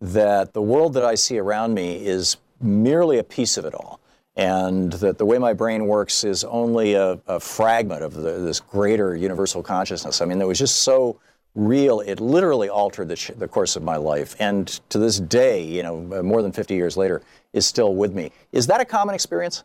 that 0.00 0.52
the 0.52 0.62
world 0.62 0.94
that 0.94 1.04
I 1.04 1.14
see 1.14 1.38
around 1.38 1.74
me 1.74 2.04
is 2.04 2.36
merely 2.60 3.18
a 3.18 3.24
piece 3.24 3.56
of 3.56 3.64
it 3.64 3.74
all. 3.74 4.00
And 4.34 4.92
that 4.94 5.18
the 5.18 5.26
way 5.26 5.38
my 5.38 5.52
brain 5.52 5.86
works 5.86 6.24
is 6.24 6.42
only 6.42 6.94
a, 6.94 7.20
a 7.26 7.38
fragment 7.38 8.02
of 8.02 8.14
the, 8.14 8.32
this 8.38 8.60
greater 8.60 9.14
universal 9.14 9.62
consciousness. 9.62 10.22
I 10.22 10.24
mean, 10.24 10.40
it 10.40 10.46
was 10.46 10.58
just 10.58 10.80
so 10.80 11.20
real. 11.54 12.00
It 12.00 12.20
literally 12.20 12.68
altered 12.68 13.08
the, 13.08 13.34
the 13.36 13.48
course 13.48 13.76
of 13.76 13.82
my 13.82 13.96
life, 13.96 14.34
and 14.38 14.66
to 14.88 14.98
this 14.98 15.18
day, 15.18 15.62
you 15.62 15.82
know, 15.82 16.22
more 16.22 16.42
than 16.42 16.52
50 16.52 16.74
years 16.74 16.96
later, 16.96 17.22
is 17.52 17.66
still 17.66 17.94
with 17.94 18.14
me. 18.14 18.32
Is 18.52 18.66
that 18.68 18.80
a 18.80 18.84
common 18.84 19.14
experience? 19.14 19.64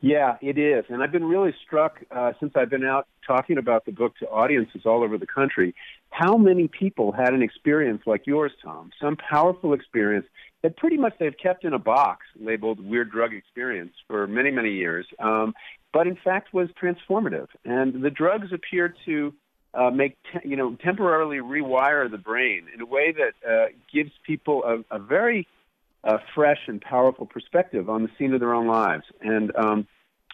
Yeah, 0.00 0.36
it 0.40 0.58
is, 0.58 0.84
and 0.88 1.00
I've 1.00 1.12
been 1.12 1.24
really 1.24 1.54
struck 1.64 2.02
uh, 2.10 2.32
since 2.40 2.54
I've 2.56 2.70
been 2.70 2.84
out 2.84 3.06
talking 3.24 3.56
about 3.56 3.84
the 3.84 3.92
book 3.92 4.16
to 4.18 4.28
audiences 4.28 4.82
all 4.84 5.04
over 5.04 5.16
the 5.16 5.28
country. 5.28 5.76
How 6.10 6.36
many 6.36 6.66
people 6.66 7.12
had 7.12 7.32
an 7.32 7.40
experience 7.40 8.02
like 8.04 8.26
yours, 8.26 8.50
Thom? 8.64 8.90
Some 9.00 9.16
powerful 9.16 9.74
experience 9.74 10.26
that 10.62 10.76
pretty 10.76 10.96
much 10.96 11.14
they've 11.20 11.36
kept 11.40 11.64
in 11.64 11.72
a 11.72 11.78
box 11.78 12.26
labeled 12.40 12.84
weird 12.84 13.12
drug 13.12 13.32
experience 13.32 13.92
for 14.08 14.26
many, 14.26 14.50
many 14.50 14.72
years, 14.72 15.06
um, 15.20 15.54
but 15.92 16.08
in 16.08 16.16
fact 16.16 16.52
was 16.52 16.68
transformative. 16.82 17.46
And 17.64 18.02
the 18.02 18.10
drugs 18.10 18.52
appear 18.52 18.94
to 19.06 19.32
uh, 19.74 19.90
make 19.90 20.16
te- 20.32 20.48
you 20.48 20.56
know 20.56 20.76
temporarily 20.82 21.38
rewire 21.38 22.10
the 22.10 22.18
brain 22.18 22.66
in 22.74 22.80
a 22.80 22.86
way 22.86 23.12
that 23.12 23.32
uh, 23.48 23.66
gives 23.92 24.10
people 24.26 24.62
a, 24.64 24.96
a 24.96 24.98
very 24.98 25.46
uh, 26.04 26.18
fresh 26.34 26.60
and 26.66 26.80
powerful 26.80 27.26
perspective 27.26 27.88
on 27.88 28.02
the 28.02 28.08
scene 28.18 28.34
of 28.34 28.40
their 28.40 28.54
own 28.54 28.66
lives, 28.66 29.04
and 29.20 29.54
um, 29.56 29.86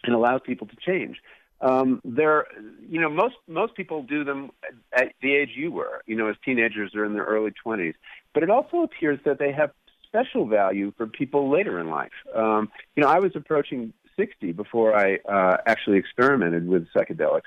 and 0.04 0.14
allows 0.14 0.40
people 0.44 0.66
to 0.66 0.76
change. 0.76 1.18
Um, 1.60 2.00
there, 2.04 2.46
you 2.88 3.00
know, 3.00 3.10
most 3.10 3.34
most 3.48 3.74
people 3.74 4.02
do 4.02 4.24
them 4.24 4.50
at 4.92 5.12
the 5.22 5.34
age 5.34 5.50
you 5.56 5.72
were, 5.72 6.02
you 6.06 6.16
know, 6.16 6.28
as 6.28 6.36
teenagers 6.44 6.94
or 6.94 7.04
in 7.04 7.14
their 7.14 7.24
early 7.24 7.50
twenties. 7.50 7.94
But 8.32 8.42
it 8.42 8.50
also 8.50 8.82
appears 8.82 9.18
that 9.24 9.38
they 9.38 9.52
have 9.52 9.72
special 10.06 10.46
value 10.46 10.92
for 10.96 11.06
people 11.06 11.50
later 11.50 11.78
in 11.78 11.90
life. 11.90 12.12
Um, 12.34 12.70
you 12.96 13.02
know, 13.02 13.08
I 13.08 13.18
was 13.18 13.32
approaching 13.34 13.92
60 14.16 14.52
before 14.52 14.96
I 14.96 15.18
uh, 15.28 15.58
actually 15.66 15.98
experimented 15.98 16.66
with 16.66 16.86
psychedelics, 16.94 17.42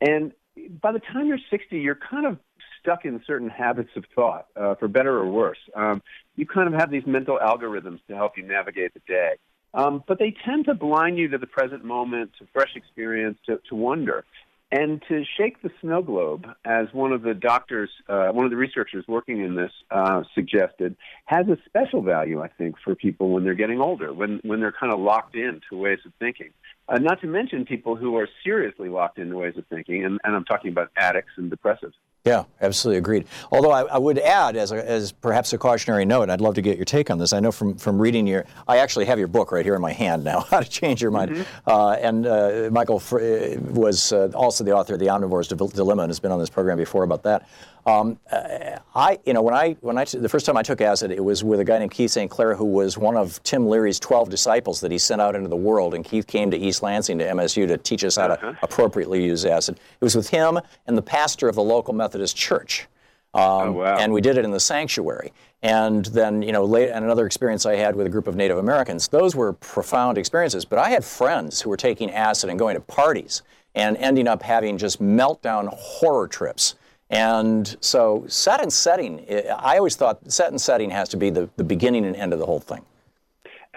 and 0.00 0.32
by 0.68 0.92
the 0.92 1.00
time 1.00 1.26
you're 1.26 1.38
60, 1.50 1.78
you're 1.78 1.98
kind 2.10 2.26
of 2.26 2.38
stuck 2.80 3.04
in 3.04 3.20
certain 3.26 3.48
habits 3.48 3.90
of 3.96 4.04
thought, 4.14 4.46
uh, 4.56 4.74
for 4.76 4.88
better 4.88 5.16
or 5.16 5.30
worse. 5.30 5.58
Um, 5.74 6.02
you 6.36 6.46
kind 6.46 6.72
of 6.72 6.78
have 6.80 6.90
these 6.90 7.06
mental 7.06 7.38
algorithms 7.38 8.00
to 8.08 8.16
help 8.16 8.36
you 8.36 8.42
navigate 8.42 8.94
the 8.94 9.00
day. 9.06 9.34
Um, 9.72 10.02
but 10.06 10.18
they 10.18 10.34
tend 10.44 10.64
to 10.66 10.74
blind 10.74 11.18
you 11.18 11.28
to 11.28 11.38
the 11.38 11.46
present 11.46 11.84
moment, 11.84 12.32
to 12.38 12.46
fresh 12.52 12.74
experience, 12.74 13.38
to, 13.46 13.60
to 13.68 13.74
wonder. 13.74 14.24
And 14.72 15.02
to 15.08 15.24
shake 15.36 15.62
the 15.62 15.70
snow 15.80 16.00
globe, 16.00 16.46
as 16.64 16.86
one 16.92 17.12
of 17.12 17.22
the 17.22 17.34
doctors, 17.34 17.90
uh, 18.08 18.28
one 18.28 18.44
of 18.44 18.52
the 18.52 18.56
researchers 18.56 19.04
working 19.08 19.40
in 19.40 19.56
this 19.56 19.72
uh, 19.90 20.22
suggested, 20.32 20.96
has 21.24 21.48
a 21.48 21.58
special 21.66 22.02
value, 22.02 22.40
I 22.40 22.48
think, 22.48 22.76
for 22.84 22.94
people 22.94 23.30
when 23.30 23.42
they're 23.42 23.54
getting 23.54 23.80
older, 23.80 24.12
when, 24.12 24.40
when 24.44 24.60
they're 24.60 24.74
kind 24.78 24.92
of 24.92 25.00
locked 25.00 25.34
into 25.34 25.76
ways 25.76 25.98
of 26.06 26.12
thinking. 26.20 26.50
Uh, 26.90 26.98
not 26.98 27.20
to 27.20 27.28
mention 27.28 27.64
people 27.64 27.94
who 27.94 28.16
are 28.16 28.28
seriously 28.42 28.88
locked 28.88 29.18
into 29.18 29.36
ways 29.36 29.56
of 29.56 29.64
thinking, 29.68 30.04
and, 30.04 30.18
and 30.24 30.34
I'm 30.34 30.44
talking 30.44 30.72
about 30.72 30.90
addicts 30.96 31.30
and 31.36 31.50
depressives. 31.50 31.94
Yeah, 32.26 32.44
absolutely 32.60 32.98
agreed. 32.98 33.24
Although 33.50 33.70
I, 33.70 33.82
I 33.84 33.96
would 33.96 34.18
add, 34.18 34.54
as, 34.54 34.72
a, 34.72 34.86
as 34.86 35.10
perhaps 35.10 35.54
a 35.54 35.58
cautionary 35.58 36.04
note, 36.04 36.28
I'd 36.28 36.42
love 36.42 36.54
to 36.56 36.62
get 36.62 36.76
your 36.76 36.84
take 36.84 37.10
on 37.10 37.16
this. 37.16 37.32
I 37.32 37.40
know 37.40 37.50
from, 37.50 37.78
from 37.78 37.98
reading 37.98 38.26
your, 38.26 38.44
I 38.68 38.76
actually 38.76 39.06
have 39.06 39.18
your 39.18 39.28
book 39.28 39.52
right 39.52 39.64
here 39.64 39.74
in 39.74 39.80
my 39.80 39.92
hand 39.92 40.22
now, 40.22 40.40
How 40.50 40.60
to 40.60 40.68
Change 40.68 41.00
Your 41.00 41.12
Mind. 41.12 41.30
Mm-hmm. 41.30 41.70
Uh, 41.70 41.92
and 41.92 42.26
uh, 42.26 42.68
Michael 42.70 43.02
uh, 43.12 43.58
was 43.72 44.12
uh, 44.12 44.30
also 44.34 44.64
the 44.64 44.72
author 44.72 44.94
of 44.94 45.00
The 45.00 45.06
Omnivore's 45.06 45.48
Dilemma 45.48 46.02
and 46.02 46.10
has 46.10 46.20
been 46.20 46.30
on 46.30 46.38
this 46.38 46.50
program 46.50 46.76
before 46.76 47.04
about 47.04 47.22
that. 47.22 47.48
Um, 47.86 48.18
uh, 48.30 48.78
I, 48.94 49.18
you 49.24 49.32
know, 49.32 49.42
when 49.42 49.54
I, 49.54 49.72
when 49.80 49.96
I, 49.96 50.04
the 50.04 50.28
first 50.28 50.44
time 50.44 50.56
I 50.56 50.62
took 50.62 50.80
acid, 50.80 51.10
it 51.10 51.24
was 51.24 51.42
with 51.42 51.60
a 51.60 51.64
guy 51.64 51.78
named 51.78 51.92
Keith 51.92 52.10
St. 52.10 52.30
Clair, 52.30 52.54
who 52.54 52.66
was 52.66 52.98
one 52.98 53.16
of 53.16 53.42
Tim 53.42 53.68
Leary's 53.68 53.98
12 53.98 54.28
disciples 54.28 54.80
that 54.80 54.90
he 54.90 54.98
sent 54.98 55.20
out 55.20 55.34
into 55.34 55.48
the 55.48 55.56
world. 55.56 55.94
And 55.94 56.04
Keith 56.04 56.26
came 56.26 56.50
to 56.50 56.58
East 56.58 56.82
Lansing 56.82 57.18
to 57.18 57.24
MSU 57.24 57.66
to 57.68 57.78
teach 57.78 58.04
us 58.04 58.16
how 58.16 58.26
uh-huh. 58.26 58.52
to 58.52 58.58
appropriately 58.62 59.24
use 59.24 59.44
acid. 59.44 59.76
It 59.76 60.04
was 60.04 60.14
with 60.14 60.28
him 60.28 60.58
and 60.86 60.96
the 60.96 61.02
pastor 61.02 61.48
of 61.48 61.54
the 61.54 61.62
local 61.62 61.94
Methodist 61.94 62.09
church. 62.32 62.86
Um, 63.32 63.42
oh, 63.42 63.72
wow. 63.72 63.96
And 63.98 64.12
we 64.12 64.20
did 64.20 64.36
it 64.38 64.44
in 64.44 64.50
the 64.50 64.60
sanctuary. 64.60 65.32
And 65.62 66.06
then, 66.06 66.42
you 66.42 66.52
know, 66.52 66.64
late, 66.64 66.90
and 66.90 67.04
another 67.04 67.26
experience 67.26 67.66
I 67.66 67.76
had 67.76 67.94
with 67.94 68.06
a 68.06 68.10
group 68.10 68.26
of 68.26 68.34
Native 68.34 68.58
Americans. 68.58 69.08
Those 69.08 69.36
were 69.36 69.52
profound 69.52 70.18
experiences. 70.18 70.64
But 70.64 70.78
I 70.78 70.90
had 70.90 71.04
friends 71.04 71.60
who 71.60 71.70
were 71.70 71.76
taking 71.76 72.10
acid 72.10 72.50
and 72.50 72.58
going 72.58 72.74
to 72.74 72.80
parties 72.80 73.42
and 73.74 73.96
ending 73.98 74.26
up 74.26 74.42
having 74.42 74.78
just 74.78 75.00
meltdown 75.00 75.68
horror 75.72 76.26
trips 76.26 76.74
and 77.10 77.76
so 77.80 78.24
set 78.28 78.62
and 78.62 78.72
setting, 78.72 79.26
I 79.58 79.76
always 79.76 79.96
thought 79.96 80.30
set 80.30 80.50
and 80.50 80.60
setting 80.60 80.90
has 80.90 81.08
to 81.10 81.16
be 81.16 81.28
the, 81.28 81.50
the 81.56 81.64
beginning 81.64 82.04
and 82.06 82.14
end 82.14 82.32
of 82.32 82.38
the 82.38 82.46
whole 82.46 82.60
thing. 82.60 82.82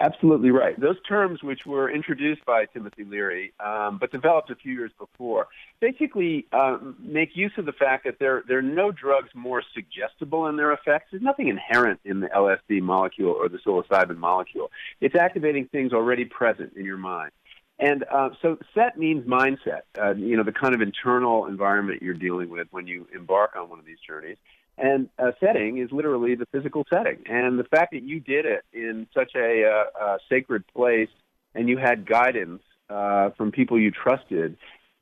Absolutely 0.00 0.50
right. 0.50 0.78
Those 0.80 1.00
terms, 1.08 1.40
which 1.44 1.66
were 1.66 1.88
introduced 1.88 2.44
by 2.44 2.64
Timothy 2.66 3.04
Leary, 3.04 3.52
um, 3.64 3.98
but 3.98 4.10
developed 4.10 4.50
a 4.50 4.56
few 4.56 4.72
years 4.72 4.90
before, 4.98 5.46
basically 5.78 6.46
um, 6.52 6.96
make 6.98 7.36
use 7.36 7.52
of 7.58 7.64
the 7.64 7.72
fact 7.72 8.04
that 8.04 8.18
there, 8.18 8.42
there 8.48 8.58
are 8.58 8.62
no 8.62 8.90
drugs 8.90 9.28
more 9.34 9.62
suggestible 9.72 10.48
in 10.48 10.56
their 10.56 10.72
effects. 10.72 11.06
There's 11.12 11.22
nothing 11.22 11.46
inherent 11.46 12.00
in 12.04 12.18
the 12.18 12.26
LSD 12.26 12.82
molecule 12.82 13.30
or 13.30 13.48
the 13.48 13.58
psilocybin 13.58 14.16
molecule. 14.16 14.72
It's 15.00 15.14
activating 15.14 15.68
things 15.68 15.92
already 15.92 16.24
present 16.24 16.72
in 16.74 16.84
your 16.84 16.98
mind. 16.98 17.30
And 17.78 18.04
uh, 18.10 18.30
so 18.42 18.58
set 18.74 18.98
means 18.98 19.26
mindset, 19.26 19.82
uh, 20.00 20.14
you 20.14 20.36
know, 20.36 20.44
the 20.44 20.52
kind 20.52 20.74
of 20.74 20.80
internal 20.80 21.46
environment 21.46 22.02
you're 22.02 22.14
dealing 22.14 22.48
with 22.48 22.66
when 22.72 22.88
you 22.88 23.06
embark 23.14 23.54
on 23.56 23.68
one 23.68 23.78
of 23.78 23.84
these 23.84 23.98
journeys. 24.04 24.38
And 24.76 25.08
a 25.18 25.32
setting 25.38 25.78
is 25.78 25.90
literally 25.92 26.34
the 26.34 26.46
physical 26.46 26.84
setting. 26.92 27.18
And 27.26 27.58
the 27.58 27.64
fact 27.64 27.92
that 27.92 28.02
you 28.02 28.20
did 28.20 28.44
it 28.44 28.64
in 28.72 29.06
such 29.14 29.32
a, 29.36 29.64
uh, 29.64 30.04
a 30.04 30.18
sacred 30.28 30.64
place 30.74 31.08
and 31.54 31.68
you 31.68 31.78
had 31.78 32.06
guidance 32.06 32.62
uh, 32.90 33.30
from 33.30 33.52
people 33.52 33.78
you 33.78 33.90
trusted 33.90 34.56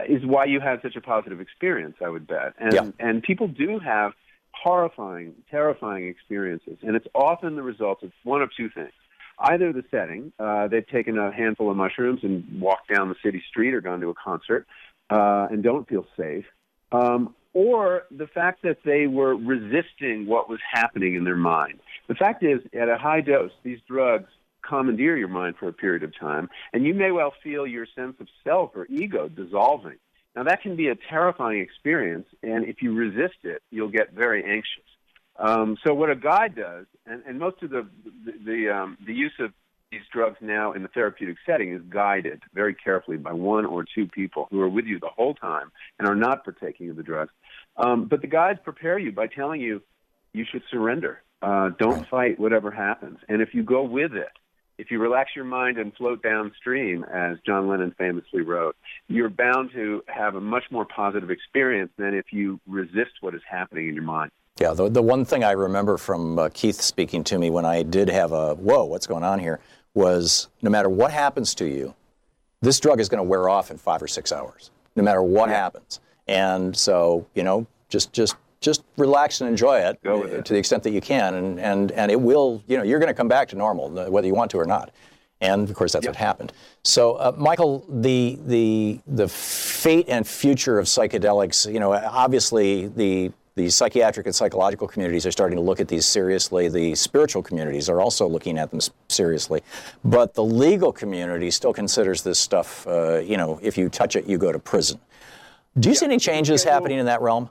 is 0.06 0.24
why 0.26 0.44
you 0.44 0.60
had 0.60 0.82
such 0.82 0.96
a 0.96 1.00
positive 1.00 1.40
experience, 1.40 1.96
I 2.04 2.08
would 2.08 2.26
bet. 2.26 2.54
And, 2.58 2.72
yeah. 2.72 2.90
and 2.98 3.22
people 3.22 3.48
do 3.48 3.78
have 3.78 4.12
horrifying, 4.52 5.34
terrifying 5.50 6.06
experiences. 6.06 6.78
And 6.82 6.94
it's 6.96 7.06
often 7.14 7.56
the 7.56 7.62
result 7.62 8.02
of 8.02 8.12
one 8.24 8.42
of 8.42 8.50
two 8.56 8.68
things 8.68 8.92
either 9.38 9.72
the 9.72 9.82
setting, 9.90 10.32
uh, 10.38 10.68
they've 10.68 10.86
taken 10.86 11.18
a 11.18 11.32
handful 11.32 11.70
of 11.70 11.76
mushrooms 11.76 12.20
and 12.22 12.60
walked 12.60 12.92
down 12.92 13.08
the 13.08 13.16
city 13.24 13.42
street 13.48 13.74
or 13.74 13.80
gone 13.80 14.00
to 14.00 14.10
a 14.10 14.14
concert 14.14 14.66
uh, 15.10 15.48
and 15.50 15.62
don't 15.62 15.88
feel 15.88 16.06
safe, 16.16 16.44
um, 16.92 17.34
or 17.54 18.04
the 18.10 18.26
fact 18.26 18.62
that 18.62 18.78
they 18.84 19.06
were 19.06 19.34
resisting 19.34 20.26
what 20.26 20.48
was 20.48 20.60
happening 20.72 21.14
in 21.14 21.24
their 21.24 21.36
mind. 21.36 21.80
The 22.08 22.14
fact 22.14 22.42
is, 22.42 22.60
at 22.72 22.88
a 22.88 22.96
high 22.96 23.20
dose, 23.20 23.52
these 23.62 23.78
drugs 23.86 24.28
commandeer 24.66 25.16
your 25.16 25.28
mind 25.28 25.56
for 25.58 25.68
a 25.68 25.72
period 25.72 26.02
of 26.02 26.18
time, 26.18 26.48
and 26.72 26.84
you 26.84 26.94
may 26.94 27.10
well 27.10 27.32
feel 27.42 27.66
your 27.66 27.86
sense 27.94 28.16
of 28.20 28.28
self 28.44 28.70
or 28.74 28.86
ego 28.86 29.28
dissolving. 29.28 29.98
Now, 30.34 30.44
that 30.44 30.62
can 30.62 30.76
be 30.76 30.88
a 30.88 30.94
terrifying 31.10 31.60
experience, 31.60 32.26
and 32.42 32.64
if 32.64 32.80
you 32.80 32.94
resist 32.94 33.44
it, 33.44 33.62
you'll 33.70 33.90
get 33.90 34.12
very 34.12 34.42
anxious. 34.44 34.84
Um, 35.38 35.76
so, 35.84 35.92
what 35.92 36.10
a 36.10 36.16
guide 36.16 36.54
does, 36.54 36.86
and, 37.06 37.22
and 37.26 37.38
most 37.38 37.62
of 37.62 37.70
the 37.70 37.86
the 38.24 38.32
the, 38.44 38.74
um, 38.74 38.98
the 39.04 39.14
use 39.14 39.32
of 39.40 39.52
these 39.92 40.00
drugs 40.10 40.38
now 40.40 40.72
in 40.72 40.82
the 40.82 40.88
therapeutic 40.88 41.36
setting 41.44 41.72
is 41.72 41.82
guided 41.90 42.42
very 42.54 42.74
carefully 42.74 43.18
by 43.18 43.32
one 43.32 43.66
or 43.66 43.84
two 43.84 44.06
people 44.06 44.48
who 44.50 44.60
are 44.60 44.68
with 44.68 44.86
you 44.86 44.98
the 44.98 45.10
whole 45.14 45.34
time 45.34 45.70
and 45.98 46.08
are 46.08 46.14
not 46.14 46.44
partaking 46.44 46.88
of 46.88 46.96
the 46.96 47.02
drugs. 47.02 47.30
Um, 47.76 48.06
but 48.06 48.20
the 48.20 48.26
guides 48.26 48.60
prepare 48.62 48.98
you 48.98 49.12
by 49.12 49.26
telling 49.26 49.60
you 49.60 49.82
you 50.32 50.44
should 50.50 50.62
surrender. 50.70 51.22
Uh, 51.40 51.70
don't 51.78 52.06
fight 52.08 52.38
whatever 52.38 52.70
happens. 52.70 53.18
And 53.28 53.42
if 53.42 53.54
you 53.54 53.62
go 53.62 53.82
with 53.82 54.12
it, 54.14 54.30
if 54.78 54.90
you 54.90 54.98
relax 54.98 55.30
your 55.36 55.44
mind 55.44 55.78
and 55.78 55.94
float 55.94 56.22
downstream, 56.22 57.04
as 57.04 57.38
John 57.44 57.68
Lennon 57.68 57.94
famously 57.98 58.42
wrote, 58.42 58.76
you're 59.08 59.28
bound 59.28 59.70
to 59.72 60.02
have 60.08 60.34
a 60.34 60.40
much 60.40 60.64
more 60.70 60.84
positive 60.84 61.30
experience 61.30 61.90
than 61.98 62.14
if 62.14 62.26
you 62.32 62.60
resist 62.66 63.12
what 63.20 63.34
is 63.34 63.42
happening 63.48 63.88
in 63.88 63.94
your 63.94 64.04
mind. 64.04 64.30
Yeah, 64.60 64.74
the, 64.74 64.88
the 64.88 65.02
one 65.02 65.24
thing 65.24 65.44
I 65.44 65.52
remember 65.52 65.98
from 65.98 66.38
uh, 66.38 66.48
Keith 66.52 66.80
speaking 66.80 67.24
to 67.24 67.38
me 67.38 67.50
when 67.50 67.64
I 67.64 67.82
did 67.82 68.08
have 68.08 68.32
a, 68.32 68.54
whoa, 68.54 68.84
what's 68.84 69.06
going 69.06 69.24
on 69.24 69.38
here, 69.38 69.60
was 69.94 70.48
no 70.62 70.70
matter 70.70 70.88
what 70.88 71.10
happens 71.10 71.54
to 71.56 71.66
you, 71.66 71.94
this 72.60 72.80
drug 72.80 73.00
is 73.00 73.08
going 73.08 73.18
to 73.18 73.28
wear 73.28 73.48
off 73.48 73.70
in 73.70 73.78
five 73.78 74.02
or 74.02 74.08
six 74.08 74.32
hours, 74.32 74.70
no 74.96 75.02
matter 75.02 75.22
what 75.22 75.48
yeah. 75.48 75.56
happens. 75.56 76.00
And 76.32 76.76
so, 76.76 77.26
you 77.34 77.42
know, 77.42 77.66
just 77.88 78.12
just 78.12 78.36
just 78.60 78.84
relax 78.96 79.40
and 79.40 79.50
enjoy 79.50 79.78
it, 79.80 79.98
it, 80.02 80.44
to 80.44 80.52
the 80.52 80.58
extent 80.58 80.82
that 80.84 80.92
you 80.92 81.00
can, 81.00 81.34
and 81.34 81.60
and 81.60 81.92
and 81.92 82.10
it 82.10 82.20
will, 82.20 82.62
you 82.66 82.76
know, 82.76 82.82
you're 82.82 82.98
going 82.98 83.08
to 83.08 83.14
come 83.14 83.28
back 83.28 83.48
to 83.48 83.56
normal 83.56 83.90
whether 84.10 84.26
you 84.26 84.34
want 84.34 84.50
to 84.52 84.58
or 84.58 84.66
not. 84.66 84.92
And 85.42 85.68
of 85.68 85.74
course, 85.74 85.92
that's 85.92 86.04
yep. 86.04 86.14
what 86.14 86.16
happened. 86.16 86.52
So, 86.84 87.14
uh, 87.14 87.32
Michael, 87.36 87.84
the 87.88 88.38
the 88.46 89.00
the 89.06 89.28
fate 89.28 90.06
and 90.08 90.26
future 90.26 90.78
of 90.78 90.86
psychedelics, 90.86 91.70
you 91.70 91.80
know, 91.80 91.92
obviously 91.92 92.88
the 92.88 93.32
the 93.54 93.68
psychiatric 93.68 94.24
and 94.26 94.34
psychological 94.34 94.88
communities 94.88 95.26
are 95.26 95.32
starting 95.32 95.56
to 95.56 95.62
look 95.62 95.80
at 95.80 95.88
these 95.88 96.06
seriously. 96.06 96.68
The 96.68 96.94
spiritual 96.94 97.42
communities 97.42 97.90
are 97.90 98.00
also 98.00 98.26
looking 98.26 98.58
at 98.58 98.70
them 98.70 98.80
seriously. 99.08 99.60
But 100.04 100.32
the 100.32 100.44
legal 100.44 100.92
community 100.92 101.50
still 101.50 101.74
considers 101.74 102.22
this 102.22 102.38
stuff, 102.38 102.86
uh, 102.86 103.18
you 103.18 103.36
know, 103.36 103.60
if 103.62 103.76
you 103.76 103.90
touch 103.90 104.16
it, 104.16 104.26
you 104.26 104.38
go 104.38 104.52
to 104.52 104.58
prison. 104.58 104.98
Do 105.78 105.88
you 105.88 105.94
yeah. 105.94 105.98
see 105.98 106.06
any 106.06 106.18
changes 106.18 106.62
Schedule, 106.62 106.74
happening 106.74 106.98
in 106.98 107.06
that 107.06 107.22
realm? 107.22 107.48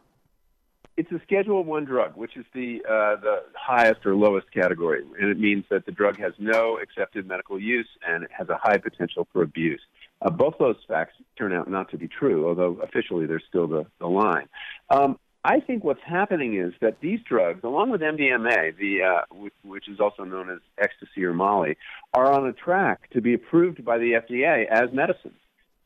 It's 0.97 1.11
a 1.11 1.19
Schedule 1.23 1.63
One 1.63 1.85
drug, 1.85 2.15
which 2.15 2.37
is 2.37 2.45
the 2.53 2.81
uh, 2.87 3.19
the 3.21 3.43
highest 3.55 4.05
or 4.05 4.15
lowest 4.15 4.51
category, 4.51 5.03
and 5.19 5.29
it 5.29 5.39
means 5.39 5.65
that 5.69 5.85
the 5.85 5.91
drug 5.91 6.19
has 6.19 6.33
no 6.37 6.77
accepted 6.77 7.27
medical 7.27 7.59
use 7.59 7.87
and 8.07 8.23
it 8.23 8.29
has 8.37 8.49
a 8.49 8.57
high 8.61 8.77
potential 8.77 9.27
for 9.33 9.41
abuse. 9.41 9.81
Uh, 10.21 10.29
both 10.29 10.53
those 10.59 10.75
facts 10.87 11.13
turn 11.37 11.51
out 11.51 11.69
not 11.69 11.89
to 11.89 11.97
be 11.97 12.07
true, 12.07 12.47
although 12.47 12.79
officially 12.83 13.25
there's 13.25 13.43
still 13.49 13.67
the, 13.67 13.85
the 13.99 14.05
line. 14.05 14.47
Um, 14.91 15.17
I 15.43 15.59
think 15.59 15.83
what's 15.83 16.03
happening 16.05 16.55
is 16.59 16.73
that 16.81 16.99
these 17.01 17.19
drugs, 17.27 17.61
along 17.63 17.89
with 17.89 18.01
MDMA, 18.01 18.77
the 18.77 19.01
uh, 19.01 19.47
which 19.63 19.89
is 19.89 19.99
also 19.99 20.23
known 20.23 20.51
as 20.51 20.59
ecstasy 20.77 21.25
or 21.25 21.33
Molly, 21.33 21.77
are 22.13 22.31
on 22.31 22.45
a 22.45 22.53
track 22.53 23.09
to 23.11 23.21
be 23.21 23.33
approved 23.33 23.83
by 23.83 23.97
the 23.97 24.11
FDA 24.11 24.67
as 24.67 24.93
medicines. 24.93 25.39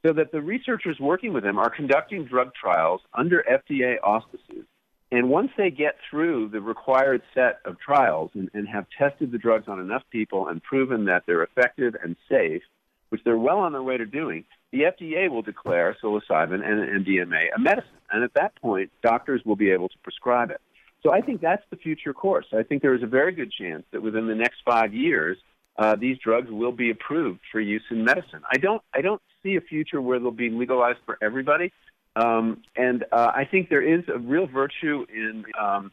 So 0.05 0.13
that 0.13 0.31
the 0.31 0.41
researchers 0.41 0.99
working 0.99 1.33
with 1.33 1.43
them 1.43 1.57
are 1.57 1.69
conducting 1.69 2.25
drug 2.25 2.53
trials 2.53 3.01
under 3.15 3.43
FDA 3.51 3.95
auspices. 4.03 4.65
And 5.11 5.31
once 5.31 5.49
they 5.57 5.71
get 5.71 5.95
through 6.07 6.49
the 6.49 6.61
required 6.61 7.23
set 7.33 7.59
of 7.65 7.79
trials 7.79 8.29
and, 8.35 8.51
and 8.53 8.67
have 8.67 8.85
tested 8.99 9.31
the 9.31 9.39
drugs 9.39 9.67
on 9.67 9.79
enough 9.79 10.03
people 10.11 10.47
and 10.47 10.61
proven 10.61 11.05
that 11.05 11.23
they're 11.25 11.41
effective 11.41 11.95
and 12.03 12.15
safe, 12.29 12.61
which 13.09 13.21
they're 13.23 13.37
well 13.37 13.57
on 13.57 13.71
their 13.71 13.81
way 13.81 13.97
to 13.97 14.05
doing, 14.05 14.43
the 14.71 14.81
FDA 14.81 15.27
will 15.27 15.41
declare 15.41 15.97
psilocybin 16.03 16.63
and 16.63 17.05
MDMA 17.05 17.47
a 17.55 17.59
medicine. 17.59 17.89
And 18.11 18.23
at 18.23 18.35
that 18.35 18.55
point, 18.61 18.91
doctors 19.01 19.41
will 19.43 19.55
be 19.55 19.71
able 19.71 19.89
to 19.89 19.97
prescribe 20.03 20.51
it. 20.51 20.61
So 21.01 21.11
I 21.11 21.21
think 21.21 21.41
that's 21.41 21.63
the 21.71 21.77
future 21.77 22.13
course. 22.13 22.45
I 22.53 22.61
think 22.61 22.83
there 22.83 22.93
is 22.93 23.01
a 23.01 23.07
very 23.07 23.31
good 23.31 23.51
chance 23.51 23.85
that 23.91 24.03
within 24.03 24.27
the 24.27 24.35
next 24.35 24.57
five 24.63 24.93
years, 24.93 25.37
uh, 25.77 25.95
these 25.95 26.19
drugs 26.19 26.51
will 26.51 26.71
be 26.71 26.91
approved 26.91 27.39
for 27.51 27.59
use 27.59 27.83
in 27.89 28.05
medicine. 28.05 28.43
I 28.51 28.57
don't, 28.57 28.83
I 28.93 29.01
don't 29.01 29.21
see 29.45 29.55
a 29.55 29.61
future 29.61 30.01
where 30.01 30.19
they'll 30.19 30.31
be 30.31 30.49
legalized 30.49 30.99
for 31.05 31.17
everybody. 31.21 31.71
Um, 32.15 32.63
and 32.75 33.03
uh, 33.11 33.31
I 33.35 33.45
think 33.45 33.69
there 33.69 33.81
is 33.81 34.03
a 34.13 34.17
real 34.17 34.47
virtue 34.47 35.05
in 35.13 35.45
um, 35.59 35.91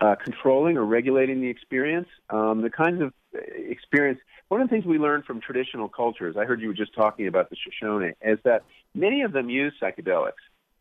uh, 0.00 0.14
controlling 0.22 0.76
or 0.76 0.84
regulating 0.84 1.40
the 1.40 1.48
experience. 1.48 2.08
Um, 2.30 2.62
the 2.62 2.70
kinds 2.70 3.02
of 3.02 3.12
experience. 3.56 4.20
One 4.48 4.60
of 4.60 4.68
the 4.68 4.74
things 4.74 4.84
we 4.84 4.98
learn 4.98 5.22
from 5.22 5.40
traditional 5.40 5.88
cultures, 5.88 6.36
I 6.38 6.44
heard 6.44 6.60
you 6.60 6.68
were 6.68 6.74
just 6.74 6.94
talking 6.94 7.26
about 7.26 7.50
the 7.50 7.56
Shoshone, 7.56 8.12
is 8.22 8.38
that 8.44 8.62
many 8.94 9.22
of 9.22 9.32
them 9.32 9.48
use 9.48 9.72
psychedelics. 9.82 10.32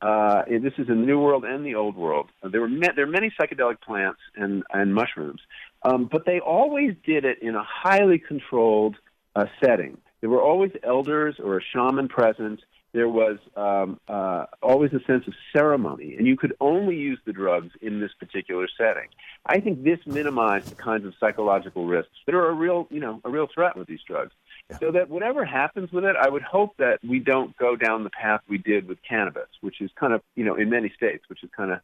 Uh, 0.01 0.43
this 0.49 0.73
is 0.77 0.89
in 0.89 0.99
the 0.99 1.05
New 1.05 1.19
World 1.19 1.45
and 1.45 1.65
the 1.65 1.75
Old 1.75 1.95
World. 1.95 2.29
There 2.43 2.59
were 2.59 2.67
ma- 2.67 2.91
there 2.93 3.05
are 3.05 3.07
many 3.07 3.31
psychedelic 3.39 3.79
plants 3.79 4.19
and 4.35 4.63
and 4.73 4.93
mushrooms, 4.93 5.39
um, 5.83 6.09
but 6.11 6.25
they 6.25 6.41
always 6.41 6.93
did 7.05 7.23
it 7.23 7.41
in 7.41 7.55
a 7.55 7.63
highly 7.63 8.19
controlled 8.19 8.97
uh, 9.33 9.45
setting. 9.63 9.97
There 10.23 10.29
were 10.29 10.41
always 10.41 10.71
elders 10.83 11.35
or 11.37 11.57
a 11.57 11.61
shaman 11.61 12.07
present. 12.07 12.61
There 12.93 13.09
was 13.09 13.39
um, 13.57 13.99
uh, 14.07 14.45
always 14.61 14.93
a 14.93 15.03
sense 15.03 15.27
of 15.27 15.33
ceremony, 15.51 16.15
and 16.15 16.25
you 16.25 16.37
could 16.37 16.55
only 16.61 16.95
use 16.95 17.19
the 17.25 17.33
drugs 17.33 17.73
in 17.81 17.99
this 17.99 18.11
particular 18.17 18.69
setting. 18.77 19.09
I 19.45 19.59
think 19.59 19.83
this 19.83 19.99
minimized 20.05 20.69
the 20.69 20.75
kinds 20.75 21.05
of 21.05 21.13
psychological 21.19 21.87
risks 21.87 22.13
that 22.25 22.35
are 22.35 22.47
a 22.47 22.53
real, 22.53 22.87
you 22.89 23.01
know, 23.01 23.19
a 23.25 23.29
real 23.29 23.49
threat 23.53 23.75
with 23.75 23.89
these 23.89 23.99
drugs. 24.07 24.31
So 24.79 24.91
that 24.91 25.09
whatever 25.09 25.43
happens 25.43 25.91
with 25.91 26.05
it, 26.05 26.15
I 26.15 26.29
would 26.29 26.43
hope 26.43 26.77
that 26.77 26.99
we 27.03 27.19
don't 27.19 27.53
go 27.57 27.75
down 27.75 28.05
the 28.05 28.09
path 28.09 28.39
we 28.47 28.59
did 28.59 28.87
with 28.87 28.99
cannabis, 29.03 29.49
which 29.59 29.81
is 29.81 29.91
kind 29.99 30.13
of, 30.13 30.21
you 30.37 30.45
know, 30.45 30.55
in 30.55 30.69
many 30.69 30.89
states, 30.95 31.25
which 31.27 31.43
is 31.43 31.49
kind 31.53 31.69
of, 31.73 31.81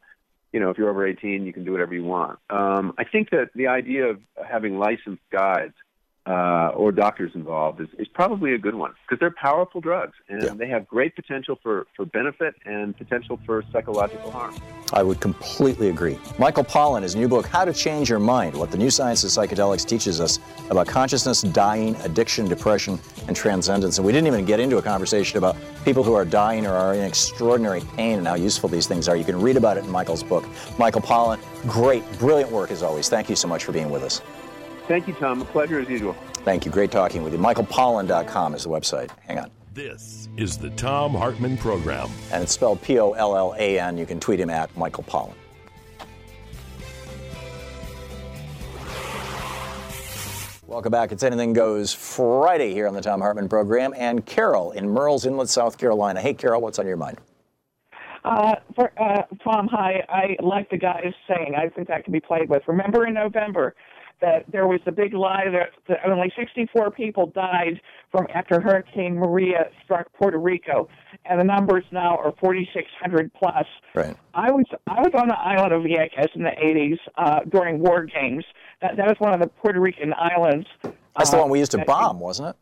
you 0.54 0.62
know, 0.62 0.70
if 0.70 0.78
you're 0.78 0.90
over 0.90 1.06
18, 1.06 1.46
you 1.46 1.52
can 1.52 1.66
do 1.66 1.74
whatever 1.74 1.94
you 1.94 2.06
want. 2.06 2.40
Um, 2.50 2.94
I 2.98 3.04
think 3.04 3.32
that 3.32 3.50
the 3.54 3.68
idea 3.68 4.06
of 4.06 4.22
having 4.48 4.80
licensed 4.80 5.24
guides 5.30 5.74
uh, 6.30 6.72
or 6.76 6.92
doctors 6.92 7.32
involved 7.34 7.82
is, 7.82 7.88
is 7.98 8.08
probably 8.08 8.54
a 8.54 8.58
good 8.58 8.76
one 8.76 8.94
because 9.04 9.20
they're 9.20 9.32
powerful 9.32 9.82
drugs 9.82 10.14
and 10.30 10.44
yeah. 10.44 10.54
they 10.54 10.68
have 10.68 10.88
great 10.88 11.16
potential 11.16 11.58
for, 11.64 11.88
for 11.96 12.06
benefit 12.06 12.54
and 12.66 12.96
potential 12.96 13.40
for 13.48 13.64
psychological 13.72 14.30
harm. 14.30 14.56
I 14.94 15.02
would 15.02 15.22
completely 15.22 15.90
agree. 15.90 16.20
Michael 16.38 16.64
Pollan, 16.64 17.02
his 17.02 17.16
new 17.16 17.28
book, 17.28 17.48
How 17.48 17.66
to 17.66 17.74
Change 17.74 18.12
Your 18.12 18.20
Mind 18.20 18.56
What 18.56 18.70
the 18.70 18.78
New 18.78 18.92
Science 18.92 19.24
of 19.24 19.32
Psychedelics 19.32 19.88
Teaches 19.88 20.22
Us 20.22 20.40
About 20.70 20.88
Consciousness, 20.88 21.42
Dying, 21.42 21.96
Addiction, 21.98 22.48
Depression, 22.48 23.00
and 23.28 23.36
Transcendence. 23.36 23.98
And 23.98 24.06
we 24.06 24.14
didn't 24.14 24.28
even 24.28 24.46
get 24.46 24.60
into 24.60 24.78
a 24.78 24.84
conversation 24.84 25.40
about 25.40 25.58
people 25.84 26.04
who 26.04 26.14
are 26.14 26.26
dying 26.26 26.68
or 26.68 26.74
are 26.74 26.94
in 26.94 27.02
extraordinary 27.02 27.82
pain 27.96 28.20
and 28.20 28.28
how 28.28 28.36
useful 28.36 28.70
these 28.70 28.86
things 28.86 29.08
are. 29.08 29.16
You 29.16 29.26
can 29.26 29.42
read 29.42 29.58
about 29.58 29.78
it 29.78 29.84
in 29.84 29.90
Michael's 29.90 30.24
book. 30.24 30.46
Michael 30.78 31.02
Pollan, 31.02 31.40
great, 31.68 32.04
brilliant 32.20 32.52
work 32.52 32.70
as 32.70 32.84
always. 32.84 33.10
Thank 33.10 33.30
you 33.30 33.36
so 33.36 33.48
much 33.48 33.64
for 33.64 33.72
being 33.72 33.90
with 33.90 34.04
us. 34.04 34.22
Thank 34.90 35.08
you, 35.08 35.14
Thom. 35.14 35.40
A 35.40 35.46
pleasure 35.46 35.80
as 35.80 35.88
usual. 35.88 36.14
Thank 36.44 36.66
you. 36.66 36.72
Great 36.72 36.90
talking 36.90 37.22
with 37.22 37.32
you. 37.32 37.38
MichaelPollan.com 37.38 38.56
is 38.56 38.64
the 38.64 38.72
website. 38.72 39.12
Hang 39.20 39.38
on. 39.38 39.52
This 39.76 40.28
is 40.36 40.58
the 40.58 40.72
Thom 40.72 41.14
Hartmann 41.14 41.60
Program. 41.60 42.10
And 42.32 42.42
it's 42.42 42.54
spelled 42.54 42.82
P 42.82 43.00
O 43.00 43.12
L 43.12 43.38
L 43.38 43.54
A 43.60 43.80
N. 43.80 44.00
You 44.00 44.08
can 44.08 44.20
tweet 44.20 44.40
him 44.40 44.50
at 44.50 44.76
Michael 44.76 45.04
Pollan. 45.04 45.36
Welcome 50.66 50.92
back. 50.92 51.12
It's 51.12 51.22
Anything 51.22 51.54
Goes 51.54 51.94
Friday 51.94 52.74
here 52.74 52.88
on 52.88 52.96
the 52.96 53.02
Thom 53.02 53.22
Hartmann 53.22 53.48
program. 53.48 53.94
And 53.96 54.26
Carol 54.26 54.72
in 54.72 54.86
Murrells 54.86 55.28
Inlet, 55.28 55.50
South 55.50 55.78
Carolina. 55.78 56.20
Hey, 56.20 56.34
Carol, 56.34 56.62
what's 56.62 56.80
on 56.80 56.88
your 56.88 56.98
mind? 56.98 57.20
Uh, 58.26 58.56
for, 58.76 58.92
uh, 59.00 59.22
Thom, 59.44 59.68
hi. 59.68 60.04
I 60.10 60.36
like 60.42 60.70
the 60.72 60.78
guy 60.78 61.02
is 61.06 61.14
saying. 61.28 61.54
I 61.56 61.70
think 61.70 61.88
that 61.90 62.04
can 62.04 62.12
be 62.12 62.20
played 62.20 62.50
with. 62.50 62.64
Remember 62.68 63.06
in 63.06 63.14
November, 63.14 63.76
that 64.22 64.46
there 64.52 64.68
was 64.68 64.80
a 64.86 64.92
big 64.92 65.14
lie 65.14 65.46
that, 65.52 65.70
that 65.88 66.00
only 66.10 66.32
64 66.38 66.92
people 66.92 67.28
died 67.28 67.80
from 68.12 68.28
after 68.34 68.60
Hurricane 68.60 69.16
Maria 69.16 69.70
struck 69.84 70.12
Puerto 70.14 70.38
Rico, 70.38 70.90
and 71.26 71.40
the 71.40 71.44
numbers 71.44 71.84
now 71.92 72.18
are 72.18 72.34
4,600 72.40 73.32
plus. 73.34 73.66
Right. 73.96 74.16
I 74.34 74.52
was 74.52 74.66
I 74.88 75.00
was 75.00 75.12
on 75.16 75.28
the 75.28 75.38
island 75.38 75.74
of 75.74 75.84
Vieques 75.84 76.36
in 76.36 76.44
the 76.44 76.52
80s 76.52 76.98
uh, 77.18 77.40
during 77.50 77.80
war 77.80 78.06
games. 78.06 78.46
That 78.82 78.98
that 78.98 79.08
was 79.08 79.16
one 79.20 79.34
of 79.34 79.40
the 79.40 79.48
Puerto 79.48 79.80
Rican 79.80 80.14
islands. 80.14 80.68
That's 80.84 81.30
uh, 81.30 81.32
the 81.32 81.38
one 81.38 81.50
we 81.50 81.60
used 81.60 81.72
to 81.72 81.84
bomb, 81.86 82.20
wasn't 82.20 82.50
it? 82.50 82.56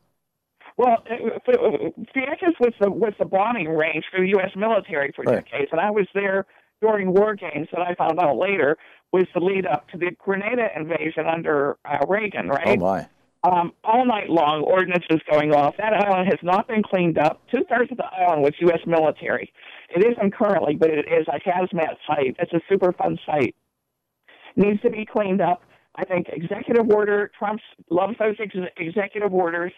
Well, 0.78 1.04
Vieques 1.08 2.60
was 2.60 2.74
the 2.80 2.92
was 2.92 3.14
the 3.18 3.26
bombing 3.26 3.70
range 3.70 4.06
for 4.12 4.22
the 4.22 4.30
U.S. 4.30 4.52
military 4.56 5.12
for 5.16 5.24
right. 5.24 5.44
decades, 5.44 5.70
and 5.72 5.82
I 5.82 5.90
was 5.90 6.08
there 6.14 6.46
during 6.82 7.14
war 7.14 7.36
games 7.36 7.68
that 7.72 7.82
I 7.82 7.96
found 7.96 8.20
out 8.20 8.38
later 8.38 8.78
was 9.12 9.26
the 9.34 9.40
lead 9.40 9.66
up 9.66 9.88
to 9.90 9.98
the 9.98 10.12
Grenada 10.18 10.68
invasion 10.76 11.26
under 11.32 11.78
uh, 11.86 12.06
Reagan, 12.08 12.50
right? 12.50 12.78
Oh, 12.80 12.82
my. 12.82 13.08
Um, 13.44 13.72
all 13.84 14.06
night 14.06 14.30
long, 14.30 14.64
ordnances 14.64 15.22
going 15.32 15.54
off. 15.54 15.76
That 15.78 15.94
island 15.94 16.28
has 16.28 16.40
not 16.42 16.68
been 16.68 16.84
cleaned 16.84 17.18
up. 17.18 17.42
Two 17.54 17.64
thirds 17.70 17.92
of 17.92 17.98
the 17.98 18.06
island 18.06 18.42
was 18.42 18.54
U.S. 18.60 18.80
military. 18.86 19.54
It 19.96 20.04
isn't 20.04 20.34
currently, 20.34 20.76
but 20.76 20.90
it 20.90 21.06
is 21.08 21.28
a 21.28 21.40
hazmat 21.48 21.96
site. 22.06 22.36
It's 22.40 22.52
a 22.52 22.74
Superfund 22.74 23.20
site. 23.26 23.56
Needs 24.56 24.82
to 24.82 24.90
be 24.90 25.06
cleaned 25.06 25.40
up. 25.40 25.62
I 25.96 26.04
think 26.04 26.28
executive 26.30 26.90
order. 26.90 27.32
Trump 27.38 27.62
loves 27.90 28.16
those 28.20 28.36
ex- 28.40 28.56
executive 28.78 29.34
orders. 29.34 29.72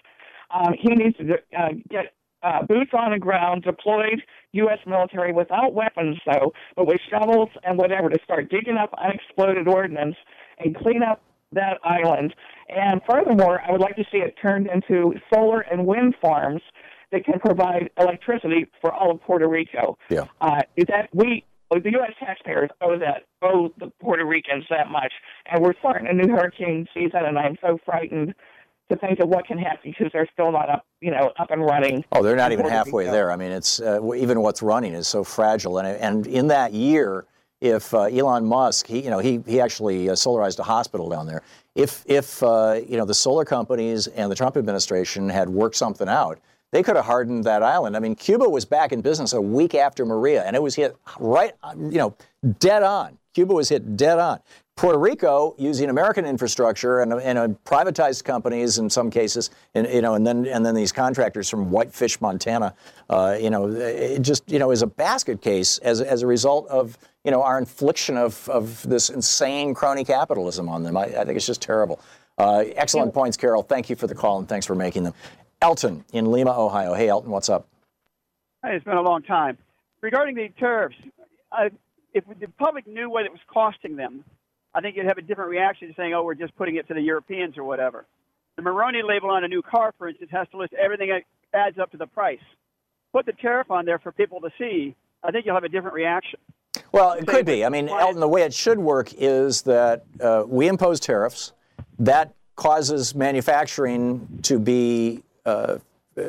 Um, 0.51 0.73
he 0.79 0.95
needs 0.95 1.17
to 1.17 1.35
uh, 1.57 1.69
get 1.89 2.13
uh, 2.43 2.63
boots 2.63 2.91
on 2.93 3.11
the 3.11 3.19
ground, 3.19 3.63
deployed 3.63 4.21
U.S. 4.53 4.79
military 4.85 5.33
without 5.33 5.73
weapons, 5.73 6.17
though, 6.25 6.53
but 6.75 6.87
with 6.87 6.99
shovels 7.09 7.49
and 7.63 7.77
whatever 7.77 8.09
to 8.09 8.19
start 8.23 8.49
digging 8.49 8.77
up 8.77 8.93
unexploded 8.97 9.67
ordnance 9.67 10.15
and 10.59 10.75
clean 10.75 11.03
up 11.03 11.21
that 11.51 11.77
island. 11.83 12.33
And 12.69 13.01
furthermore, 13.09 13.61
I 13.67 13.71
would 13.71 13.81
like 13.81 13.95
to 13.95 14.03
see 14.11 14.19
it 14.19 14.35
turned 14.41 14.67
into 14.67 15.13
solar 15.33 15.61
and 15.61 15.85
wind 15.85 16.15
farms 16.21 16.61
that 17.11 17.25
can 17.25 17.39
provide 17.39 17.89
electricity 17.99 18.67
for 18.81 18.93
all 18.93 19.11
of 19.11 19.21
Puerto 19.21 19.47
Rico. 19.47 19.97
Yeah. 20.09 20.25
Uh, 20.41 20.61
is 20.75 20.85
that 20.89 21.09
we, 21.13 21.43
the 21.71 21.91
U.S. 21.91 22.11
taxpayers, 22.19 22.69
owe 22.81 22.97
that 22.99 23.23
owe 23.41 23.69
the 23.79 23.91
Puerto 23.99 24.25
Ricans 24.25 24.65
that 24.69 24.89
much, 24.89 25.11
and 25.51 25.63
we're 25.63 25.73
starting 25.79 26.07
a 26.07 26.13
new 26.13 26.31
hurricane 26.31 26.87
season, 26.93 27.25
and 27.25 27.37
I'm 27.37 27.57
so 27.61 27.79
frightened 27.83 28.35
to 28.89 28.97
think 28.97 29.19
of 29.19 29.29
what 29.29 29.45
can 29.45 29.57
happen 29.57 29.91
because 29.91 30.11
they're 30.11 30.29
still 30.33 30.51
not 30.51 30.69
up, 30.69 30.85
you 31.01 31.11
know, 31.11 31.31
up 31.37 31.51
and 31.51 31.61
running. 31.61 32.03
Oh, 32.11 32.23
they're 32.23 32.35
not 32.35 32.51
even 32.51 32.67
halfway 32.67 33.05
there. 33.05 33.31
I 33.31 33.35
mean, 33.35 33.51
it's 33.51 33.79
uh, 33.79 34.13
even 34.13 34.41
what's 34.41 34.61
running 34.61 34.93
is 34.93 35.07
so 35.07 35.23
fragile. 35.23 35.79
And 35.79 35.87
and 35.87 36.27
in 36.27 36.47
that 36.47 36.73
year, 36.73 37.25
if 37.61 37.93
uh, 37.93 38.03
Elon 38.03 38.45
Musk, 38.45 38.87
he 38.87 39.01
you 39.01 39.09
know 39.09 39.19
he 39.19 39.41
he 39.45 39.61
actually 39.61 40.09
uh, 40.09 40.13
solarized 40.13 40.59
a 40.59 40.63
hospital 40.63 41.09
down 41.09 41.27
there. 41.27 41.43
If 41.75 42.03
if 42.07 42.41
uh, 42.41 42.81
you 42.87 42.97
know 42.97 43.05
the 43.05 43.13
solar 43.13 43.45
companies 43.45 44.07
and 44.07 44.31
the 44.31 44.35
Trump 44.35 44.57
administration 44.57 45.29
had 45.29 45.49
worked 45.49 45.75
something 45.75 46.09
out, 46.09 46.39
they 46.71 46.83
could 46.83 46.95
have 46.95 47.05
hardened 47.05 47.43
that 47.43 47.63
island. 47.63 47.95
I 47.95 47.99
mean, 47.99 48.15
Cuba 48.15 48.47
was 48.49 48.65
back 48.65 48.91
in 48.91 49.01
business 49.01 49.33
a 49.33 49.41
week 49.41 49.75
after 49.75 50.05
Maria, 50.05 50.43
and 50.43 50.55
it 50.55 50.61
was 50.61 50.75
hit 50.75 50.95
right, 51.19 51.53
you 51.77 51.97
know, 51.97 52.15
dead 52.59 52.83
on. 52.83 53.17
Cuba 53.33 53.53
was 53.53 53.69
hit 53.69 53.95
dead 53.95 54.19
on. 54.19 54.39
Puerto 54.79 54.97
Rico, 54.97 55.55
using 55.57 55.89
American 55.89 56.25
infrastructure 56.25 57.01
and, 57.01 57.11
and 57.11 57.37
uh, 57.37 57.49
privatized 57.65 58.23
companies 58.23 58.77
in 58.77 58.89
some 58.89 59.11
cases, 59.11 59.49
and 59.75 59.85
you 59.85 60.01
know, 60.01 60.13
and 60.13 60.25
then 60.25 60.45
and 60.45 60.65
then 60.65 60.73
these 60.73 60.93
contractors 60.93 61.49
from 61.49 61.69
Whitefish, 61.69 62.21
Montana, 62.21 62.73
uh, 63.09 63.37
you 63.37 63.49
know, 63.49 63.67
it 63.67 64.21
just 64.21 64.49
you 64.49 64.57
know 64.57 64.71
is 64.71 64.81
a 64.81 64.87
basket 64.87 65.41
case 65.41 65.79
as 65.79 65.99
as 65.99 66.21
a 66.21 66.27
result 66.27 66.65
of 66.69 66.97
you 67.25 67.31
know 67.31 67.43
our 67.43 67.57
infliction 67.57 68.15
of 68.15 68.47
of 68.47 68.87
this 68.87 69.09
insane 69.09 69.73
crony 69.73 70.05
capitalism 70.05 70.69
on 70.69 70.83
them. 70.83 70.95
I, 70.95 71.07
I 71.07 71.25
think 71.25 71.35
it's 71.35 71.45
just 71.45 71.61
terrible. 71.61 71.99
Uh, 72.37 72.63
excellent 72.77 73.13
points, 73.13 73.35
Carol. 73.35 73.63
Thank 73.63 73.89
you 73.89 73.97
for 73.97 74.07
the 74.07 74.15
call 74.15 74.39
and 74.39 74.47
thanks 74.47 74.65
for 74.65 74.75
making 74.75 75.03
them. 75.03 75.13
Elton 75.61 76.05
in 76.13 76.31
Lima, 76.31 76.57
Ohio. 76.57 76.93
Hey, 76.93 77.09
Elton, 77.09 77.31
what's 77.31 77.49
up? 77.49 77.67
Hey, 78.63 78.77
it's 78.77 78.85
been 78.85 78.95
a 78.95 79.01
long 79.01 79.23
time. 79.23 79.57
Regarding 79.99 80.35
the 80.35 80.47
tariffs, 80.57 80.95
uh, 81.51 81.67
if 82.13 82.23
the 82.39 82.47
public 82.57 82.87
knew 82.87 83.09
what 83.09 83.25
it 83.25 83.31
was 83.31 83.41
costing 83.51 83.97
them, 83.97 84.23
I 84.73 84.81
think 84.81 84.95
you'd 84.95 85.05
have 85.05 85.17
a 85.17 85.21
different 85.21 85.49
reaction 85.49 85.87
to 85.87 85.93
saying, 85.95 86.13
"Oh, 86.13 86.23
we're 86.23 86.35
just 86.35 86.55
putting 86.55 86.75
it 86.75 86.87
to 86.87 86.93
the 86.93 87.01
Europeans 87.01 87.57
or 87.57 87.63
whatever." 87.63 88.05
The 88.55 88.61
Monroney 88.61 89.03
label 89.07 89.29
on 89.29 89.43
a 89.43 89.47
new 89.47 89.61
car, 89.61 89.93
for 89.97 90.07
instance, 90.07 90.29
has 90.31 90.47
to 90.49 90.57
list 90.57 90.73
everything 90.73 91.09
that 91.09 91.23
adds 91.57 91.79
up 91.79 91.91
to 91.91 91.97
the 91.97 92.07
price. 92.07 92.39
Put 93.13 93.25
the 93.25 93.33
tariff 93.33 93.71
on 93.71 93.85
there 93.85 93.99
for 93.99 94.11
people 94.11 94.41
to 94.41 94.49
see. 94.57 94.95
I 95.23 95.31
think 95.31 95.45
you'll 95.45 95.55
have 95.55 95.63
a 95.63 95.69
different 95.69 95.95
reaction. 95.95 96.39
Well, 96.91 97.13
it 97.13 97.27
could 97.27 97.45
be. 97.45 97.65
I 97.65 97.69
mean, 97.69 97.89
Elton, 97.89 98.19
the 98.19 98.27
way 98.27 98.43
it 98.43 98.53
should 98.53 98.79
work 98.79 99.13
is 99.17 99.63
that 99.63 100.03
uh, 100.21 100.43
we 100.47 100.67
impose 100.67 100.99
tariffs. 100.99 101.53
That 101.97 102.33
causes 102.55 103.15
manufacturing 103.15 104.39
to 104.43 104.59
be 104.59 105.23
uh, 105.45 105.77
uh, 106.17 106.23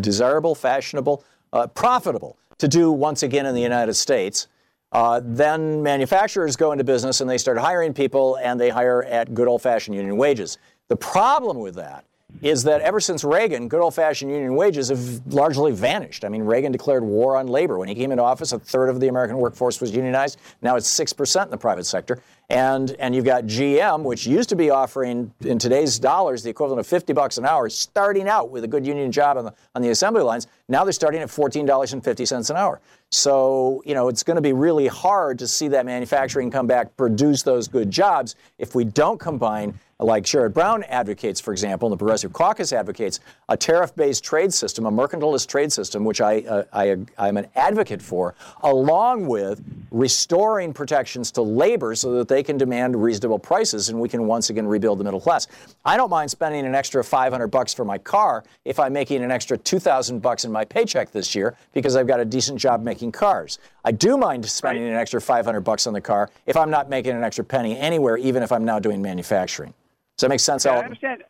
desirable, 0.00 0.54
fashionable, 0.54 1.24
uh, 1.52 1.66
profitable 1.68 2.36
to 2.58 2.68
do 2.68 2.90
once 2.90 3.22
again 3.22 3.46
in 3.46 3.54
the 3.54 3.60
United 3.60 3.94
States. 3.94 4.48
Uh, 4.92 5.20
then 5.24 5.82
manufacturers 5.82 6.54
go 6.54 6.72
into 6.72 6.84
business 6.84 7.20
and 7.20 7.28
they 7.28 7.38
start 7.38 7.58
hiring 7.58 7.94
people 7.94 8.36
and 8.36 8.60
they 8.60 8.68
hire 8.68 9.02
at 9.04 9.32
good 9.32 9.48
old 9.48 9.62
fashioned 9.62 9.96
union 9.96 10.16
wages. 10.16 10.58
The 10.88 10.96
problem 10.96 11.58
with 11.58 11.74
that 11.76 12.04
is 12.40 12.64
that 12.64 12.80
ever 12.80 12.98
since 12.98 13.22
Reagan, 13.22 13.68
good 13.68 13.80
old 13.80 13.94
fashioned 13.94 14.30
union 14.30 14.54
wages 14.56 14.88
have 14.88 15.20
largely 15.32 15.72
vanished. 15.72 16.24
I 16.24 16.28
mean, 16.28 16.42
Reagan 16.42 16.72
declared 16.72 17.04
war 17.04 17.36
on 17.36 17.46
labor. 17.46 17.78
When 17.78 17.88
he 17.88 17.94
came 17.94 18.10
into 18.10 18.24
office, 18.24 18.52
a 18.52 18.58
third 18.58 18.88
of 18.88 19.00
the 19.00 19.08
American 19.08 19.36
workforce 19.36 19.80
was 19.80 19.94
unionized. 19.94 20.38
Now 20.60 20.76
it's 20.76 20.88
6% 20.98 21.44
in 21.44 21.50
the 21.50 21.56
private 21.56 21.84
sector. 21.84 22.20
And, 22.50 22.94
and 22.98 23.14
you've 23.14 23.24
got 23.24 23.44
GM, 23.44 24.02
which 24.02 24.26
used 24.26 24.48
to 24.50 24.56
be 24.56 24.70
offering, 24.70 25.32
in 25.40 25.58
today's 25.58 25.98
dollars, 25.98 26.42
the 26.42 26.50
equivalent 26.50 26.80
of 26.80 26.86
50 26.86 27.12
bucks 27.12 27.38
an 27.38 27.46
hour, 27.46 27.68
starting 27.68 28.28
out 28.28 28.50
with 28.50 28.64
a 28.64 28.68
good 28.68 28.86
union 28.86 29.10
job 29.10 29.38
on 29.38 29.44
the, 29.44 29.54
on 29.74 29.82
the 29.82 29.90
assembly 29.90 30.22
lines. 30.22 30.48
Now 30.68 30.84
they're 30.84 30.92
starting 30.92 31.22
at 31.22 31.28
$14.50 31.28 32.50
an 32.50 32.56
hour. 32.56 32.80
So, 33.10 33.82
you 33.84 33.94
know, 33.94 34.08
it's 34.08 34.22
going 34.22 34.36
to 34.36 34.42
be 34.42 34.54
really 34.54 34.86
hard 34.86 35.38
to 35.38 35.46
see 35.46 35.68
that 35.68 35.86
manufacturing 35.86 36.50
come 36.50 36.66
back, 36.66 36.96
produce 36.96 37.42
those 37.42 37.68
good 37.68 37.90
jobs 37.90 38.36
if 38.58 38.74
we 38.74 38.84
don't 38.84 39.20
combine, 39.20 39.78
like 40.02 40.24
Sherrod 40.24 40.52
Brown 40.52 40.82
advocates, 40.84 41.40
for 41.40 41.52
example, 41.52 41.88
and 41.88 41.92
the 41.92 41.96
Progressive 41.96 42.32
Caucus 42.32 42.72
advocates, 42.72 43.20
a 43.48 43.56
tariff-based 43.56 44.24
trade 44.24 44.52
system, 44.52 44.86
a 44.86 44.90
mercantilist 44.90 45.48
trade 45.48 45.72
system, 45.72 46.04
which 46.04 46.20
I, 46.20 46.40
uh, 46.40 46.64
I, 46.72 46.96
I'm 47.18 47.36
an 47.36 47.46
advocate 47.54 48.02
for, 48.02 48.34
along 48.62 49.26
with 49.26 49.62
restoring 49.90 50.72
protections 50.72 51.30
to 51.32 51.42
labor 51.42 51.94
so 51.94 52.12
that 52.14 52.28
they 52.28 52.42
can 52.42 52.56
demand 52.56 53.00
reasonable 53.00 53.38
prices 53.38 53.88
and 53.88 54.00
we 54.00 54.08
can 54.08 54.26
once 54.26 54.50
again 54.50 54.66
rebuild 54.66 54.98
the 54.98 55.04
middle 55.04 55.20
class. 55.20 55.46
I 55.84 55.96
don't 55.96 56.10
mind 56.10 56.30
spending 56.30 56.66
an 56.66 56.74
extra 56.74 57.04
500 57.04 57.48
bucks 57.48 57.74
for 57.74 57.84
my 57.84 57.98
car 57.98 58.44
if 58.64 58.80
I'm 58.80 58.92
making 58.92 59.22
an 59.22 59.30
extra 59.30 59.56
2,000 59.56 60.20
bucks 60.20 60.44
in 60.44 60.52
my 60.52 60.64
paycheck 60.64 61.12
this 61.12 61.34
year 61.34 61.56
because 61.72 61.96
I've 61.96 62.06
got 62.06 62.20
a 62.20 62.24
decent 62.24 62.58
job 62.58 62.82
making 62.82 63.12
cars. 63.12 63.58
I 63.84 63.92
do 63.92 64.16
mind 64.16 64.46
spending 64.46 64.84
an 64.84 64.94
extra 64.94 65.20
500 65.20 65.60
bucks 65.60 65.86
on 65.86 65.92
the 65.92 66.00
car 66.00 66.30
if 66.46 66.56
I'm 66.56 66.70
not 66.70 66.88
making 66.88 67.12
an 67.12 67.24
extra 67.24 67.44
penny 67.44 67.78
anywhere, 67.78 68.16
even 68.16 68.42
if 68.42 68.52
I'm 68.52 68.64
now 68.64 68.78
doing 68.78 69.02
manufacturing. 69.02 69.74
Does 70.16 70.22
that 70.22 70.28
make 70.28 70.40
sense, 70.40 70.64
Yeah, 70.64 70.72
I 70.72 70.84
understand. 70.84 71.24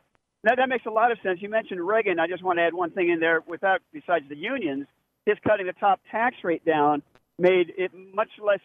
That, 0.44 0.56
that 0.56 0.68
makes 0.68 0.86
a 0.86 0.90
lot 0.90 1.12
of 1.12 1.18
sense. 1.22 1.40
You 1.40 1.48
mentioned 1.48 1.80
Reagan. 1.80 2.18
I 2.18 2.26
just 2.26 2.42
want 2.42 2.58
to 2.58 2.62
add 2.62 2.74
one 2.74 2.90
thing 2.90 3.10
in 3.10 3.20
there. 3.20 3.42
Without 3.46 3.80
besides 3.92 4.24
the 4.28 4.36
unions, 4.36 4.86
his 5.24 5.36
cutting 5.46 5.66
the 5.66 5.72
top 5.72 6.00
tax 6.10 6.36
rate 6.42 6.64
down 6.64 7.02
made 7.38 7.72
it 7.78 7.92
much 8.14 8.30
less 8.44 8.60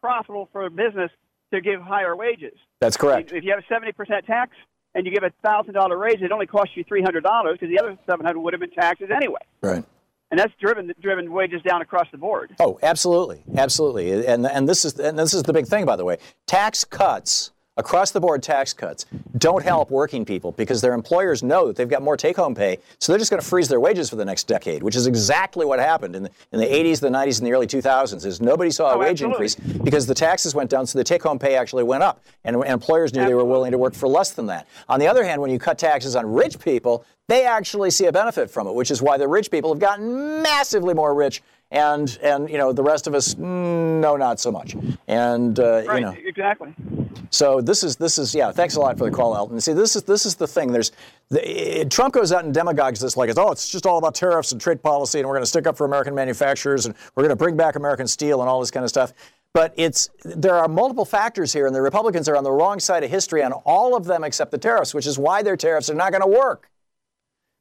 profitable 0.00 0.48
for 0.52 0.64
a 0.64 0.70
business 0.70 1.10
to 1.52 1.60
give 1.60 1.80
higher 1.80 2.16
wages. 2.16 2.54
That's 2.80 2.96
correct. 2.96 3.32
If 3.32 3.44
you 3.44 3.50
have 3.50 3.60
a 3.60 3.66
seventy 3.68 3.92
percent 3.92 4.26
tax 4.26 4.52
and 4.94 5.04
you 5.06 5.12
give 5.12 5.22
a 5.22 5.32
thousand 5.42 5.74
dollar 5.74 5.98
raise, 5.98 6.22
it 6.22 6.32
only 6.32 6.46
costs 6.46 6.74
you 6.74 6.84
three 6.84 7.02
hundred 7.02 7.22
dollars 7.22 7.58
because 7.60 7.74
the 7.74 7.78
other 7.82 7.98
seven 8.08 8.24
hundred 8.24 8.40
would 8.40 8.54
have 8.54 8.60
been 8.60 8.70
taxes 8.70 9.10
anyway. 9.14 9.40
Right. 9.60 9.84
And 10.30 10.40
that's 10.40 10.52
driven 10.60 10.92
driven 11.00 11.30
wages 11.32 11.62
down 11.62 11.82
across 11.82 12.06
the 12.10 12.18
board. 12.18 12.56
Oh, 12.58 12.78
absolutely, 12.82 13.44
absolutely, 13.56 14.26
and 14.26 14.46
and 14.46 14.68
this 14.68 14.84
is 14.84 14.98
and 14.98 15.18
this 15.18 15.34
is 15.34 15.42
the 15.42 15.52
big 15.52 15.66
thing, 15.66 15.84
by 15.84 15.96
the 15.96 16.04
way. 16.04 16.16
Tax 16.46 16.82
cuts 16.82 17.52
across 17.76 18.10
the 18.12 18.20
board, 18.20 18.42
tax 18.42 18.72
cuts 18.72 19.06
don't 19.38 19.64
help 19.64 19.90
working 19.90 20.24
people 20.24 20.52
because 20.52 20.80
their 20.80 20.94
employers 20.94 21.42
know 21.42 21.66
that 21.66 21.76
they've 21.76 21.88
got 21.88 22.02
more 22.02 22.16
take-home 22.16 22.54
pay, 22.54 22.78
so 22.98 23.12
they're 23.12 23.18
just 23.18 23.30
going 23.30 23.40
to 23.40 23.46
freeze 23.46 23.68
their 23.68 23.80
wages 23.80 24.08
for 24.08 24.16
the 24.16 24.24
next 24.24 24.44
decade, 24.46 24.82
which 24.82 24.94
is 24.96 25.06
exactly 25.06 25.66
what 25.66 25.78
happened 25.78 26.14
in 26.14 26.22
the 26.24 26.30
in 26.52 26.60
the 26.60 26.66
80s, 26.66 27.00
the 27.00 27.08
90s, 27.08 27.38
and 27.38 27.46
the 27.46 27.52
early 27.52 27.66
2000s. 27.66 28.24
Is 28.24 28.40
nobody 28.40 28.70
saw 28.70 28.92
a 28.92 28.94
Oh, 28.94 28.98
wage 28.98 29.22
absolutely. 29.22 29.46
increase 29.46 29.54
because 29.82 30.06
the 30.06 30.14
taxes 30.14 30.54
went 30.54 30.70
down, 30.70 30.86
so 30.86 30.98
the 30.98 31.04
take-home 31.04 31.38
pay 31.38 31.56
actually 31.56 31.82
went 31.84 32.02
up, 32.02 32.22
and, 32.44 32.54
and 32.56 32.64
employers 32.66 33.12
knew 33.12 33.24
they 33.24 33.34
were 33.34 33.44
willing 33.44 33.72
to 33.72 33.78
work 33.78 33.94
for 33.94 34.08
less 34.08 34.30
than 34.32 34.46
that. 34.46 34.68
On 34.88 35.00
the 35.00 35.08
other 35.08 35.24
hand, 35.24 35.40
when 35.40 35.50
you 35.50 35.58
cut 35.58 35.78
taxes 35.78 36.14
on 36.14 36.32
rich 36.32 36.58
people, 36.60 37.04
they 37.26 37.44
actually 37.46 37.90
see 37.90 38.04
a 38.04 38.12
benefit 38.12 38.50
from 38.50 38.66
it, 38.66 38.74
which 38.74 38.90
is 38.90 39.00
why 39.02 39.16
the 39.16 39.26
rich 39.26 39.50
people 39.50 39.72
have 39.72 39.80
gotten 39.80 40.42
massively 40.42 40.92
more 40.94 41.14
rich, 41.14 41.42
and 41.74 42.18
and 42.22 42.48
you 42.48 42.56
know 42.56 42.72
the 42.72 42.82
rest 42.82 43.06
of 43.08 43.14
us, 43.14 43.34
mm, 43.34 44.00
no, 44.00 44.16
not 44.16 44.38
so 44.38 44.50
much. 44.50 44.76
And 45.08 45.58
uh, 45.58 45.82
Right, 45.86 45.96
you 45.96 46.00
know, 46.06 46.16
exactly. 46.24 46.72
so 47.30 47.60
this 47.60 47.82
is 47.82 47.96
this 47.96 48.16
is 48.16 48.32
yeah. 48.32 48.52
Thanks 48.52 48.76
a 48.76 48.80
lot 48.80 48.96
for 48.96 49.10
the 49.10 49.14
call, 49.14 49.36
Elton. 49.36 49.60
See, 49.60 49.72
this 49.72 49.96
is 49.96 50.04
this 50.04 50.24
is 50.24 50.36
the 50.36 50.46
thing. 50.46 50.70
There's 50.70 50.92
the, 51.30 51.80
it, 51.80 51.90
Trump 51.90 52.14
goes 52.14 52.30
out 52.32 52.44
and 52.44 52.54
demagogues 52.54 53.00
this 53.00 53.16
like 53.16 53.28
it's 53.28 53.38
oh 53.38 53.50
it's 53.50 53.68
just 53.68 53.86
all 53.86 53.98
about 53.98 54.14
tariffs 54.14 54.52
and 54.52 54.60
trade 54.60 54.82
policy, 54.82 55.18
and 55.18 55.28
we're 55.28 55.34
going 55.34 55.42
to 55.42 55.48
stick 55.48 55.66
up 55.66 55.76
for 55.76 55.84
American 55.84 56.14
manufacturers, 56.14 56.86
and 56.86 56.94
we're 57.16 57.24
going 57.24 57.30
to 57.30 57.36
bring 57.36 57.56
back 57.56 57.74
American 57.74 58.06
steel 58.06 58.40
and 58.40 58.48
all 58.48 58.60
this 58.60 58.70
kind 58.70 58.84
of 58.84 58.90
stuff. 58.90 59.12
But 59.52 59.74
it's 59.76 60.10
there 60.24 60.54
are 60.54 60.68
multiple 60.68 61.04
factors 61.04 61.52
here, 61.52 61.66
and 61.66 61.74
the 61.74 61.82
Republicans 61.82 62.28
are 62.28 62.36
on 62.36 62.44
the 62.44 62.52
wrong 62.52 62.78
side 62.78 63.02
of 63.02 63.10
history 63.10 63.42
on 63.42 63.52
all 63.52 63.96
of 63.96 64.04
them 64.04 64.22
except 64.22 64.52
the 64.52 64.58
tariffs, 64.58 64.94
which 64.94 65.06
is 65.06 65.18
why 65.18 65.42
their 65.42 65.56
tariffs 65.56 65.90
are 65.90 65.94
not 65.94 66.12
going 66.12 66.22
to 66.22 66.38
work 66.38 66.70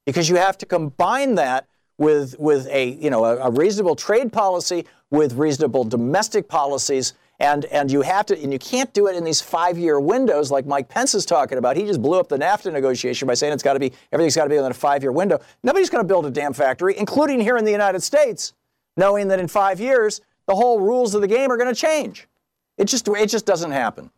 because 0.06 0.30
you 0.30 0.36
have 0.36 0.58
to 0.60 0.66
combine 0.66 1.36
that 1.36 1.68
with 1.98 2.38
with 2.40 2.68
a 2.68 2.92
you 2.92 3.10
know 3.10 3.26
a, 3.26 3.38
a 3.38 3.52
reasonable 3.52 3.96
trade 3.96 4.32
policy 4.32 4.86
with 5.10 5.34
reasonable 5.34 5.84
domestic 5.84 6.48
policies 6.48 7.14
and 7.40 7.66
and 7.66 7.92
you 7.92 8.02
have 8.02 8.26
to 8.26 8.42
and 8.42 8.52
you 8.52 8.60
can't 8.60 8.94
do 8.94 9.08
it 9.08 9.16
in 9.16 9.24
these 9.24 9.42
five 9.42 9.78
year 9.78 10.00
windows 10.00 10.52
like 10.52 10.66
Mike 10.66 10.90
Pence 10.90 11.14
is 11.14 11.26
talking 11.26 11.58
about. 11.58 11.76
He 11.76 11.86
just 11.86 12.02
blew 12.02 12.20
up 12.20 12.30
the 12.30 12.38
NAFTA 12.38 12.72
negotiation 12.72 13.28
by 13.28 13.34
saying 13.34 13.54
it's 13.54 13.64
got 13.64 13.74
to 13.74 13.80
be 13.80 13.92
everything's 14.12 14.36
got 14.36 14.46
to 14.46 14.50
be 14.50 14.56
within 14.56 14.72
a 14.72 14.76
five 14.76 15.04
year 15.04 15.12
window. 15.12 15.40
Nobody's 15.64 15.90
going 15.90 16.04
to 16.04 16.08
build 16.08 16.26
a 16.26 16.32
damn 16.32 16.54
factory, 16.54 16.98
including 16.98 17.40
here 17.40 17.58
in 17.58 17.66
the 17.66 17.72
United 17.72 18.02
States, 18.02 18.54
knowing 18.98 19.28
that 19.28 19.40
in 19.40 19.48
five 19.48 19.80
years 19.80 20.22
the 20.46 20.56
whole 20.56 20.80
rules 20.80 21.16
of 21.16 21.22
the 21.22 21.28
game 21.28 21.52
are 21.52 21.58
going 21.58 21.74
to 21.74 21.80
change. 21.80 22.28
It 22.78 22.86
just 22.86 23.08
it 23.08 23.28
just 23.28 23.46
doesn't 23.46 23.72
happen. 23.72 24.10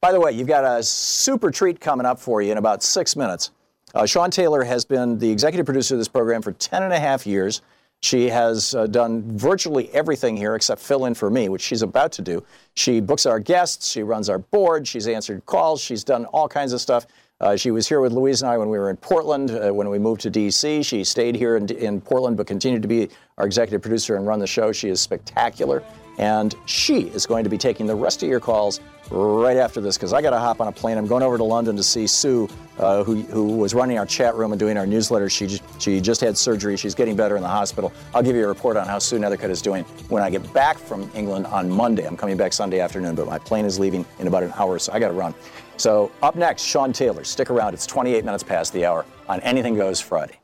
By 0.00 0.12
the 0.12 0.20
way, 0.20 0.32
you've 0.32 0.48
got 0.48 0.64
a 0.64 0.82
super 0.82 1.50
treat 1.50 1.80
coming 1.80 2.06
up 2.06 2.18
for 2.18 2.40
you 2.40 2.52
in 2.52 2.58
about 2.58 2.82
six 2.82 3.16
minutes. 3.16 3.50
Uh, 3.94 4.06
Shawn 4.06 4.30
Taylor 4.30 4.62
has 4.62 4.84
been 4.84 5.18
the 5.18 5.30
executive 5.30 5.66
producer 5.66 5.94
of 5.94 5.98
this 5.98 6.08
program 6.08 6.42
for 6.42 6.52
10 6.52 6.82
and 6.82 6.92
a 6.92 7.00
half 7.00 7.26
years. 7.26 7.60
She 8.02 8.30
has 8.30 8.74
uh, 8.74 8.86
done 8.86 9.36
virtually 9.36 9.90
everything 9.92 10.36
here 10.36 10.54
except 10.54 10.80
fill 10.80 11.04
in 11.04 11.14
for 11.14 11.28
me, 11.28 11.48
which 11.48 11.60
she's 11.60 11.82
about 11.82 12.12
to 12.12 12.22
do. 12.22 12.42
She 12.74 13.00
books 13.00 13.26
our 13.26 13.38
guests, 13.38 13.90
she 13.90 14.02
runs 14.02 14.30
our 14.30 14.38
board, 14.38 14.88
she's 14.88 15.06
answered 15.06 15.44
calls, 15.44 15.82
she's 15.82 16.02
done 16.02 16.24
all 16.26 16.48
kinds 16.48 16.72
of 16.72 16.80
stuff. 16.80 17.06
Uh, 17.40 17.56
she 17.56 17.70
was 17.70 17.88
here 17.88 18.00
with 18.00 18.12
Louise 18.12 18.42
and 18.42 18.50
I 18.50 18.58
when 18.58 18.68
we 18.68 18.78
were 18.78 18.90
in 18.90 18.96
Portland. 18.96 19.50
Uh, 19.50 19.70
when 19.70 19.88
we 19.88 19.98
moved 19.98 20.20
to 20.22 20.30
D.C., 20.30 20.82
she 20.82 21.04
stayed 21.04 21.34
here 21.34 21.56
in, 21.56 21.68
in 21.70 22.00
Portland 22.00 22.36
but 22.36 22.46
continued 22.46 22.82
to 22.82 22.88
be 22.88 23.08
our 23.38 23.46
executive 23.46 23.80
producer 23.82 24.16
and 24.16 24.26
run 24.26 24.38
the 24.38 24.46
show. 24.46 24.72
She 24.72 24.88
is 24.88 25.00
spectacular. 25.00 25.82
And 26.18 26.54
she 26.66 27.02
is 27.08 27.24
going 27.24 27.44
to 27.44 27.50
be 27.50 27.56
taking 27.56 27.86
the 27.86 27.94
rest 27.94 28.22
of 28.22 28.28
your 28.28 28.40
calls 28.40 28.80
right 29.10 29.56
after 29.56 29.80
this 29.80 29.96
because 29.96 30.12
I 30.12 30.22
got 30.22 30.30
to 30.30 30.38
hop 30.38 30.60
on 30.60 30.68
a 30.68 30.72
plane. 30.72 30.98
I'm 30.98 31.06
going 31.06 31.22
over 31.22 31.36
to 31.36 31.44
London 31.44 31.76
to 31.76 31.82
see 31.82 32.06
Sue, 32.06 32.48
uh, 32.78 33.04
who, 33.04 33.22
who 33.22 33.56
was 33.56 33.74
running 33.74 33.98
our 33.98 34.06
chat 34.06 34.34
room 34.34 34.52
and 34.52 34.58
doing 34.58 34.76
our 34.76 34.86
newsletter. 34.86 35.28
She, 35.28 35.60
she 35.78 36.00
just 36.00 36.20
had 36.20 36.36
surgery. 36.36 36.76
She's 36.76 36.94
getting 36.94 37.16
better 37.16 37.36
in 37.36 37.42
the 37.42 37.48
hospital. 37.48 37.92
I'll 38.14 38.22
give 38.22 38.36
you 38.36 38.44
a 38.44 38.48
report 38.48 38.76
on 38.76 38.86
how 38.86 38.98
Sue 38.98 39.18
Nethercutt 39.18 39.50
is 39.50 39.62
doing 39.62 39.84
when 40.08 40.22
I 40.22 40.30
get 40.30 40.52
back 40.52 40.78
from 40.78 41.10
England 41.14 41.46
on 41.46 41.68
Monday. 41.68 42.06
I'm 42.06 42.16
coming 42.16 42.36
back 42.36 42.52
Sunday 42.52 42.80
afternoon, 42.80 43.14
but 43.14 43.26
my 43.26 43.38
plane 43.38 43.64
is 43.64 43.78
leaving 43.78 44.04
in 44.18 44.26
about 44.26 44.42
an 44.42 44.52
hour, 44.56 44.78
so 44.78 44.92
I 44.92 44.98
got 44.98 45.08
to 45.08 45.14
run. 45.14 45.34
So 45.76 46.12
up 46.22 46.36
next, 46.36 46.62
Shawn 46.62 46.92
Taylor. 46.92 47.24
Stick 47.24 47.50
around. 47.50 47.74
It's 47.74 47.86
28 47.86 48.24
minutes 48.24 48.42
past 48.42 48.72
the 48.72 48.84
hour 48.84 49.06
on 49.28 49.40
Anything 49.40 49.76
Goes 49.76 50.00
Friday. 50.00 50.34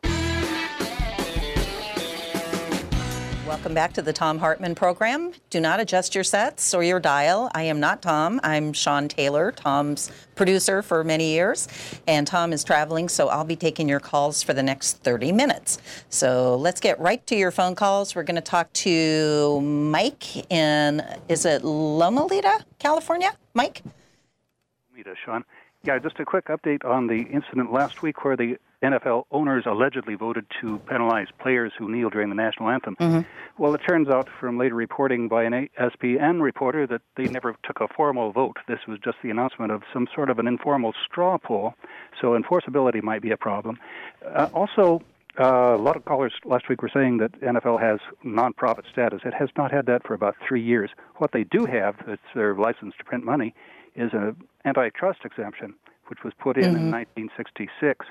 Welcome 3.66 3.74
back 3.74 3.94
to 3.94 4.02
the 4.02 4.12
Thom 4.12 4.38
Hartmann 4.38 4.76
program. 4.76 5.32
Do 5.50 5.58
not 5.58 5.80
adjust 5.80 6.14
your 6.14 6.22
sets 6.22 6.72
or 6.72 6.84
your 6.84 7.00
dial. 7.00 7.50
I 7.52 7.64
am 7.64 7.80
not 7.80 8.00
Thom. 8.00 8.38
I'm 8.44 8.72
Shawn 8.72 9.08
Taylor, 9.08 9.50
Thom's 9.50 10.12
producer 10.36 10.82
for 10.82 11.02
many 11.02 11.32
years. 11.32 11.66
And 12.06 12.28
Thom 12.28 12.52
is 12.52 12.62
traveling, 12.62 13.08
so 13.08 13.26
I'll 13.26 13.42
be 13.42 13.56
taking 13.56 13.88
your 13.88 13.98
calls 13.98 14.40
for 14.40 14.54
the 14.54 14.62
next 14.62 14.98
30 15.02 15.32
minutes. 15.32 15.78
So 16.10 16.54
let's 16.54 16.80
get 16.80 17.00
right 17.00 17.26
to 17.26 17.34
your 17.34 17.50
phone 17.50 17.74
calls. 17.74 18.14
We're 18.14 18.22
going 18.22 18.36
to 18.36 18.40
talk 18.40 18.72
to 18.74 19.60
Mike 19.60 20.48
in, 20.48 21.02
is 21.28 21.44
it 21.44 21.64
Loma 21.64 22.24
Linda, 22.24 22.64
California? 22.78 23.32
Mike? 23.52 23.82
Loma 24.96 25.16
Sean. 25.24 25.44
Yeah, 25.86 26.00
just 26.00 26.18
a 26.18 26.24
quick 26.24 26.46
update 26.46 26.84
on 26.84 27.06
the 27.06 27.22
incident 27.32 27.72
last 27.72 28.02
week 28.02 28.24
where 28.24 28.36
the 28.36 28.56
NFL 28.82 29.26
owners 29.30 29.64
allegedly 29.66 30.16
voted 30.16 30.44
to 30.60 30.78
penalize 30.80 31.28
players 31.40 31.72
who 31.78 31.88
kneel 31.88 32.10
during 32.10 32.28
the 32.28 32.34
national 32.34 32.70
anthem. 32.70 32.96
Mm-hmm. 32.96 33.20
Well, 33.62 33.72
it 33.72 33.82
turns 33.86 34.08
out 34.08 34.28
from 34.40 34.58
later 34.58 34.74
reporting 34.74 35.28
by 35.28 35.44
an 35.44 35.68
ESPN 35.78 36.42
reporter 36.42 36.88
that 36.88 37.02
they 37.16 37.26
never 37.28 37.54
took 37.62 37.80
a 37.80 37.86
formal 37.86 38.32
vote. 38.32 38.56
This 38.66 38.80
was 38.88 38.98
just 38.98 39.18
the 39.22 39.30
announcement 39.30 39.70
of 39.70 39.82
some 39.92 40.08
sort 40.12 40.28
of 40.28 40.40
an 40.40 40.48
informal 40.48 40.92
straw 41.04 41.38
poll, 41.38 41.74
so 42.20 42.36
enforceability 42.36 43.00
might 43.00 43.22
be 43.22 43.30
a 43.30 43.36
problem. 43.36 43.78
Uh, 44.26 44.48
also, 44.52 45.02
uh, 45.38 45.76
a 45.76 45.78
lot 45.78 45.94
of 45.94 46.04
callers 46.04 46.32
last 46.44 46.68
week 46.68 46.82
were 46.82 46.90
saying 46.92 47.18
that 47.18 47.32
NFL 47.40 47.80
has 47.80 48.00
nonprofit 48.24 48.90
status. 48.90 49.20
It 49.24 49.34
has 49.34 49.50
not 49.56 49.70
had 49.70 49.86
that 49.86 50.04
for 50.04 50.14
about 50.14 50.34
three 50.46 50.62
years. 50.62 50.90
What 51.16 51.30
they 51.32 51.44
do 51.44 51.64
have, 51.66 51.94
it's 52.08 52.22
their 52.34 52.54
license 52.54 52.94
to 52.98 53.04
print 53.04 53.24
money, 53.24 53.54
is 53.96 54.12
an 54.12 54.36
antitrust 54.64 55.20
exemption, 55.24 55.74
which 56.08 56.20
was 56.24 56.32
put 56.38 56.56
in 56.56 56.74
Mm-hmm. 56.74 56.76
in 56.76 56.90
1966. 56.90 58.06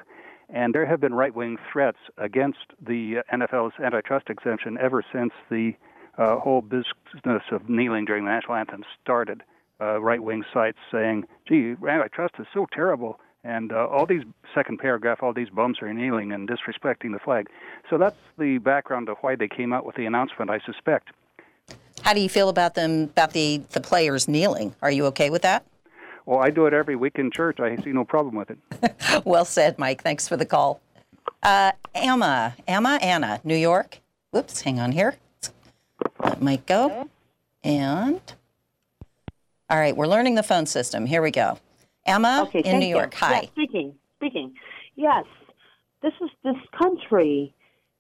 And 0.50 0.76
there 0.76 0.86
have 0.86 1.02
been 1.02 1.14
right 1.14 1.34
wing 1.34 1.58
threats 1.72 1.98
against 2.18 2.60
the 2.80 3.24
NFL's 3.34 3.74
antitrust 3.84 4.30
exemption 4.30 4.78
ever 4.80 5.04
since 5.12 5.34
the 5.50 5.74
uh, 6.18 6.38
whole 6.40 6.62
business 6.62 7.44
of 7.52 7.68
kneeling 7.68 8.06
during 8.06 8.26
the 8.26 8.32
national 8.32 8.56
anthem 8.56 8.84
started. 9.02 9.44
Uh, 9.82 10.00
right 10.00 10.24
wing 10.24 10.44
sites 10.54 10.78
saying, 10.92 11.26
gee, 11.48 11.76
antitrust 11.88 12.36
is 12.40 12.46
so 12.54 12.66
terrible. 12.72 13.20
And 13.44 13.72
uh, 13.72 13.88
all 13.88 14.06
these, 14.06 14.24
second 14.54 14.80
paragraph, 14.80 15.22
all 15.22 15.34
these 15.34 15.50
bums 15.50 15.78
are 15.82 15.94
kneeling 15.94 16.32
and 16.32 16.50
disrespecting 16.50 17.12
the 17.12 17.20
flag. 17.20 17.48
So 17.90 17.98
that's 17.98 18.16
the 18.38 18.58
background 18.60 19.10
of 19.10 19.18
why 19.22 19.36
they 19.36 19.48
came 19.48 19.74
out 19.74 19.86
with 19.86 19.96
the 19.96 20.06
announcement, 20.06 20.50
I 20.50 20.60
suspect. 20.66 21.10
How 22.02 22.14
do 22.14 22.22
you 22.22 22.30
feel 22.30 22.50
about 22.50 22.76
them, 22.76 23.04
about 23.04 23.34
the, 23.34 23.62
the 23.72 23.82
players 23.82 24.28
kneeling? 24.28 24.76
Are 24.82 24.92
you 24.92 25.06
okay 25.08 25.30
with 25.30 25.42
that? 25.42 25.66
Well, 26.26 26.40
I 26.40 26.50
do 26.50 26.66
it 26.66 26.74
every 26.74 26.96
week 26.96 27.20
in 27.20 27.30
church. 27.32 27.60
I 27.60 27.76
see 27.78 27.92
no 27.92 28.04
problem 28.04 28.36
with 28.36 28.50
it. 28.50 29.22
well 29.26 29.46
said, 29.46 29.78
Mike. 29.78 30.02
Thanks 30.02 30.28
for 30.28 30.38
the 30.38 30.46
call. 30.46 30.82
Uh, 31.44 31.72
Emma, 31.94 32.56
Emma, 32.68 32.98
Anna, 33.02 33.40
New 33.44 33.56
York. 33.56 34.00
Whoops, 34.32 34.62
hang 34.62 34.80
on 34.80 34.92
here. 34.92 35.16
Let 36.24 36.42
Mike 36.42 36.66
go. 36.66 37.10
And 37.64 38.22
all 39.70 39.78
right, 39.78 39.96
we're 39.96 40.08
learning 40.08 40.36
the 40.36 40.44
phone 40.44 40.66
system. 40.66 41.06
Here 41.06 41.22
we 41.22 41.32
go. 41.32 41.58
Emma 42.06 42.46
Okay, 42.48 42.60
in 42.60 42.66
thank 42.66 42.80
New 42.80 42.88
you. 42.88 42.96
York. 42.96 43.14
Hi. 43.16 43.42
Yes, 43.42 43.50
speaking, 43.52 43.96
speaking. 44.18 44.54
Yes, 44.96 45.26
this 46.02 46.14
is 46.22 46.30
this 46.44 46.56
country 46.80 47.54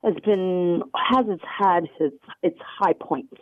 has 0.03 0.13
been 0.23 0.83
has 0.95 1.25
its 1.27 1.43
had 1.59 1.85
its 1.99 2.15
its 2.43 2.59
high 2.79 2.93
points. 2.93 3.33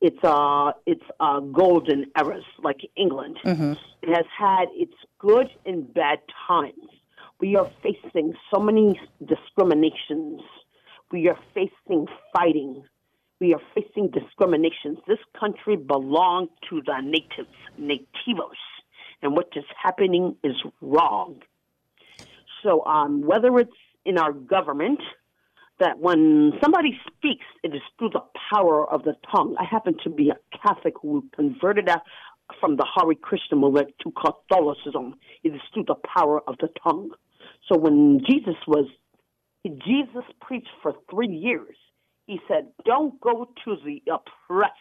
It's 0.00 0.22
uh 0.22 0.72
it's 0.86 1.04
uh 1.20 1.40
golden 1.40 2.06
eras 2.18 2.44
like 2.62 2.80
England. 2.96 3.38
Mm-hmm. 3.44 3.72
It 4.02 4.14
has 4.14 4.26
had 4.38 4.66
its 4.72 4.94
good 5.18 5.48
and 5.64 5.92
bad 5.92 6.18
times. 6.46 6.90
We 7.40 7.56
are 7.56 7.70
facing 7.82 8.34
so 8.52 8.60
many 8.60 8.98
discriminations. 9.24 10.40
We 11.10 11.28
are 11.28 11.38
facing 11.54 12.06
fighting. 12.34 12.82
We 13.40 13.52
are 13.52 13.60
facing 13.74 14.08
discriminations. 14.08 14.98
This 15.06 15.18
country 15.38 15.76
belonged 15.76 16.48
to 16.70 16.82
the 16.84 17.00
natives, 17.02 17.54
nativos, 17.78 18.62
and 19.22 19.32
what 19.32 19.48
is 19.54 19.64
happening 19.82 20.36
is 20.42 20.56
wrong. 20.80 21.42
So, 22.62 22.84
um, 22.86 23.22
whether 23.22 23.58
it's 23.58 23.76
in 24.06 24.18
our 24.18 24.32
government, 24.32 25.00
that 25.78 25.98
when 25.98 26.52
somebody 26.62 26.98
speaks, 27.06 27.44
it 27.62 27.74
is 27.74 27.82
through 27.98 28.10
the 28.10 28.22
power 28.50 28.90
of 28.90 29.02
the 29.04 29.14
tongue. 29.30 29.56
I 29.58 29.64
happen 29.64 29.96
to 30.04 30.10
be 30.10 30.30
a 30.30 30.38
Catholic 30.56 30.94
who 31.00 31.24
converted 31.34 31.88
from 32.60 32.76
the 32.76 32.86
Hare 32.94 33.14
Krishna 33.14 33.56
movement 33.56 33.94
to 34.02 34.12
Catholicism. 34.12 35.16
It 35.42 35.54
is 35.54 35.60
through 35.74 35.84
the 35.88 35.96
power 36.16 36.40
of 36.46 36.56
the 36.60 36.68
tongue. 36.82 37.10
So 37.68 37.76
when 37.76 38.20
Jesus 38.26 38.54
was, 38.66 38.86
Jesus 39.64 40.24
preached 40.40 40.70
for 40.82 40.94
three 41.10 41.28
years. 41.28 41.76
He 42.26 42.40
said, 42.48 42.68
"Don't 42.84 43.20
go 43.20 43.48
to 43.64 43.76
the 43.84 44.02
oppressed, 44.10 44.72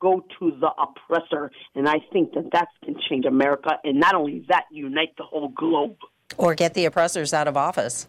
go 0.00 0.24
to 0.38 0.50
the 0.60 0.70
oppressor." 0.78 1.50
And 1.74 1.88
I 1.88 2.00
think 2.12 2.32
that 2.34 2.50
that 2.52 2.68
can 2.84 2.96
change 3.08 3.24
America, 3.24 3.78
and 3.84 3.98
not 3.98 4.14
only 4.14 4.44
that, 4.48 4.64
unite 4.70 5.16
the 5.16 5.24
whole 5.24 5.48
globe. 5.48 5.96
Or 6.36 6.54
get 6.54 6.74
the 6.74 6.84
oppressors 6.84 7.32
out 7.32 7.48
of 7.48 7.56
office. 7.56 8.08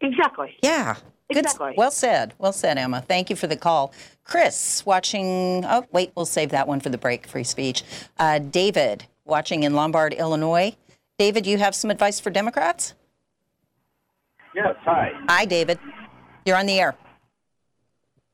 Exactly. 0.00 0.56
Yeah. 0.62 0.96
Good. 1.28 1.44
Exactly. 1.44 1.74
Well 1.76 1.90
said. 1.90 2.34
Well 2.38 2.52
said, 2.52 2.78
Emma. 2.78 3.00
Thank 3.00 3.30
you 3.30 3.36
for 3.36 3.46
the 3.46 3.56
call. 3.56 3.92
Chris, 4.24 4.84
watching. 4.86 5.64
Oh, 5.64 5.84
wait, 5.92 6.12
we'll 6.14 6.26
save 6.26 6.50
that 6.50 6.68
one 6.68 6.80
for 6.80 6.88
the 6.88 6.98
break. 6.98 7.26
Free 7.26 7.44
speech. 7.44 7.82
Uh, 8.18 8.38
David, 8.38 9.06
watching 9.24 9.64
in 9.64 9.74
Lombard, 9.74 10.14
Illinois. 10.14 10.76
David, 11.18 11.46
you 11.46 11.58
have 11.58 11.74
some 11.74 11.90
advice 11.90 12.20
for 12.20 12.30
Democrats? 12.30 12.94
Yes, 14.54 14.76
hi. 14.80 15.12
Hi, 15.28 15.44
David. 15.44 15.78
You're 16.44 16.56
on 16.56 16.66
the 16.66 16.78
air. 16.78 16.94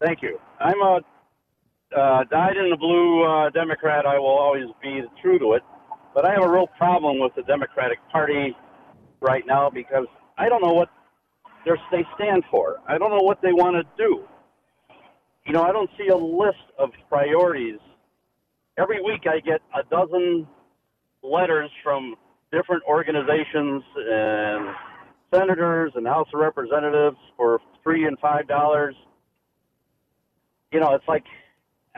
Thank 0.01 0.21
you. 0.23 0.39
I'm 0.61 0.81
a 0.83 1.01
uh, 1.97 2.25
dyed 2.31 2.57
in 2.57 2.71
the 2.71 2.77
blue 2.77 3.25
uh, 3.25 3.51
Democrat. 3.51 4.07
I 4.07 4.19
will 4.19 4.27
always 4.27 4.67
be 4.83 5.03
true 5.21 5.39
to 5.39 5.53
it. 5.55 5.63
But 6.15 6.25
I 6.25 6.33
have 6.33 6.43
a 6.43 6.49
real 6.49 6.67
problem 6.67 7.19
with 7.19 7.35
the 7.35 7.43
Democratic 7.43 7.99
Party 8.11 8.57
right 9.21 9.47
now 9.47 9.71
because 9.71 10.07
I 10.39 10.49
don't 10.49 10.63
know 10.63 10.73
what 10.73 10.89
they're, 10.89 11.02
they 11.65 12.05
stand 12.15 12.45
for. 12.51 12.77
I 12.89 12.99
don't 12.99 13.11
know 13.11 13.23
what 13.23 13.41
they 13.43 13.53
want 13.53 13.77
to 13.77 13.85
do. 13.97 14.25
You 15.47 15.53
know, 15.53 15.63
I 15.63 15.73
don't 15.73 15.91
see 15.99 16.09
a 16.09 16.17
list 16.17 16.65
of 16.79 16.91
priorities. 17.09 17.79
Every 18.79 19.03
week 19.03 19.23
I 19.27 19.41
get 19.41 19.61
a 19.75 19.83
dozen 19.91 20.47
letters 21.23 21.71
from 21.83 22.15
different 22.53 22.83
organizations 22.89 23.83
and 23.97 24.69
senators 25.33 25.93
and 25.95 26.07
House 26.07 26.29
of 26.33 26.41
Representatives 26.41 27.17
for 27.37 27.61
three 27.83 28.07
and 28.07 28.19
five 28.19 28.47
dollars. 28.47 28.95
You 30.73 30.81
know, 30.81 30.95
it's 30.95 31.07
like 31.09 31.25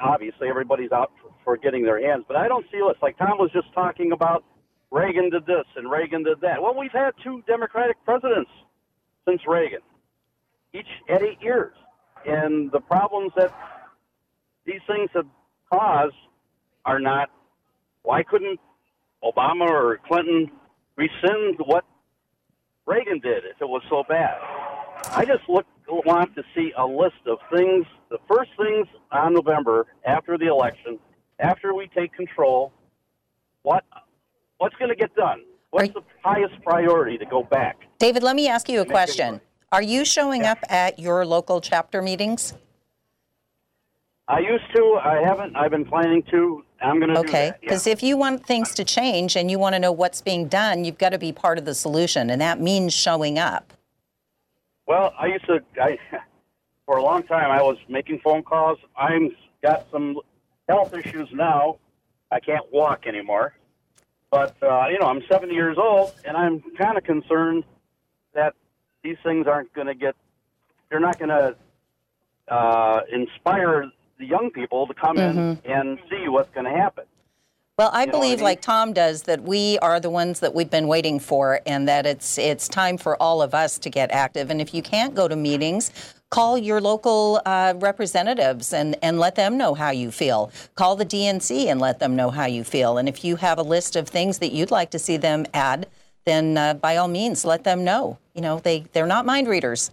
obviously 0.03 0.49
everybody's 0.49 0.93
out 0.93 1.13
for, 1.23 1.31
for 1.45 1.57
getting 1.57 1.85
their 1.85 2.01
hands, 2.05 2.25
but 2.27 2.37
I 2.37 2.49
don't 2.49 2.67
see 2.73 2.83
lists. 2.83 3.03
Like 3.03 3.19
Thom 3.19 3.39
was 3.39 3.51
just 3.53 3.73
talking 3.75 4.13
about 4.13 4.45
Reagan 4.91 5.31
did 5.31 5.47
this 5.47 5.67
and 5.77 5.91
Reagan 5.91 6.25
did 6.25 6.41
that. 6.41 6.63
Well, 6.63 6.75
we've 6.79 6.93
had 6.93 7.13
two 7.23 7.43
Democratic 7.47 7.97
presidents 8.05 8.51
since 9.29 9.43
Reagan, 9.47 9.81
each 10.73 10.87
at 11.09 11.23
eight 11.23 11.41
years. 11.41 11.75
And 12.27 12.71
the 12.73 12.81
problems 12.81 13.33
that 13.37 13.53
these 14.65 14.81
things 14.87 15.11
have 15.15 15.27
caused 15.73 16.15
are 16.85 17.01
not, 17.01 17.31
why 18.03 18.23
couldn't 18.23 18.59
Obama 19.23 19.69
or 19.69 20.01
Clinton 20.07 20.51
rescind 20.97 21.57
what 21.65 21.85
Reagan 22.87 23.21
did 23.21 23.45
if 23.45 23.61
it 23.61 23.69
was 23.69 23.83
so 23.89 24.05
bad? 24.09 24.39
I 25.11 25.25
just 25.25 25.49
look 25.49 25.67
want 25.89 26.35
to 26.35 26.43
see 26.55 26.73
a 26.77 26.87
list 26.87 27.27
of 27.27 27.39
things, 27.55 27.87
the 28.11 28.19
first 28.29 28.51
things 28.57 28.87
on 29.13 29.35
November 29.35 29.87
after 30.07 30.39
the 30.39 30.47
election, 30.47 30.99
after 31.39 31.75
we 31.75 31.89
take 31.89 32.13
control, 32.13 32.73
what 33.63 33.85
what's 34.59 34.75
going 34.77 34.91
to 34.91 34.97
get 34.97 35.15
done? 35.15 35.43
What's 35.71 35.93
the 35.93 36.03
highest 36.23 36.55
priority 36.63 37.19
to 37.19 37.27
go 37.27 37.43
back? 37.43 37.77
David, 38.05 38.23
let 38.23 38.37
me 38.37 38.49
ask 38.49 38.69
you 38.69 38.83
a 38.83 38.85
question. 38.85 39.41
Are 39.73 39.81
you 39.81 40.05
showing 40.05 40.45
up 40.45 40.59
at 40.69 40.99
your 40.99 41.25
local 41.25 41.63
chapter 41.63 42.03
meetings? 42.03 42.53
I 44.29 44.41
used 44.41 44.65
to. 44.75 45.01
I 45.03 45.23
haven't. 45.27 45.57
I've 45.57 45.71
been 45.71 45.87
planning 45.87 46.23
to. 46.31 46.63
I'm 46.83 47.01
going 47.01 47.15
to 47.15 47.21
Okay, 47.21 47.31
that. 47.31 47.47
yeah. 47.47 47.53
because 47.63 47.87
if 47.87 48.03
you 48.03 48.19
want 48.19 48.45
things 48.45 48.75
to 48.75 48.85
change 48.85 49.37
and 49.37 49.51
you 49.51 49.59
want 49.59 49.75
to 49.75 49.79
know 49.79 49.91
what's 49.91 50.21
being 50.21 50.49
done, 50.49 50.85
you've 50.85 50.99
got 50.99 51.13
to 51.13 51.19
be 51.19 51.33
part 51.33 51.57
of 51.57 51.65
the 51.65 51.75
solution, 51.75 52.29
and 52.29 52.43
that 52.43 52.61
means 52.61 52.93
showing 52.93 53.39
up. 53.39 53.73
Well, 54.87 55.15
I 55.19 55.29
used 55.29 55.47
to. 55.47 55.61
I 55.81 55.99
for 56.85 56.99
a 56.99 57.03
long 57.03 57.23
time 57.23 57.51
I 57.51 57.63
was 57.63 57.79
making 57.89 58.21
phone 58.23 58.43
calls. 58.43 58.79
I'm 58.99 59.35
got 59.63 59.87
some 59.91 60.21
health 60.69 60.93
issues 60.93 61.31
now. 61.33 61.79
I 62.31 62.39
can't 62.39 62.71
walk 62.71 63.07
anymore. 63.07 63.55
But 64.31 64.63
uh, 64.63 64.89
you 64.91 64.99
know, 64.99 65.07
I'm 65.07 65.23
70 65.27 65.55
years 65.55 65.79
old, 65.79 66.13
and 66.27 66.37
I'm 66.37 66.63
kind 66.77 66.99
of 66.99 67.05
concerned 67.05 67.65
that 68.35 68.55
these 69.03 69.17
things 69.23 69.47
aren't 69.47 69.73
going 69.75 69.87
to 69.87 69.95
get. 69.95 70.15
They're 70.91 71.01
not 71.01 71.19
going 71.19 71.31
to 71.31 71.57
uh, 72.49 73.01
inspire 73.13 73.91
the 74.19 74.27
young 74.27 74.51
people 74.51 74.87
to 74.87 74.95
come 74.95 75.19
in 75.19 75.37
Mhm. 75.37 75.59
and 75.65 75.99
see 76.11 76.29
what's 76.29 76.51
going 76.51 76.67
to 76.67 76.71
happen. 76.71 77.05
Well, 77.77 77.91
I 77.93 78.03
You 78.03 78.07
what 78.07 78.15
I 78.15 78.19
believe, 78.19 78.39
mean? 78.39 78.45
like 78.45 78.61
Tom 78.61 78.93
does, 78.93 79.23
that 79.25 79.43
we 79.43 79.79
are 79.81 79.99
the 79.99 80.11
ones 80.11 80.39
that 80.41 80.55
we've 80.55 80.71
been 80.71 80.87
waiting 80.87 81.19
for, 81.19 81.61
and 81.67 81.89
that 81.89 82.07
it's 82.07 82.39
it's 82.39 82.69
time 82.69 82.97
for 82.99 83.21
all 83.21 83.43
of 83.43 83.53
us 83.53 83.79
to 83.79 83.91
get 83.91 84.13
active. 84.13 84.49
And 84.51 84.61
if 84.61 84.73
you 84.73 84.81
can't 84.83 85.13
go 85.15 85.27
to 85.27 85.35
meetings, 85.35 85.91
call 86.31 86.57
your 86.57 86.81
local 86.81 87.41
uh, 87.45 87.75
representatives 87.79 88.73
and 88.73 88.95
and 89.03 89.19
let 89.19 89.35
them 89.35 89.57
know 89.59 89.75
how 89.75 89.91
you 89.91 90.13
feel. 90.13 90.53
Call 90.77 90.95
the 90.95 91.05
DNC 91.05 91.67
and 91.67 91.81
let 91.81 91.99
them 91.99 92.15
know 92.15 92.31
how 92.31 92.47
you 92.47 92.63
feel. 92.63 92.97
And 92.97 93.09
if 93.09 93.25
you 93.25 93.37
have 93.37 93.59
a 93.59 93.63
list 93.65 93.97
of 93.97 94.07
things 94.07 94.39
that 94.39 94.53
you'd 94.53 94.71
like 94.71 94.91
to 94.91 94.99
see 95.01 95.17
them 95.17 95.45
add, 95.53 95.89
then 96.25 96.57
uh, 96.57 96.75
by 96.75 96.97
all 96.97 97.09
means, 97.09 97.45
let 97.45 97.65
them 97.65 97.85
know. 97.85 98.19
You 98.35 98.41
know, 98.41 98.59
they 98.61 98.85
they're 98.93 99.07
not 99.07 99.27
mind 99.27 99.49
readers. 99.49 99.91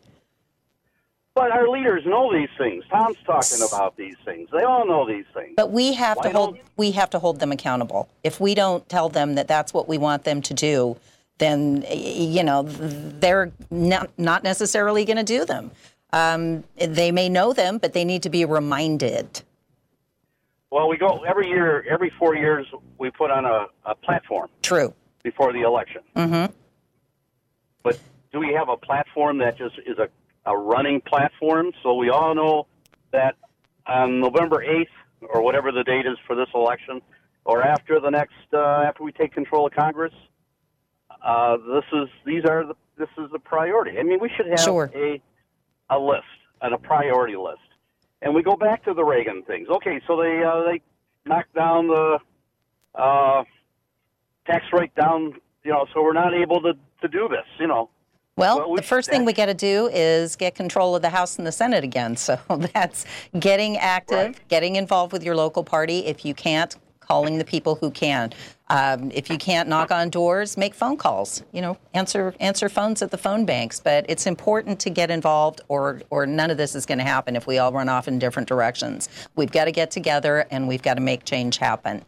But 1.33 1.51
our 1.51 1.69
leaders 1.69 2.03
know 2.05 2.31
these 2.33 2.49
things. 2.57 2.83
Thom's 2.89 3.15
talking 3.25 3.65
about 3.65 3.95
these 3.95 4.17
things. 4.25 4.49
They 4.51 4.63
all 4.63 4.85
know 4.85 5.07
these 5.07 5.25
things. 5.33 5.53
But 5.55 5.71
we 5.71 5.93
have 5.93 6.17
Why 6.17 6.23
to 6.23 6.29
hold 6.31 6.57
we 6.75 6.91
have 6.91 7.09
to 7.11 7.19
hold 7.19 7.39
them 7.39 7.51
accountable. 7.51 8.09
If 8.23 8.39
we 8.39 8.53
don't 8.53 8.87
tell 8.89 9.09
them 9.09 9.35
that 9.35 9.47
that's 9.47 9.73
what 9.73 9.87
we 9.87 9.97
want 9.97 10.25
them 10.25 10.41
to 10.41 10.53
do, 10.53 10.97
then 11.37 11.85
you 11.89 12.43
know 12.43 12.63
they're 12.63 13.51
not, 13.69 14.09
not 14.17 14.43
necessarily 14.43 15.05
going 15.05 15.17
to 15.17 15.23
do 15.23 15.45
them. 15.45 15.71
Um, 16.13 16.65
they 16.75 17.11
may 17.11 17.29
know 17.29 17.53
them, 17.53 17.77
but 17.77 17.93
they 17.93 18.03
need 18.03 18.23
to 18.23 18.29
be 18.29 18.43
reminded. 18.43 19.41
Well, 20.69 20.89
we 20.89 20.97
go 20.97 21.23
every 21.27 21.47
year, 21.47 21.85
every 21.89 22.11
four 22.17 22.35
years, 22.35 22.65
we 22.97 23.11
put 23.11 23.31
on 23.31 23.45
a, 23.45 23.67
a 23.85 23.95
platform 23.95 24.49
True. 24.61 24.93
Before 25.23 25.53
the 25.53 25.61
election. 25.61 26.01
Mm-hmm. 26.15 26.51
But 27.83 27.99
do 28.31 28.39
we 28.39 28.53
have 28.53 28.69
a 28.69 28.77
platform 28.77 29.37
that 29.39 29.57
just 29.57 29.75
is 29.85 29.97
a, 29.97 30.09
a 30.49 30.57
running 30.57 31.01
platform 31.01 31.71
so 31.83 31.95
we 31.95 32.09
all 32.09 32.33
know 32.35 32.67
that 33.11 33.35
on 33.85 34.19
November 34.19 34.63
8th 34.65 34.85
or 35.21 35.41
whatever 35.41 35.71
the 35.71 35.83
date 35.83 36.05
is 36.05 36.17
for 36.25 36.35
this 36.35 36.47
election 36.55 37.01
or 37.45 37.63
after 37.63 37.99
the 37.99 38.09
next 38.09 38.33
uh, 38.53 38.83
after 38.85 39.03
we 39.03 39.11
take 39.11 39.33
control 39.33 39.67
of 39.67 39.73
Congress 39.73 40.13
uh, 41.23 41.57
this 41.57 41.83
is 41.93 42.07
these 42.25 42.45
are 42.45 42.65
the, 42.65 42.75
this 42.97 43.09
is 43.17 43.29
the 43.31 43.39
priority. 43.39 43.97
I 43.99 44.03
mean 44.03 44.19
we 44.19 44.29
should 44.35 44.47
have 44.47 44.59
Sure. 44.59 44.91
a 44.95 45.21
a 45.89 45.99
list 45.99 46.23
and 46.61 46.73
a 46.73 46.77
priority 46.77 47.35
list. 47.35 47.59
And 48.21 48.33
we 48.35 48.43
go 48.43 48.55
back 48.55 48.85
to 48.85 48.93
the 48.93 49.03
Reagan 49.03 49.43
things. 49.43 49.67
Okay, 49.67 49.99
so 50.07 50.15
they 50.15 50.43
uh, 50.43 50.63
they 50.63 50.81
knocked 51.25 51.53
down 51.53 51.87
the 51.87 52.19
uh, 52.95 53.43
tax 54.45 54.65
rate 54.73 54.93
down, 54.95 55.33
you 55.63 55.71
know, 55.71 55.85
so 55.93 56.01
we're 56.01 56.13
not 56.13 56.33
able 56.33 56.61
to, 56.61 56.73
to 57.01 57.07
do 57.07 57.27
this, 57.27 57.45
you 57.59 57.67
know. 57.67 57.89
Well, 58.37 58.71
we 58.71 58.77
the 58.77 58.83
first 58.83 59.09
thing 59.09 59.25
we 59.25 59.33
got 59.33 59.47
to 59.47 59.53
do 59.53 59.89
is 59.93 60.35
get 60.35 60.55
control 60.55 60.95
of 60.95 61.01
the 61.01 61.09
House 61.09 61.37
and 61.37 61.45
the 61.45 61.51
Senate 61.51 61.83
again. 61.83 62.15
So 62.21 62.37
that's 62.73 63.05
getting 63.37 63.77
active, 63.77 64.39
getting 64.47 64.75
involved 64.75 65.11
with 65.11 65.23
your 65.23 65.35
local 65.35 65.63
party. 65.63 66.05
If 66.05 66.23
you 66.23 66.33
can't, 66.33 66.75
calling 67.01 67.37
the 67.37 67.43
people 67.43 67.75
who 67.75 67.91
can. 67.91 68.31
Um, 68.69 69.11
if 69.13 69.29
you 69.29 69.37
can't 69.37 69.67
knock 69.67 69.91
on 69.91 70.09
doors, 70.09 70.55
make 70.55 70.73
phone 70.73 70.95
calls. 70.95 71.43
You 71.51 71.61
know, 71.61 71.77
answer 71.93 72.33
answer 72.39 72.69
phones 72.69 73.01
at 73.01 73.11
the 73.11 73.17
phone 73.17 73.43
banks. 73.45 73.81
But 73.81 74.05
it's 74.07 74.25
important 74.25 74.79
to 74.81 74.89
get 74.89 75.11
involved, 75.11 75.59
or 75.67 76.01
or 76.09 76.25
none 76.25 76.49
of 76.51 76.57
this 76.57 76.73
is 76.73 76.85
going 76.85 76.99
to 76.99 77.03
happen 77.03 77.35
if 77.35 77.47
we 77.47 77.57
all 77.57 77.73
run 77.73 77.89
off 77.89 78.07
in 78.07 78.17
different 78.17 78.47
directions. 78.47 79.09
We've 79.35 79.51
got 79.51 79.65
to 79.65 79.71
get 79.73 79.91
together 79.91 80.45
and 80.51 80.67
we've 80.69 80.81
got 80.81 80.93
to 80.93 81.01
make 81.01 81.25
change 81.25 81.57
happen, 81.57 82.05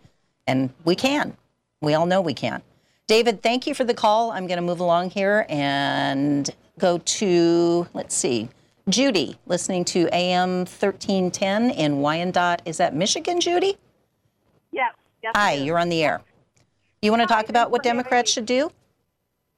and 0.48 0.70
we 0.86 0.96
can. 0.96 1.36
We 1.84 1.96
all 1.96 2.06
know 2.06 2.22
we 2.22 2.34
can't. 2.34 2.64
David, 3.08 3.44
thank 3.44 3.68
you 3.68 3.76
for 3.76 3.84
the 3.84 3.94
call. 3.94 4.32
I'm 4.32 4.48
going 4.48 4.58
to 4.58 4.64
move 4.64 4.80
along 4.80 5.10
here 5.10 5.46
and 5.50 6.50
go 6.80 6.98
to, 6.98 7.88
let's 7.94 8.16
see, 8.16 8.48
Judy, 8.88 9.38
listening 9.48 9.84
to 9.86 10.08
AM 10.14 10.60
1310 10.60 11.72
in 11.72 12.00
Wyandotte. 12.00 12.62
Is 12.64 12.78
that 12.78 12.96
Michigan, 12.96 13.42
Judy? 13.42 13.78
Yes. 14.72 14.94
yes 15.22 15.34
Hi, 15.36 15.54
you're 15.54 15.78
on 15.78 15.90
the 15.90 16.04
air. 16.06 16.22
You 17.02 17.12
want 17.12 17.22
to 17.22 17.28
talk 17.28 17.50
about 17.50 17.70
what 17.70 17.84
Democrats 17.84 18.32
should 18.32 18.46
do? 18.46 18.72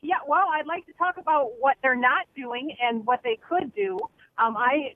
Yeah, 0.01 0.15
well, 0.27 0.47
I'd 0.51 0.65
like 0.65 0.87
to 0.87 0.93
talk 0.93 1.17
about 1.17 1.51
what 1.59 1.77
they're 1.83 1.95
not 1.95 2.25
doing 2.35 2.75
and 2.81 3.05
what 3.05 3.21
they 3.23 3.37
could 3.47 3.73
do. 3.75 3.99
Um, 4.39 4.57
I 4.57 4.95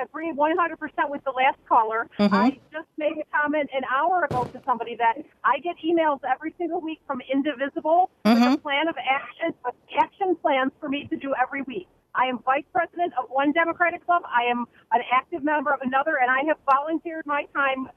agree 0.00 0.32
100% 0.32 1.10
with 1.10 1.22
the 1.24 1.30
last 1.30 1.58
caller. 1.68 2.08
Mhm. 2.18 2.32
I 2.32 2.60
just 2.72 2.88
made 2.96 3.18
a 3.18 3.24
comment 3.36 3.70
an 3.72 3.84
hour 3.84 4.24
ago 4.24 4.44
to 4.44 4.62
somebody 4.64 4.96
that 4.96 5.18
I 5.44 5.58
get 5.58 5.76
emails 5.78 6.20
every 6.24 6.54
single 6.58 6.80
week 6.80 7.00
from 7.06 7.20
Indivisible 7.20 8.10
with 8.24 8.42
a 8.42 8.58
plan 8.58 8.88
of 8.88 8.96
action, 8.98 9.54
with 9.64 9.74
action 9.98 10.36
plans 10.36 10.72
for 10.80 10.88
me 10.88 11.06
to 11.08 11.16
do 11.16 11.34
every 11.40 11.62
week. 11.62 11.88
I 12.14 12.26
am 12.26 12.38
vice 12.38 12.64
president 12.72 13.12
of 13.18 13.28
one 13.30 13.52
Democratic 13.52 14.04
club. 14.06 14.22
I 14.26 14.44
am 14.44 14.66
an 14.92 15.02
active 15.12 15.44
member 15.44 15.70
of 15.70 15.82
another, 15.82 16.16
and 16.16 16.30
I 16.30 16.42
have 16.44 16.58
volunteered 16.64 17.26
my 17.26 17.44
time 17.54 17.90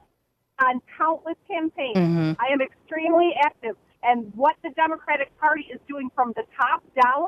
on 0.62 0.82
countless 0.98 1.38
campaigns. 1.48 1.98
Mhm. 1.98 2.36
I 2.40 2.48
am 2.52 2.62
extremely 2.62 3.34
active. 3.36 3.78
And 4.04 4.32
what 4.36 4.56
the 4.62 4.70
Democratic 4.72 5.38
Party 5.40 5.64
is 5.72 5.80
doing 5.88 6.10
from 6.16 6.34
the 6.34 6.44
top 6.60 6.84
down 7.02 7.28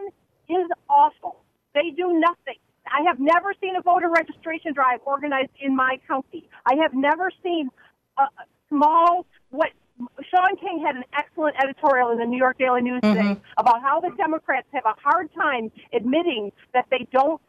is 0.50 0.70
awful. 0.90 1.44
They 1.74 1.92
do 1.92 2.14
nothing. 2.14 2.58
I 2.86 3.04
have 3.08 3.20
never 3.20 3.54
seen 3.62 3.76
a 3.76 3.82
voter 3.82 4.10
registration 4.10 4.74
drive 4.74 5.00
organized 5.06 5.52
in 5.60 5.76
my 5.76 6.00
county. 6.08 6.50
I 6.66 6.76
have 6.82 6.94
never 6.94 7.32
seen 7.44 7.70
a 8.18 8.24
small 8.70 9.26
what 9.50 9.70
Shaun 10.00 10.56
King 10.58 10.84
had 10.86 10.96
an 10.96 11.04
excellent 11.18 11.56
editorial 11.62 12.12
in 12.12 12.18
the 12.18 12.26
New 12.26 12.38
York 12.38 12.58
Daily 12.58 12.82
News 12.82 13.02
today 13.02 13.22
mm-hmm. 13.22 13.42
about 13.58 13.82
how 13.82 14.00
the 14.00 14.10
Democrats 14.18 14.68
have 14.74 14.86
a 14.86 14.96
hard 15.00 15.30
time 15.34 15.72
admitting 15.94 16.52
that 16.74 16.86
they 16.90 17.08
don't 17.12 17.42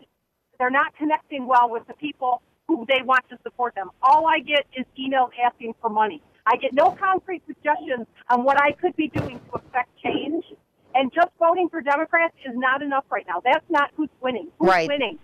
they're 0.58 0.70
not 0.70 0.94
connecting 0.96 1.46
well 1.46 1.70
with 1.70 1.86
the 1.86 1.94
people 1.94 2.42
who 2.68 2.86
they 2.86 3.02
want 3.02 3.28
to 3.30 3.38
support 3.42 3.74
them. 3.74 3.90
All 4.02 4.26
I 4.26 4.38
get 4.40 4.66
is 4.76 4.84
emails 4.98 5.30
asking 5.44 5.74
for 5.80 5.90
money. 5.90 6.22
I 6.46 6.56
get 6.56 6.72
no 6.72 6.92
concrete 6.92 7.42
suggestions 7.46 8.06
on 8.30 8.44
what 8.44 8.60
I 8.60 8.72
could 8.72 8.94
be 8.96 9.08
doing 9.08 9.40
to 9.50 9.54
affect 9.56 9.90
change. 10.02 10.44
And 10.94 11.12
just 11.12 11.28
voting 11.38 11.68
for 11.68 11.80
Democrats 11.80 12.34
is 12.44 12.52
not 12.56 12.82
enough 12.82 13.04
right 13.10 13.24
now. 13.26 13.40
That's 13.44 13.64
not 13.70 13.90
who's 13.96 14.08
winning. 14.20 14.48
Who's 14.58 14.68
Right. 14.68 14.88
winning? 14.88 15.18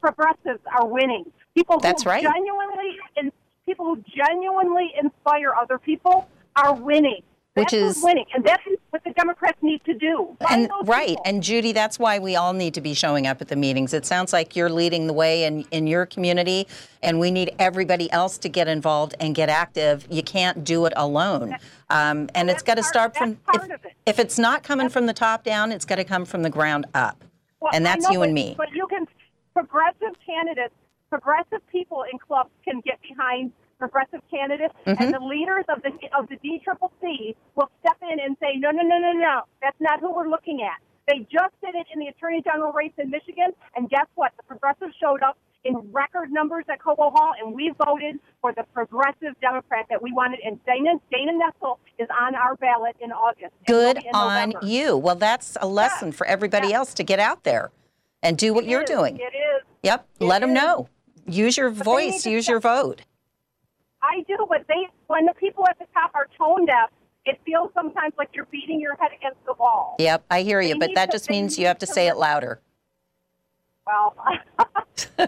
Progressives 0.00 0.60
are 0.78 0.86
winning. 0.86 1.30
People 1.54 1.76
who 1.76 1.82
That's 1.82 2.06
right. 2.06 2.22
genuinely 2.22 2.96
and 3.16 3.32
people 3.66 3.86
who 3.86 4.02
genuinely 4.14 4.92
inspire 5.00 5.52
other 5.54 5.78
people 5.78 6.28
are 6.56 6.74
winning. 6.74 7.22
Which 7.54 7.72
That's 7.72 7.82
who's 7.82 7.96
is- 7.96 8.04
winning, 8.04 8.26
and 8.32 8.44
that's 8.44 8.62
what 8.90 9.02
the 9.02 9.10
Democrats 9.10 9.58
need 9.60 9.82
to 9.84 9.92
do. 9.92 10.36
And 10.48 10.70
right, 10.84 11.08
people. 11.08 11.22
and 11.26 11.42
Judy, 11.42 11.72
that's 11.72 11.98
why 11.98 12.20
we 12.20 12.36
all 12.36 12.52
need 12.52 12.74
to 12.74 12.80
be 12.80 12.94
showing 12.94 13.26
up 13.26 13.40
at 13.40 13.48
the 13.48 13.56
meetings. 13.56 13.92
It 13.92 14.06
sounds 14.06 14.32
like 14.32 14.54
you're 14.54 14.70
leading 14.70 15.08
the 15.08 15.12
way 15.12 15.42
in, 15.42 15.64
in 15.72 15.88
your 15.88 16.06
community, 16.06 16.68
and 17.02 17.18
we 17.18 17.32
need 17.32 17.50
everybody 17.58 18.10
else 18.12 18.38
to 18.38 18.48
get 18.48 18.68
involved 18.68 19.16
and 19.18 19.34
get 19.34 19.48
active. 19.48 20.06
You 20.08 20.22
can't 20.22 20.62
do 20.62 20.86
it 20.86 20.92
alone, 20.96 21.56
um, 21.90 22.28
and 22.34 22.48
it's 22.48 22.62
got 22.62 22.76
to 22.76 22.82
start 22.82 23.16
from. 23.16 23.38
If, 23.52 23.70
if 24.06 24.18
it's 24.18 24.38
not 24.38 24.62
coming 24.62 24.88
from 24.88 25.06
the 25.06 25.12
top 25.12 25.44
down, 25.44 25.72
it's 25.72 25.84
got 25.84 25.96
to 25.96 26.04
come 26.04 26.24
from 26.24 26.42
the 26.42 26.50
ground 26.50 26.86
up, 26.94 27.22
Well, 27.60 27.70
and 27.74 27.84
that's 27.84 28.04
know, 28.04 28.12
you 28.12 28.18
but, 28.20 28.24
and 28.26 28.34
me. 28.34 28.54
But 28.56 28.72
you 28.72 28.86
can, 28.88 29.06
progressive 29.52 30.14
candidates, 30.24 30.74
progressive 31.10 31.66
people 31.70 32.04
in 32.10 32.18
clubs 32.18 32.50
can 32.64 32.80
get 32.80 33.00
behind 33.02 33.52
progressive 33.78 34.20
candidates, 34.30 34.74
Mhm. 34.86 35.00
and 35.00 35.14
the 35.14 35.20
leaders 35.20 35.64
of 35.68 35.82
the 35.82 35.90
of 36.16 36.28
the 36.28 36.36
DCCC 36.36 37.34
will 37.56 37.70
step 37.80 37.96
in 38.10 38.20
and 38.20 38.36
say, 38.40 38.56
no, 38.56 38.70
no, 38.70 38.82
no, 38.82 38.98
no, 38.98 39.12
no, 39.12 39.42
that's 39.60 39.80
not 39.80 40.00
who 40.00 40.14
we're 40.14 40.28
looking 40.28 40.62
at. 40.62 40.78
They 41.10 41.20
just 41.20 41.54
did 41.60 41.74
it 41.74 41.86
in 41.92 41.98
the 41.98 42.06
attorney 42.06 42.40
general 42.42 42.72
race 42.72 42.92
in 42.98 43.10
Michigan, 43.10 43.50
and 43.74 43.90
guess 43.90 44.06
what? 44.14 44.32
The 44.36 44.44
progressives 44.44 44.94
showed 45.02 45.22
up 45.22 45.36
in 45.64 45.76
record 45.92 46.30
numbers 46.30 46.64
at 46.70 46.80
Cobo 46.80 47.10
Hall, 47.10 47.32
and 47.42 47.52
we 47.54 47.72
voted 47.84 48.20
for 48.40 48.52
the 48.54 48.62
progressive 48.72 49.34
Democrat 49.42 49.86
that 49.90 50.00
we 50.00 50.12
wanted. 50.12 50.40
And 50.44 50.64
Dana, 50.64 51.00
Dana 51.12 51.32
Nessel 51.32 51.78
is 51.98 52.08
on 52.18 52.34
our 52.34 52.54
ballot 52.56 52.96
in 53.00 53.10
August. 53.12 53.52
Good 53.66 53.98
in 53.98 54.14
on 54.14 54.50
November. 54.50 54.66
you. 54.66 54.96
Well, 54.96 55.16
that's 55.16 55.56
a 55.60 55.66
lesson 55.66 56.12
for 56.12 56.26
everybody 56.26 56.72
else 56.72 56.94
to 56.94 57.02
get 57.02 57.18
out 57.18 57.42
there 57.44 57.70
and 58.22 58.38
do 58.38 58.54
what 58.54 58.64
It 58.64 58.70
you're 58.70 58.82
is, 58.82 58.88
doing. 58.88 59.16
It 59.16 59.34
is. 59.34 59.62
Yep, 59.82 60.06
let 60.20 60.40
them 60.40 60.54
know. 60.54 60.88
Use 61.26 61.56
your 61.56 61.70
voice. 61.70 62.24
Use 62.24 62.48
your 62.48 62.60
vote. 62.60 63.02
I 64.02 64.24
do, 64.26 64.46
but 64.48 64.64
they 64.68 64.86
when 65.08 65.26
the 65.26 65.34
people 65.34 65.64
at 65.68 65.78
the 65.78 65.86
top 65.92 66.12
are 66.14 66.26
tone 66.38 66.64
deaf, 66.66 66.90
it 67.26 67.38
feels 67.44 67.70
sometimes 67.74 68.14
like 68.18 68.30
you're 68.32 68.46
beating 68.46 68.80
your 68.80 68.96
head 68.96 69.10
against 69.16 69.44
the 69.46 69.52
wall. 69.54 69.96
Yep, 69.98 70.24
I 70.30 70.42
hear 70.42 70.60
you, 70.60 70.74
They 70.74 70.78
but 70.78 70.90
that 70.94 71.06
to- 71.06 71.12
just 71.12 71.30
means 71.30 71.58
you 71.58 71.66
have 71.66 71.78
to 71.78 71.86
to 71.86 71.92
say 71.92 72.08
it 72.08 72.16
louder. 72.16 72.60
Well, 73.86 74.14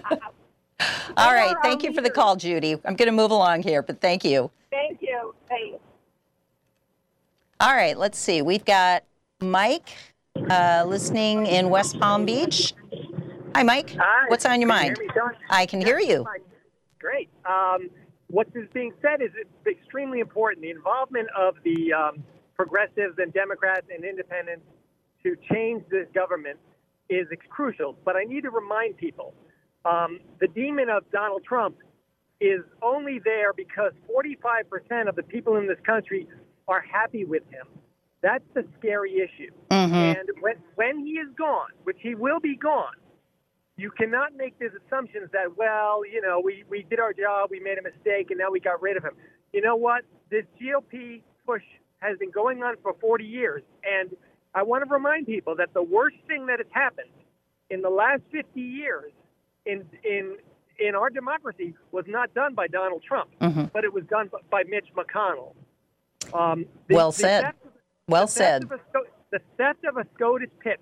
All 1.16 1.32
right. 1.32 1.55
Thank 1.62 1.82
you 1.84 1.93
for 1.93 2.01
the 2.01 2.11
call, 2.11 2.36
Judy. 2.36 2.72
I'm 2.84 2.97
going 2.97 3.07
to 3.07 3.12
move 3.12 3.30
along 3.30 3.62
here, 3.62 3.82
but 3.82 4.01
thank 4.01 4.24
you. 4.24 4.51
Thank 4.70 5.01
you. 5.01 5.34
Thanks. 5.49 5.78
All 7.61 7.74
right. 7.74 7.97
Let's 7.97 8.18
see. 8.18 8.43
We've 8.43 8.64
got 8.64 9.05
Mike 9.40 9.90
uh, 10.51 10.84
listening 10.86 11.47
in 11.47 11.70
West 11.70 11.99
Palm 12.01 12.24
Beach. 12.24 12.74
Hi, 13.55 13.62
Mike. 13.62 13.95
Hi. 13.99 14.28
What's 14.28 14.45
on 14.47 14.61
your 14.61 14.68
Can 14.70 14.82
you 14.84 14.88
mind? 14.88 14.99
hear 15.12 15.24
me, 15.26 15.36
I 15.51 15.66
can 15.66 15.80
hear 15.80 16.01
you. 16.01 16.26
Great. 16.99 17.28
Um, 17.45 17.88
what 18.33 18.49
is 18.55 18.66
being 18.72 18.93
said 19.03 19.20
is 19.20 19.30
extremely 19.70 20.20
important. 20.20 20.62
The 20.62 20.70
involvement 20.70 21.28
of 21.39 21.55
the 21.64 21.93
um, 21.93 22.24
progressives 22.57 23.18
and 23.18 23.33
Democrats 23.33 23.87
and 23.95 24.05
independents 24.05 24.64
to 25.22 25.37
change 25.53 25.85
this 25.91 26.07
government 26.14 26.59
is 27.11 27.26
crucial. 27.51 27.95
But 28.07 28.16
I 28.16 28.24
need 28.24 28.41
to 28.45 28.51
remind 28.51 28.97
people 28.97 29.35
um, 29.85 30.18
the 30.41 30.49
demon 30.49 30.89
of 30.89 31.05
Donald 31.12 31.45
Trump 31.45 31.76
is 32.41 32.62
only 32.83 33.20
there 33.22 33.53
because 33.53 33.93
45% 34.11 35.09
of 35.09 35.14
the 35.14 35.22
people 35.22 35.57
in 35.57 35.68
this 35.68 35.78
country 35.85 36.26
are 36.68 36.80
happy 36.80 37.26
with 37.26 37.43
him. 37.51 37.66
That's 38.22 38.45
the 38.55 38.64
scary 38.78 39.16
issue. 39.16 39.53
Mm-hmm. 39.70 39.95
And 39.95 40.28
when, 40.41 40.55
when 40.76 41.05
he 41.05 41.12
is 41.12 41.28
gone, 41.37 41.68
which 41.85 41.99
he 42.01 42.14
will 42.14 42.41
be 42.41 42.57
gone, 42.57 42.95
you 43.77 43.91
cannot 43.91 44.37
make 44.37 44.59
these 44.59 44.70
assumptions 44.87 45.31
that, 45.33 45.57
well, 45.57 46.03
you 46.05 46.20
know, 46.20 46.41
we, 46.45 46.64
we 46.68 46.85
did 46.89 47.01
our 47.01 47.12
job, 47.12 47.49
we 47.51 47.61
made 47.61 47.79
a 47.79 47.83
mistake, 47.83 48.31
and 48.31 48.39
now 48.39 48.51
we 48.51 48.61
got 48.61 48.83
rid 48.83 48.97
of 48.97 49.03
him. 49.05 49.12
You 49.53 49.62
know 49.62 49.77
what? 49.77 50.03
This 50.31 50.45
GOP 50.61 51.23
push 51.47 51.62
has 52.01 52.18
been 52.18 52.31
going 52.31 52.62
on 52.62 52.77
for 52.83 52.95
40 53.01 53.25
years. 53.25 53.62
And 53.85 54.11
I 54.55 54.62
want 54.62 54.85
to 54.87 54.93
remind 54.93 55.27
people 55.27 55.57
that 55.57 55.73
the 55.73 55.83
worst 55.83 56.16
thing 56.27 56.47
that 56.47 56.59
has 56.59 56.66
happened 56.73 57.09
in 57.70 57.81
the 57.81 57.89
last 57.91 58.23
50 58.31 58.61
years 58.61 59.12
in, 59.64 59.85
in, 60.05 60.37
in 60.79 60.95
our 60.95 61.09
democracy 61.11 61.75
was 61.93 62.05
not 62.09 62.35
done 62.35 62.55
by 62.55 62.66
Donald 62.66 63.03
Trump, 63.03 63.31
Mhm. 63.41 63.73
but 63.73 63.85
it 63.85 63.93
was 63.93 64.05
done 64.05 64.31
by 64.51 64.62
Mitch 64.64 64.89
McConnell. 64.97 65.55
Um, 66.35 66.66
the- 66.89 66.95
Well 66.95 67.11
the 67.12 67.16
said. 67.18 67.43
theft- 67.45 67.59
Well 68.09 68.27
the 68.27 68.33
said. 68.33 68.68
theft 68.68 68.83
a 68.95 68.99
the 69.31 69.41
theft 69.57 69.85
of 69.85 69.97
a 69.97 70.05
SCOTUS 70.14 70.51
pip 70.61 70.81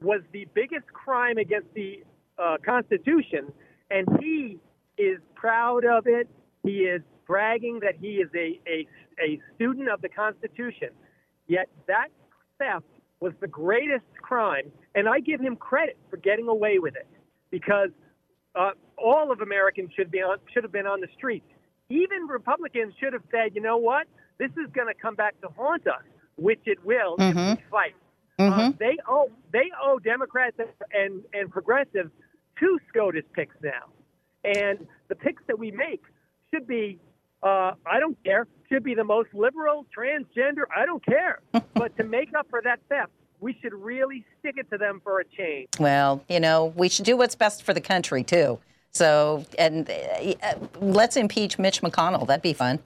was 0.00 0.22
the 0.32 0.46
biggest 0.54 0.86
crime 0.94 1.36
against 1.36 1.72
the 1.74 2.02
uh, 2.42 2.56
Constitution, 2.64 3.52
and 3.90 4.06
he 4.20 4.58
is 4.98 5.18
proud 5.34 5.84
of 5.84 6.06
it. 6.06 6.28
He 6.62 6.78
is 6.94 7.02
bragging 7.26 7.80
that 7.82 7.94
he 8.00 8.14
is 8.16 8.28
a, 8.34 8.60
a, 8.68 8.86
a 9.22 9.40
student 9.54 9.88
of 9.88 10.00
the 10.02 10.08
Constitution. 10.08 10.88
Yet 11.46 11.68
that 11.86 12.08
theft 12.58 12.84
was 13.20 13.32
the 13.40 13.48
greatest 13.48 14.04
crime, 14.20 14.70
and 14.94 15.08
I 15.08 15.20
give 15.20 15.40
him 15.40 15.56
credit 15.56 15.96
for 16.10 16.16
getting 16.16 16.48
away 16.48 16.78
with 16.78 16.94
it 16.96 17.06
because 17.50 17.90
uh, 18.54 18.70
all 18.98 19.30
of 19.32 19.40
Americans 19.40 19.90
should 19.96 20.10
be 20.10 20.18
on, 20.18 20.38
should 20.52 20.64
have 20.64 20.72
been 20.72 20.86
on 20.86 21.00
the 21.00 21.08
streets. 21.16 21.46
Even 21.88 22.26
Republicans 22.28 22.94
should 22.98 23.12
have 23.12 23.22
said, 23.30 23.54
you 23.54 23.60
know 23.60 23.76
what, 23.76 24.06
this 24.38 24.50
is 24.52 24.70
going 24.74 24.88
to 24.88 24.94
come 25.00 25.14
back 25.14 25.38
to 25.42 25.48
haunt 25.56 25.86
us, 25.86 26.02
which 26.36 26.60
it 26.66 26.84
will 26.84 27.14
if 27.18 27.34
Mhm. 27.36 27.56
we 27.56 27.62
fight. 27.70 27.94
Mm-hmm. 28.40 28.60
Uh, 28.60 28.72
they 28.78 28.96
owe 29.06 29.30
they 29.52 29.70
owe 29.84 29.98
Democrats 29.98 30.56
and 30.92 31.22
and 31.34 31.50
progressives 31.50 32.10
two 32.62 32.78
SCOTUS 32.88 33.24
picks 33.34 33.56
now, 33.62 33.90
and 34.44 34.86
the 35.08 35.14
picks 35.14 35.42
that 35.48 35.58
we 35.58 35.70
make 35.70 36.02
should 36.52 36.66
be 36.66 36.98
uh, 37.42 37.72
I 37.84 37.98
don't 37.98 38.16
care 38.24 38.46
should 38.68 38.84
be 38.84 38.94
the 38.94 39.04
most 39.04 39.28
liberal, 39.34 39.84
transgender. 39.96 40.62
I 40.74 40.86
don't 40.86 41.04
care, 41.04 41.40
but 41.74 41.96
to 41.96 42.04
make 42.04 42.30
up 42.38 42.46
for 42.48 42.62
that 42.62 42.78
theft, 42.88 43.10
we 43.40 43.58
should 43.60 43.74
really 43.74 44.24
stick 44.38 44.54
it 44.56 44.70
to 44.70 44.78
them 44.78 45.00
for 45.02 45.20
a 45.20 45.24
change. 45.24 45.68
Well, 45.80 46.24
you 46.28 46.38
know, 46.38 46.66
we 46.76 46.88
should 46.88 47.04
do 47.04 47.16
what's 47.16 47.34
best 47.34 47.64
for 47.64 47.74
the 47.74 47.80
country, 47.80 48.22
too. 48.22 48.60
So, 48.92 49.44
and 49.58 49.90
uh, 49.90 50.54
let's 50.80 51.16
impeach 51.16 51.58
Mitch 51.58 51.82
McConnell. 51.82 52.26
That'd 52.26 52.42
be 52.42 52.52
fun. 52.52 52.78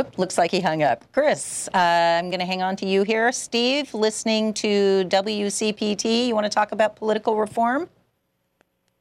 Whoop, 0.00 0.16
looks 0.16 0.38
like 0.38 0.50
he 0.50 0.62
hung 0.62 0.82
up. 0.82 1.04
Chris, 1.12 1.68
uh, 1.74 1.76
I'm 1.76 2.30
going 2.30 2.40
to 2.40 2.46
hang 2.46 2.62
on 2.62 2.74
to 2.76 2.86
you 2.86 3.02
here. 3.02 3.30
Steve, 3.32 3.92
listening 3.92 4.54
to 4.54 5.04
WCPT, 5.08 6.26
you 6.26 6.34
want 6.34 6.46
to 6.46 6.50
talk 6.50 6.72
about 6.72 6.96
political 6.96 7.36
reform? 7.36 7.86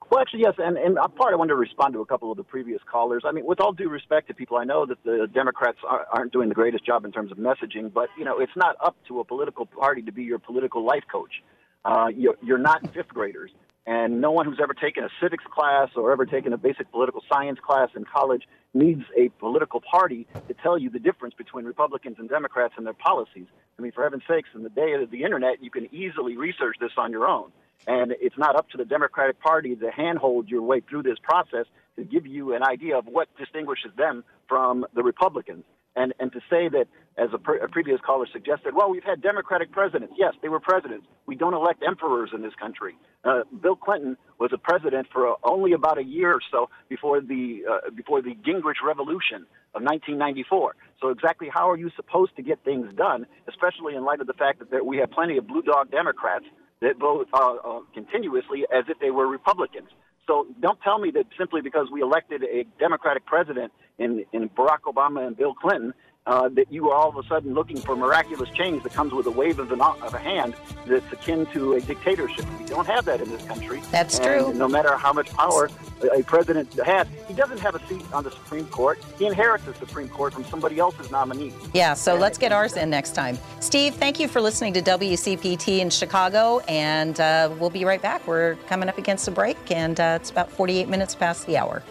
Well, 0.10 0.20
actually, 0.20 0.42
yes, 0.42 0.56
and, 0.58 0.78
and 0.78 0.98
part 1.16 1.32
I 1.32 1.38
wanted 1.38 1.52
to 1.52 1.56
respond 1.56 1.94
to 1.94 2.02
a 2.02 2.06
couple 2.06 2.32
of 2.32 2.36
the 2.36 2.44
previous 2.44 2.82
callers. 2.92 3.24
I 3.26 3.32
mean, 3.32 3.46
with 3.46 3.62
all 3.62 3.72
due 3.72 3.88
respect 3.88 4.28
to 4.28 4.34
people, 4.34 4.58
I 4.58 4.66
know 4.66 4.86
that 4.88 5.02
the 5.06 5.30
Democrats 5.34 5.78
are, 5.88 6.06
aren't 6.12 6.34
doing 6.34 6.50
the 6.50 6.56
greatest 6.56 6.86
job 6.86 7.06
in 7.06 7.14
terms 7.14 7.32
of 7.32 7.38
messaging, 7.38 7.94
but 7.94 8.10
you 8.18 8.26
know, 8.26 8.38
it's 8.38 8.58
not 8.58 8.76
up 8.84 8.98
to 9.08 9.22
a 9.22 9.24
political 9.24 9.68
party 9.68 10.02
to 10.02 10.12
be 10.12 10.24
your 10.24 10.40
political 10.40 10.84
life 10.84 11.04
coach. 11.10 11.42
Uh, 11.86 12.08
you're, 12.14 12.36
you're 12.44 12.58
not 12.58 12.94
fifth 12.94 13.08
graders, 13.08 13.52
and 13.86 14.20
no 14.20 14.32
one 14.32 14.46
who's 14.46 14.60
ever 14.62 14.74
taken 14.74 15.06
a 15.06 15.10
civics 15.22 15.46
class 15.50 15.92
or 15.96 16.12
ever 16.12 16.26
taken 16.26 16.52
a 16.52 16.58
basic 16.58 16.92
political 16.92 17.24
science 17.32 17.60
class 17.66 17.88
in 17.96 18.04
college 18.04 18.44
needs 18.74 19.04
a 19.18 19.30
political 19.40 19.82
party 19.82 20.28
to 20.48 20.54
tell 20.54 20.78
you 20.78 20.90
the 20.90 21.00
difference 21.00 21.34
between 21.34 21.66
Republicans 21.66 22.18
and 22.20 22.30
Democrats 22.30 22.74
and 22.78 22.86
their 22.86 22.94
policies. 22.94 23.48
I 23.78 23.82
mean, 23.82 23.92
for 23.92 24.04
heaven's 24.04 24.24
sakes, 24.28 24.50
in 24.54 24.64
the 24.64 24.70
day 24.70 24.94
of 24.94 25.10
the 25.10 25.24
internet, 25.24 25.64
you 25.64 25.72
can 25.72 25.94
easily 25.94 26.38
research 26.38 26.76
this 26.80 26.92
on 26.98 27.12
your 27.12 27.28
own. 27.28 27.52
And 27.88 28.14
it's 28.20 28.38
not 28.38 28.56
up 28.56 28.70
to 28.72 28.78
the 28.78 28.86
Democratic 28.86 29.40
Party 29.40 29.76
to 29.76 29.90
handhold 29.90 30.50
your 30.50 30.62
way 30.62 30.82
through 30.82 31.04
this 31.04 31.18
process 31.24 31.66
to 31.96 32.04
give 32.04 32.28
you 32.28 32.54
an 32.54 32.64
idea 32.64 32.98
of 32.98 33.06
what 33.06 33.28
distinguishes 33.38 33.92
them 33.98 34.24
from 34.48 34.86
the 34.94 35.04
Republicans. 35.04 35.64
And, 35.96 36.14
and 36.20 36.32
to 36.34 36.40
say 36.50 36.70
that, 36.70 36.88
as 37.20 37.30
a, 37.34 37.38
pre- 37.38 37.60
a 37.60 37.68
previous 37.68 38.00
caller 38.06 38.26
suggested, 38.32 38.74
well, 38.76 38.90
we've 38.90 39.04
had 39.04 39.22
Democratic 39.22 39.72
presidents. 39.72 40.14
Yes, 40.18 40.34
they 40.42 40.50
were 40.50 40.60
presidents. 40.60 41.06
We 41.26 41.36
don't 41.36 41.54
elect 41.54 41.84
emperors 41.86 42.32
in 42.34 42.42
this 42.42 42.54
country. 42.56 42.96
Uh, 43.24 43.42
Bill 43.62 43.76
Clinton 43.76 44.18
was 44.40 44.52
a 44.54 44.58
president 44.58 45.08
for 45.12 45.28
uh, 45.28 45.36
only 45.44 45.74
about 45.74 45.98
a 45.98 46.04
year 46.04 46.34
or 46.34 46.42
so 46.52 46.70
before 46.88 47.20
the 47.20 47.62
uh, 47.70 47.90
before 47.92 48.22
the 48.22 48.36
Gingrich 48.36 48.82
Revolution 48.86 49.46
of 49.76 49.84
1994. 49.84 50.76
So 51.02 51.10
exactly 51.10 51.50
how 51.54 51.70
are 51.70 51.78
you 51.78 51.92
supposed 51.96 52.36
to 52.38 52.42
get 52.42 52.64
things 52.64 52.88
done, 52.96 53.26
especially 53.48 53.96
in 53.96 54.06
light 54.06 54.22
of 54.22 54.28
the 54.28 54.34
fact 54.34 54.64
that 54.72 54.86
we 54.86 54.98
have 54.98 55.12
plenty 55.12 55.38
of 55.38 55.48
blue 55.48 55.62
dog 55.62 55.92
Democrats 55.92 56.46
that 56.82 56.98
vote 56.98 57.28
uh, 57.34 57.56
uh, 57.56 57.80
continuously 57.94 58.64
as 58.74 58.86
if 58.88 58.98
they 59.00 59.12
were 59.12 59.28
Republicans. 59.28 59.90
So 60.30 60.46
don't 60.62 60.80
tell 60.82 61.00
me 61.00 61.10
that 61.16 61.26
simply 61.38 61.62
because 61.62 61.88
we 61.92 62.02
elected 62.02 62.44
a 62.44 62.64
Democratic 62.80 63.26
president 63.26 63.74
in, 63.98 64.26
in 64.32 64.48
Barack 64.50 64.86
Obama 64.86 65.26
and 65.26 65.36
Bill 65.36 65.56
Clinton, 65.56 65.94
uh, 66.30 66.48
that 66.50 66.72
you 66.72 66.90
are 66.90 66.96
all 66.96 67.10
of 67.10 67.18
a 67.18 67.28
sudden 67.28 67.54
looking 67.54 67.78
for 67.78 67.96
miraculous 67.96 68.50
change 68.52 68.84
that 68.84 68.94
comes 68.94 69.12
with 69.14 69.26
a 69.26 69.32
wave 69.32 69.58
of, 69.58 69.72
an, 69.72 69.82
of 69.82 70.14
a 70.14 70.20
hand 70.20 70.54
that's 70.86 71.12
akin 71.12 71.46
to 71.48 71.74
a 71.74 71.82
dictatorship. 71.82 72.46
We 72.60 72.66
don't 72.66 72.86
have 72.86 73.06
that 73.06 73.20
in 73.20 73.30
this 73.30 73.44
country. 73.46 73.82
That's 73.92 74.20
And 74.20 74.26
true. 74.46 74.54
No 74.54 74.68
matter 74.68 74.96
how 74.96 75.12
much 75.12 75.32
power 75.32 75.72
a 76.16 76.22
president 76.24 76.72
has, 76.82 77.08
he 77.28 77.34
doesn't 77.34 77.60
have 77.60 77.74
a 77.74 77.88
seat 77.88 78.04
on 78.14 78.24
the 78.24 78.32
Supreme 78.32 78.68
Court. 78.68 79.04
He 79.18 79.26
inherits 79.26 79.66
the 79.66 79.74
Supreme 79.74 80.08
Court 80.08 80.34
from 80.34 80.46
somebody 80.46 80.78
else's 80.78 81.10
nominee. 81.10 81.52
Yeah, 81.74 81.96
so 81.96 82.16
let's 82.16 82.38
get 82.38 82.52
ours 82.52 82.78
in 82.78 82.92
next 82.92 83.16
time. 83.16 83.40
Steve, 83.60 83.96
thank 83.96 84.20
you 84.20 84.28
for 84.28 84.40
listening 84.40 84.74
to 84.74 84.82
WCPT 84.84 85.80
in 85.80 85.90
Chicago, 85.90 86.60
and 86.68 87.20
uh, 87.20 87.52
we'll 87.60 87.72
be 87.72 87.86
right 87.86 88.02
back. 88.02 88.28
We're 88.28 88.56
coming 88.68 88.88
up 88.88 89.00
against 89.00 89.28
a 89.28 89.32
break, 89.32 89.58
and 89.72 90.00
uh, 90.00 90.20
it's 90.22 90.30
about 90.30 90.52
48 90.52 90.88
minutes 90.90 91.16
past 91.16 91.48
the 91.48 91.58
hour. 91.58 91.82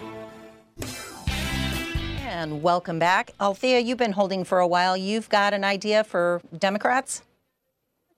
And 2.39 2.63
welcome 2.63 3.01
back. 3.01 3.33
Althea, 3.41 3.81
you've 3.81 3.99
been 3.99 4.13
holding 4.13 4.45
for 4.45 4.61
a 4.61 4.67
while. 4.69 4.97
You've 4.97 5.29
got 5.29 5.55
an 5.55 5.65
idea 5.65 6.05
for 6.05 6.41
Democrats? 6.57 7.23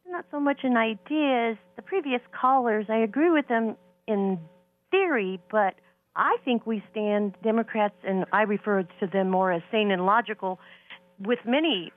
It's 0.04 0.12
not 0.12 0.26
so 0.30 0.38
much 0.38 0.58
an 0.62 0.76
idea 0.76 1.52
as 1.52 1.56
the 1.76 1.80
previous 1.80 2.20
callers. 2.38 2.84
I 2.90 2.98
agree 2.98 3.30
with 3.30 3.48
them 3.48 3.78
in 4.06 4.38
theory, 4.90 5.40
but 5.50 5.72
I 6.16 6.36
think 6.44 6.66
we 6.66 6.84
stand 6.90 7.34
Democrats, 7.42 7.94
and 8.06 8.26
I 8.30 8.42
refer 8.42 8.82
to 8.82 9.06
them 9.06 9.30
more 9.30 9.52
as 9.52 9.62
sane 9.72 9.90
and 9.90 10.04
logical, 10.04 10.60
with 11.18 11.38
many 11.46 11.90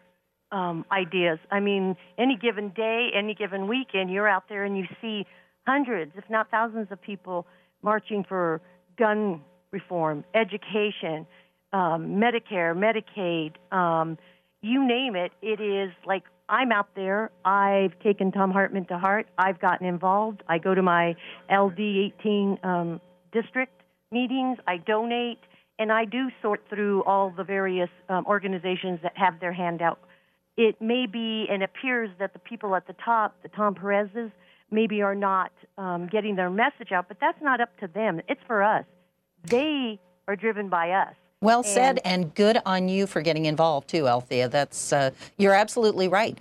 um, 0.54 0.86
ideas. 0.94 1.40
I 1.52 1.60
mean, 1.60 1.98
any 2.18 2.38
given 2.42 2.70
day, 2.70 3.10
any 3.14 3.36
given 3.36 3.68
weekend, 3.68 4.10
you're 4.10 4.30
out 4.30 4.48
there 4.48 4.64
and 4.64 4.78
you 4.78 4.86
see 5.02 5.26
hundreds, 5.68 6.14
if 6.16 6.24
not 6.30 6.50
thousands, 6.50 6.88
of 6.90 7.02
people 7.02 7.46
marching 7.82 8.24
for 8.24 8.62
gun 8.98 9.42
reform, 9.72 10.24
education, 10.34 11.28
um, 11.74 12.22
Medicare, 12.22 12.74
Medicaid, 12.76 13.54
um, 13.76 14.18
you 14.62 14.88
name 14.88 15.16
it. 15.16 15.32
It 15.42 15.60
is 15.60 15.92
like 16.06 16.24
I'm 16.48 16.72
out 16.72 16.90
there. 16.96 17.32
I've 17.44 17.98
taken 18.00 18.32
Thom 18.32 18.52
Hartmann 18.52 18.86
to 18.86 18.98
heart. 18.98 19.28
I've 19.38 19.60
gotten 19.60 19.88
involved. 19.88 20.44
I 20.48 20.58
go 20.58 20.76
to 20.76 20.82
my 20.82 21.16
LD 21.52 21.80
18 22.20 22.60
um, 22.64 23.02
district 23.32 23.82
meetings. 24.12 24.60
I 24.68 24.78
donate, 24.78 25.40
and 25.80 25.92
I 25.92 26.06
do 26.06 26.30
sort 26.42 26.62
through 26.70 27.04
all 27.04 27.34
the 27.36 27.44
various 27.44 27.90
um, 28.08 28.26
organizations 28.28 29.00
that 29.04 29.14
have 29.16 29.40
their 29.40 29.54
hand 29.54 29.82
out. 29.82 30.00
It 30.56 30.80
may 30.80 31.08
be 31.08 31.48
and 31.50 31.64
appears 31.64 32.10
that 32.20 32.34
the 32.34 32.40
people 32.40 32.76
at 32.76 32.86
the 32.86 32.96
top, 33.04 33.36
the 33.42 33.50
Tom 33.50 33.74
Perez's, 33.74 34.32
maybe 34.70 35.02
are 35.02 35.16
not 35.16 35.52
um, 35.78 36.08
getting 36.12 36.36
their 36.36 36.50
message 36.50 36.92
out, 36.92 37.08
but 37.08 37.18
that's 37.20 37.42
not 37.42 37.62
up 37.62 37.76
to 37.80 37.88
them. 37.88 38.22
It's 38.28 38.42
for 38.46 38.64
us. 38.64 38.86
They 39.46 40.00
are 40.28 40.36
driven 40.36 40.70
by 40.70 40.92
us. 40.92 41.16
Well 41.44 41.64
said, 41.64 42.00
and 42.06 42.34
good 42.34 42.60
on 42.66 42.88
you 42.88 43.06
for 43.06 43.22
getting 43.22 43.46
involved 43.46 43.90
too, 43.90 44.08
Althea. 44.08 44.48
That's 44.48 44.94
uh, 44.94 45.12
you're 45.38 45.54
absolutely 45.54 46.08
right. 46.08 46.38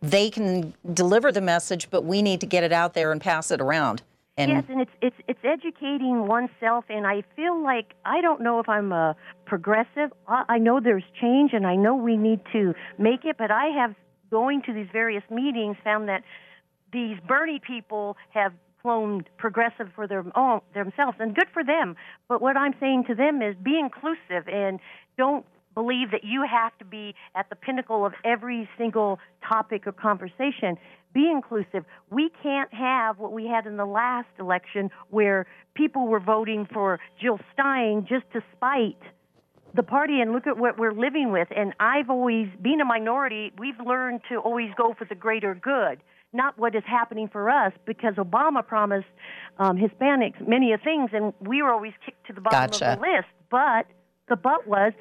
They 0.00 0.30
can 0.30 0.72
deliver 0.92 1.32
the 1.32 1.40
message, 1.40 1.90
but 1.90 2.04
we 2.04 2.22
need 2.22 2.40
to 2.40 2.46
get 2.46 2.62
it 2.62 2.72
out 2.72 2.94
there 2.94 3.10
and 3.10 3.20
pass 3.20 3.50
it 3.50 3.60
around. 3.60 4.02
And 4.36 4.52
yes, 4.52 4.64
and 4.68 4.80
it's 4.80 4.90
it's 5.02 5.16
it's 5.26 5.40
educating 5.44 6.26
oneself, 6.26 6.84
and 6.88 7.06
I 7.06 7.24
feel 7.34 7.60
like 7.60 7.94
I 8.04 8.20
don't 8.20 8.40
know 8.40 8.60
if 8.60 8.68
I'm 8.68 8.92
a 8.92 9.16
progressive. 9.44 10.12
I, 10.28 10.44
I 10.48 10.58
know 10.58 10.78
there's 10.80 11.04
change, 11.20 11.52
and 11.52 11.66
I 11.66 11.74
know 11.74 11.96
we 11.96 12.16
need 12.16 12.40
to 12.52 12.74
make 12.96 13.24
it, 13.24 13.36
but 13.38 13.50
I 13.50 13.66
have 13.76 13.94
going 14.30 14.62
to 14.62 14.72
these 14.72 14.88
various 14.92 15.24
meetings 15.30 15.76
found 15.82 16.08
that 16.08 16.22
these 16.92 17.16
Bernie 17.26 17.60
people 17.64 18.16
have 18.30 18.52
cloned 18.84 19.26
progressive 19.38 19.88
for 19.94 20.06
their 20.06 20.24
own 20.36 20.60
themselves, 20.74 21.16
and 21.18 21.34
good 21.34 21.48
for 21.52 21.64
them. 21.64 21.96
But 22.28 22.42
what 22.42 22.56
I'm 22.56 22.74
saying 22.80 23.04
to 23.08 23.14
them 23.14 23.40
is 23.42 23.54
be 23.62 23.78
inclusive 23.78 24.48
and 24.48 24.78
don't 25.16 25.44
believe 25.74 26.10
that 26.12 26.22
you 26.22 26.44
have 26.48 26.76
to 26.78 26.84
be 26.84 27.14
at 27.34 27.48
the 27.50 27.56
pinnacle 27.56 28.06
of 28.06 28.12
every 28.24 28.68
single 28.78 29.18
topic 29.46 29.86
or 29.86 29.92
conversation. 29.92 30.76
Be 31.12 31.30
inclusive. 31.30 31.84
We 32.10 32.30
can't 32.42 32.72
have 32.72 33.18
what 33.18 33.32
we 33.32 33.46
had 33.46 33.66
in 33.66 33.76
the 33.76 33.86
last 33.86 34.28
election 34.38 34.90
where 35.10 35.46
people 35.74 36.06
were 36.06 36.20
voting 36.20 36.66
for 36.72 37.00
Jill 37.20 37.38
Stein 37.52 38.06
just 38.08 38.24
to 38.32 38.42
spite 38.56 39.00
the 39.74 39.82
party 39.82 40.20
and 40.20 40.32
look 40.32 40.46
at 40.46 40.56
what 40.56 40.78
we're 40.78 40.92
living 40.92 41.32
with. 41.32 41.48
And 41.54 41.72
I've 41.80 42.10
always, 42.10 42.48
being 42.62 42.80
a 42.80 42.84
minority, 42.84 43.52
we've 43.58 43.78
learned 43.84 44.20
to 44.28 44.36
always 44.36 44.70
go 44.76 44.94
for 44.96 45.04
the 45.04 45.16
greater 45.16 45.54
good, 45.54 45.98
not 46.34 46.58
what 46.58 46.74
is 46.74 46.82
happening 46.86 47.28
for 47.28 47.48
us, 47.48 47.72
because 47.86 48.14
Obama 48.14 48.66
promised 48.66 49.06
um, 49.58 49.76
Hispanics 49.78 50.46
many 50.46 50.72
of 50.72 50.80
things, 50.82 51.10
and 51.12 51.32
we 51.40 51.62
were 51.62 51.70
always 51.70 51.92
kicked 52.04 52.26
to 52.26 52.32
the 52.32 52.40
bottom 52.40 52.70
Gotcha. 52.70 52.92
of 52.92 52.98
the 53.00 53.06
list. 53.06 53.28
But 53.50 53.86
the 54.28 54.36
but 54.36 54.66
was 54.66 54.92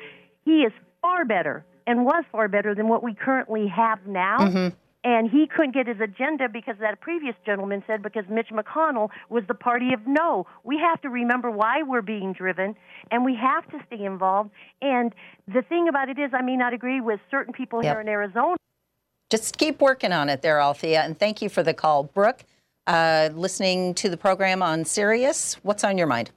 he 0.46 0.62
is 0.62 0.72
far 1.02 1.26
better 1.26 1.66
and 1.88 2.06
was 2.06 2.24
far 2.32 2.48
better 2.48 2.76
than 2.76 2.88
what 2.88 3.04
we 3.04 3.14
currently 3.14 3.68
have 3.68 4.06
now. 4.06 4.38
Mhm. 4.40 4.74
And 5.06 5.30
he 5.30 5.48
couldn't 5.48 5.74
get 5.74 5.86
his 5.88 6.00
agenda 6.00 6.48
because 6.48 6.78
that 6.80 7.02
previous 7.02 7.36
gentleman 7.46 7.84
said 7.86 8.02
because 8.02 8.24
Mitch 8.30 8.50
McConnell 8.54 9.10
was 9.28 9.44
the 9.48 9.54
party 9.54 9.92
of 9.94 10.08
no. 10.08 10.46
We 10.64 10.78
have 10.78 11.02
to 11.02 11.10
remember 11.10 11.52
why 11.52 11.84
we're 11.84 12.02
being 12.02 12.32
driven 12.32 12.76
and 13.12 13.26
we 13.26 13.36
have 13.36 13.68
to 13.72 13.80
stay 13.88 14.02
involved. 14.06 14.52
And 14.82 15.14
the 15.46 15.62
thing 15.62 15.90
about 15.90 16.08
it 16.08 16.18
is, 16.20 16.32
I 16.34 16.42
may 16.42 16.56
not 16.56 16.72
agree 16.74 17.02
with 17.02 17.20
certain 17.30 17.52
people 17.52 17.84
Yep. 17.84 17.94
here 17.94 18.00
in 18.02 18.08
Arizona. 18.08 18.56
Just 19.34 19.58
keep 19.58 19.82
working 19.82 20.12
on 20.12 20.30
it 20.30 20.44
there, 20.44 20.60
Althea, 20.60 21.02
and 21.02 21.18
thank 21.18 21.42
you 21.42 21.50
for 21.50 21.64
the 21.64 21.74
call. 21.74 22.04
Brooke, 22.04 22.44
uh, 22.86 23.30
listening 23.34 23.96
to 23.96 24.08
the 24.08 24.16
program 24.16 24.62
on 24.62 24.86
Sirius, 24.86 25.56
what's 25.64 25.84
on 25.84 25.98
your 25.98 26.06
mind? 26.06 26.30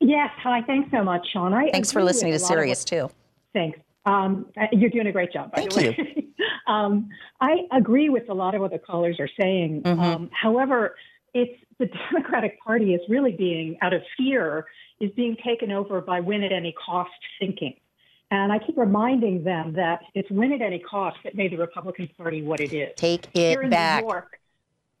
Yes, 0.00 0.28
hi. 0.36 0.60
Thanks 0.66 0.90
so 0.90 1.02
much, 1.02 1.26
Shawn. 1.32 1.54
I 1.54 1.70
Thanks 1.70 1.90
for 1.90 2.04
listening 2.04 2.34
to 2.34 2.38
Sirius, 2.38 2.84
too. 2.84 3.08
Thanks. 3.54 3.78
Um, 4.04 4.44
uh, 4.60 4.66
you're 4.70 4.90
doing 4.90 5.06
a 5.06 5.12
great 5.12 5.32
job, 5.32 5.50
by 5.52 5.62
Thank 5.62 5.72
the 5.72 5.80
way. 5.80 6.26
um, 6.66 7.08
I 7.40 7.60
agree 7.72 8.10
with 8.10 8.28
a 8.28 8.34
lot 8.34 8.54
of 8.54 8.60
what 8.60 8.72
the 8.72 8.78
callers 8.78 9.16
are 9.18 9.30
saying. 9.40 9.80
Mhm. 9.84 9.98
Um, 9.98 10.30
however, 10.30 10.96
it's 11.32 11.58
the 11.78 11.86
Democratic 12.12 12.60
Party 12.60 12.92
is 12.92 13.00
really 13.08 13.32
being, 13.32 13.78
out 13.80 13.94
of 13.94 14.02
fear, 14.18 14.66
is 15.00 15.10
being 15.12 15.38
taken 15.42 15.72
over 15.72 16.02
by 16.02 16.20
win 16.20 16.42
at 16.42 16.52
any 16.52 16.74
cost 16.86 17.12
thinking. 17.38 17.76
And 18.30 18.52
I 18.52 18.58
keep 18.58 18.78
reminding 18.78 19.42
them 19.42 19.72
that 19.72 20.00
it's 20.14 20.30
win 20.30 20.52
at 20.52 20.62
any 20.62 20.78
cost 20.78 21.16
that 21.24 21.34
made 21.34 21.52
the 21.52 21.56
Republican 21.56 22.08
Party 22.16 22.42
what 22.42 22.60
it 22.60 22.72
is. 22.72 22.90
Take 22.96 23.26
Here 23.32 23.60
it 23.60 23.64
in 23.64 23.70
back. 23.70 24.02
New 24.02 24.08
York, 24.08 24.38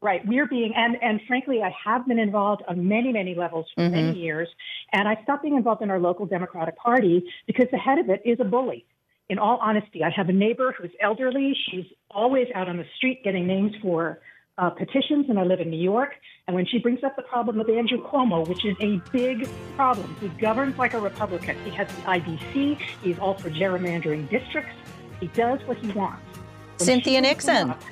right? 0.00 0.26
We're 0.26 0.46
being, 0.46 0.72
and, 0.74 0.96
and 1.00 1.20
frankly, 1.28 1.62
I 1.62 1.72
have 1.84 2.08
been 2.08 2.18
involved 2.18 2.62
on 2.66 2.88
many, 2.88 3.12
many 3.12 3.34
levels 3.36 3.66
for 3.74 3.82
Mhm. 3.82 3.92
many 3.92 4.18
years. 4.18 4.48
And 4.92 5.06
I 5.06 5.22
stopped 5.22 5.42
being 5.42 5.54
involved 5.54 5.80
in 5.80 5.90
our 5.90 6.00
local 6.00 6.26
Democratic 6.26 6.76
Party 6.76 7.24
because 7.46 7.68
the 7.70 7.78
head 7.78 7.98
of 7.98 8.10
it 8.10 8.20
is 8.24 8.40
a 8.40 8.44
bully. 8.44 8.84
In 9.28 9.38
all 9.38 9.58
honesty, 9.58 10.02
I 10.02 10.10
have 10.10 10.28
a 10.28 10.32
neighbor 10.32 10.72
who's 10.72 10.90
elderly. 10.98 11.54
She's 11.54 11.86
always 12.10 12.48
out 12.52 12.68
on 12.68 12.78
the 12.78 12.86
street 12.96 13.22
getting 13.22 13.46
names 13.46 13.76
for 13.80 14.18
uh, 14.58 14.70
petitions, 14.70 15.26
and 15.28 15.38
I 15.38 15.44
live 15.44 15.60
in 15.60 15.70
New 15.70 15.80
York. 15.82 16.14
And 16.46 16.54
when 16.56 16.66
she 16.66 16.78
brings 16.78 17.02
up 17.04 17.16
the 17.16 17.22
problem 17.22 17.58
with 17.58 17.68
Andrew 17.70 18.02
Cuomo, 18.04 18.46
which 18.48 18.64
is 18.64 18.76
a 18.80 18.96
big 19.12 19.48
problem, 19.76 20.14
he 20.20 20.28
governs 20.28 20.76
like 20.78 20.94
a 20.94 21.00
Republican. 21.00 21.56
He 21.64 21.70
has 21.70 21.88
the 21.88 22.02
IDC. 22.02 22.78
He's 23.02 23.18
all 23.18 23.34
for 23.34 23.50
gerrymandering 23.50 24.28
districts. 24.28 24.72
He 25.20 25.28
does 25.28 25.60
what 25.66 25.76
he 25.78 25.90
wants. 25.92 26.22
When 26.78 26.86
Cynthia 26.86 27.18
she 27.18 27.20
brings 27.20 27.44
him 27.46 27.68
Nixon, 27.68 27.70
up- 27.70 27.82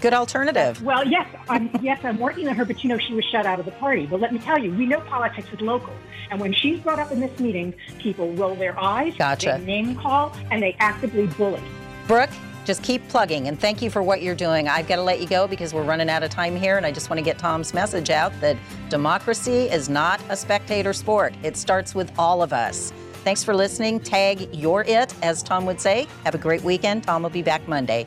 good 0.00 0.14
alternative. 0.14 0.82
well, 0.82 1.06
yes, 1.06 1.26
I'm 1.48 1.70
yes, 1.82 2.00
I'm 2.04 2.18
working 2.18 2.48
on 2.48 2.56
her, 2.56 2.64
but 2.64 2.82
you 2.82 2.88
know 2.88 2.98
she 2.98 3.14
was 3.14 3.24
shut 3.26 3.46
out 3.46 3.58
of 3.60 3.66
the 3.66 3.72
party. 3.72 4.06
But 4.06 4.20
let 4.20 4.32
me 4.32 4.38
tell 4.38 4.58
you, 4.58 4.72
we 4.74 4.86
know 4.86 5.00
politics 5.02 5.48
is 5.52 5.60
local, 5.60 5.92
and 6.30 6.40
when 6.40 6.52
she's 6.52 6.80
brought 6.80 6.98
up 6.98 7.12
in 7.12 7.20
this 7.20 7.38
meeting, 7.38 7.74
people 7.98 8.32
roll 8.34 8.54
their 8.54 8.78
eyes, 8.80 9.14
Gotcha. 9.18 9.56
they 9.58 9.64
name 9.64 9.96
call, 9.96 10.32
and 10.50 10.62
they 10.62 10.74
actively 10.80 11.26
bully. 11.26 11.60
Brooke, 12.06 12.30
just 12.68 12.82
keep 12.82 13.08
plugging 13.08 13.48
and 13.48 13.58
thank 13.58 13.80
you 13.80 13.88
for 13.88 14.02
what 14.02 14.20
you're 14.20 14.34
doing. 14.34 14.68
I've 14.68 14.86
got 14.86 14.96
to 14.96 15.02
let 15.02 15.22
you 15.22 15.26
go 15.26 15.48
because 15.48 15.72
we're 15.72 15.84
running 15.84 16.10
out 16.10 16.22
of 16.22 16.28
time 16.28 16.54
here, 16.54 16.76
and 16.76 16.84
I 16.84 16.92
just 16.92 17.08
want 17.08 17.16
to 17.16 17.24
get 17.24 17.38
Thom's 17.38 17.72
message 17.72 18.10
out 18.10 18.30
that 18.42 18.58
democracy 18.90 19.70
is 19.70 19.88
not 19.88 20.20
a 20.28 20.36
spectator 20.36 20.92
sport. 20.92 21.32
It 21.42 21.56
starts 21.56 21.94
with 21.94 22.12
all 22.18 22.42
of 22.42 22.52
us. 22.52 22.92
Thanks 23.24 23.42
for 23.42 23.54
listening. 23.54 24.00
Tag 24.00 24.54
your 24.54 24.84
it, 24.84 25.14
as 25.22 25.42
Thom 25.42 25.64
would 25.64 25.80
say. 25.80 26.06
Have 26.24 26.34
a 26.34 26.38
great 26.38 26.62
weekend. 26.62 27.06
Thom 27.06 27.22
will 27.22 27.30
be 27.30 27.40
back 27.40 27.66
Monday. 27.66 28.04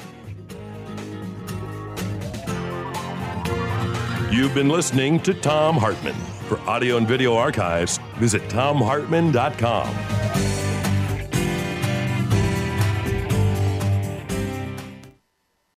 You've 4.32 4.54
been 4.54 4.70
listening 4.70 5.20
to 5.22 5.34
Thom 5.34 5.76
Hartmann. 5.76 6.14
For 6.48 6.60
audio 6.70 6.98
and 6.98 7.08
video 7.08 7.36
archives, 7.36 7.98
visit 8.18 8.44
thomhartmann.com. 8.44 10.51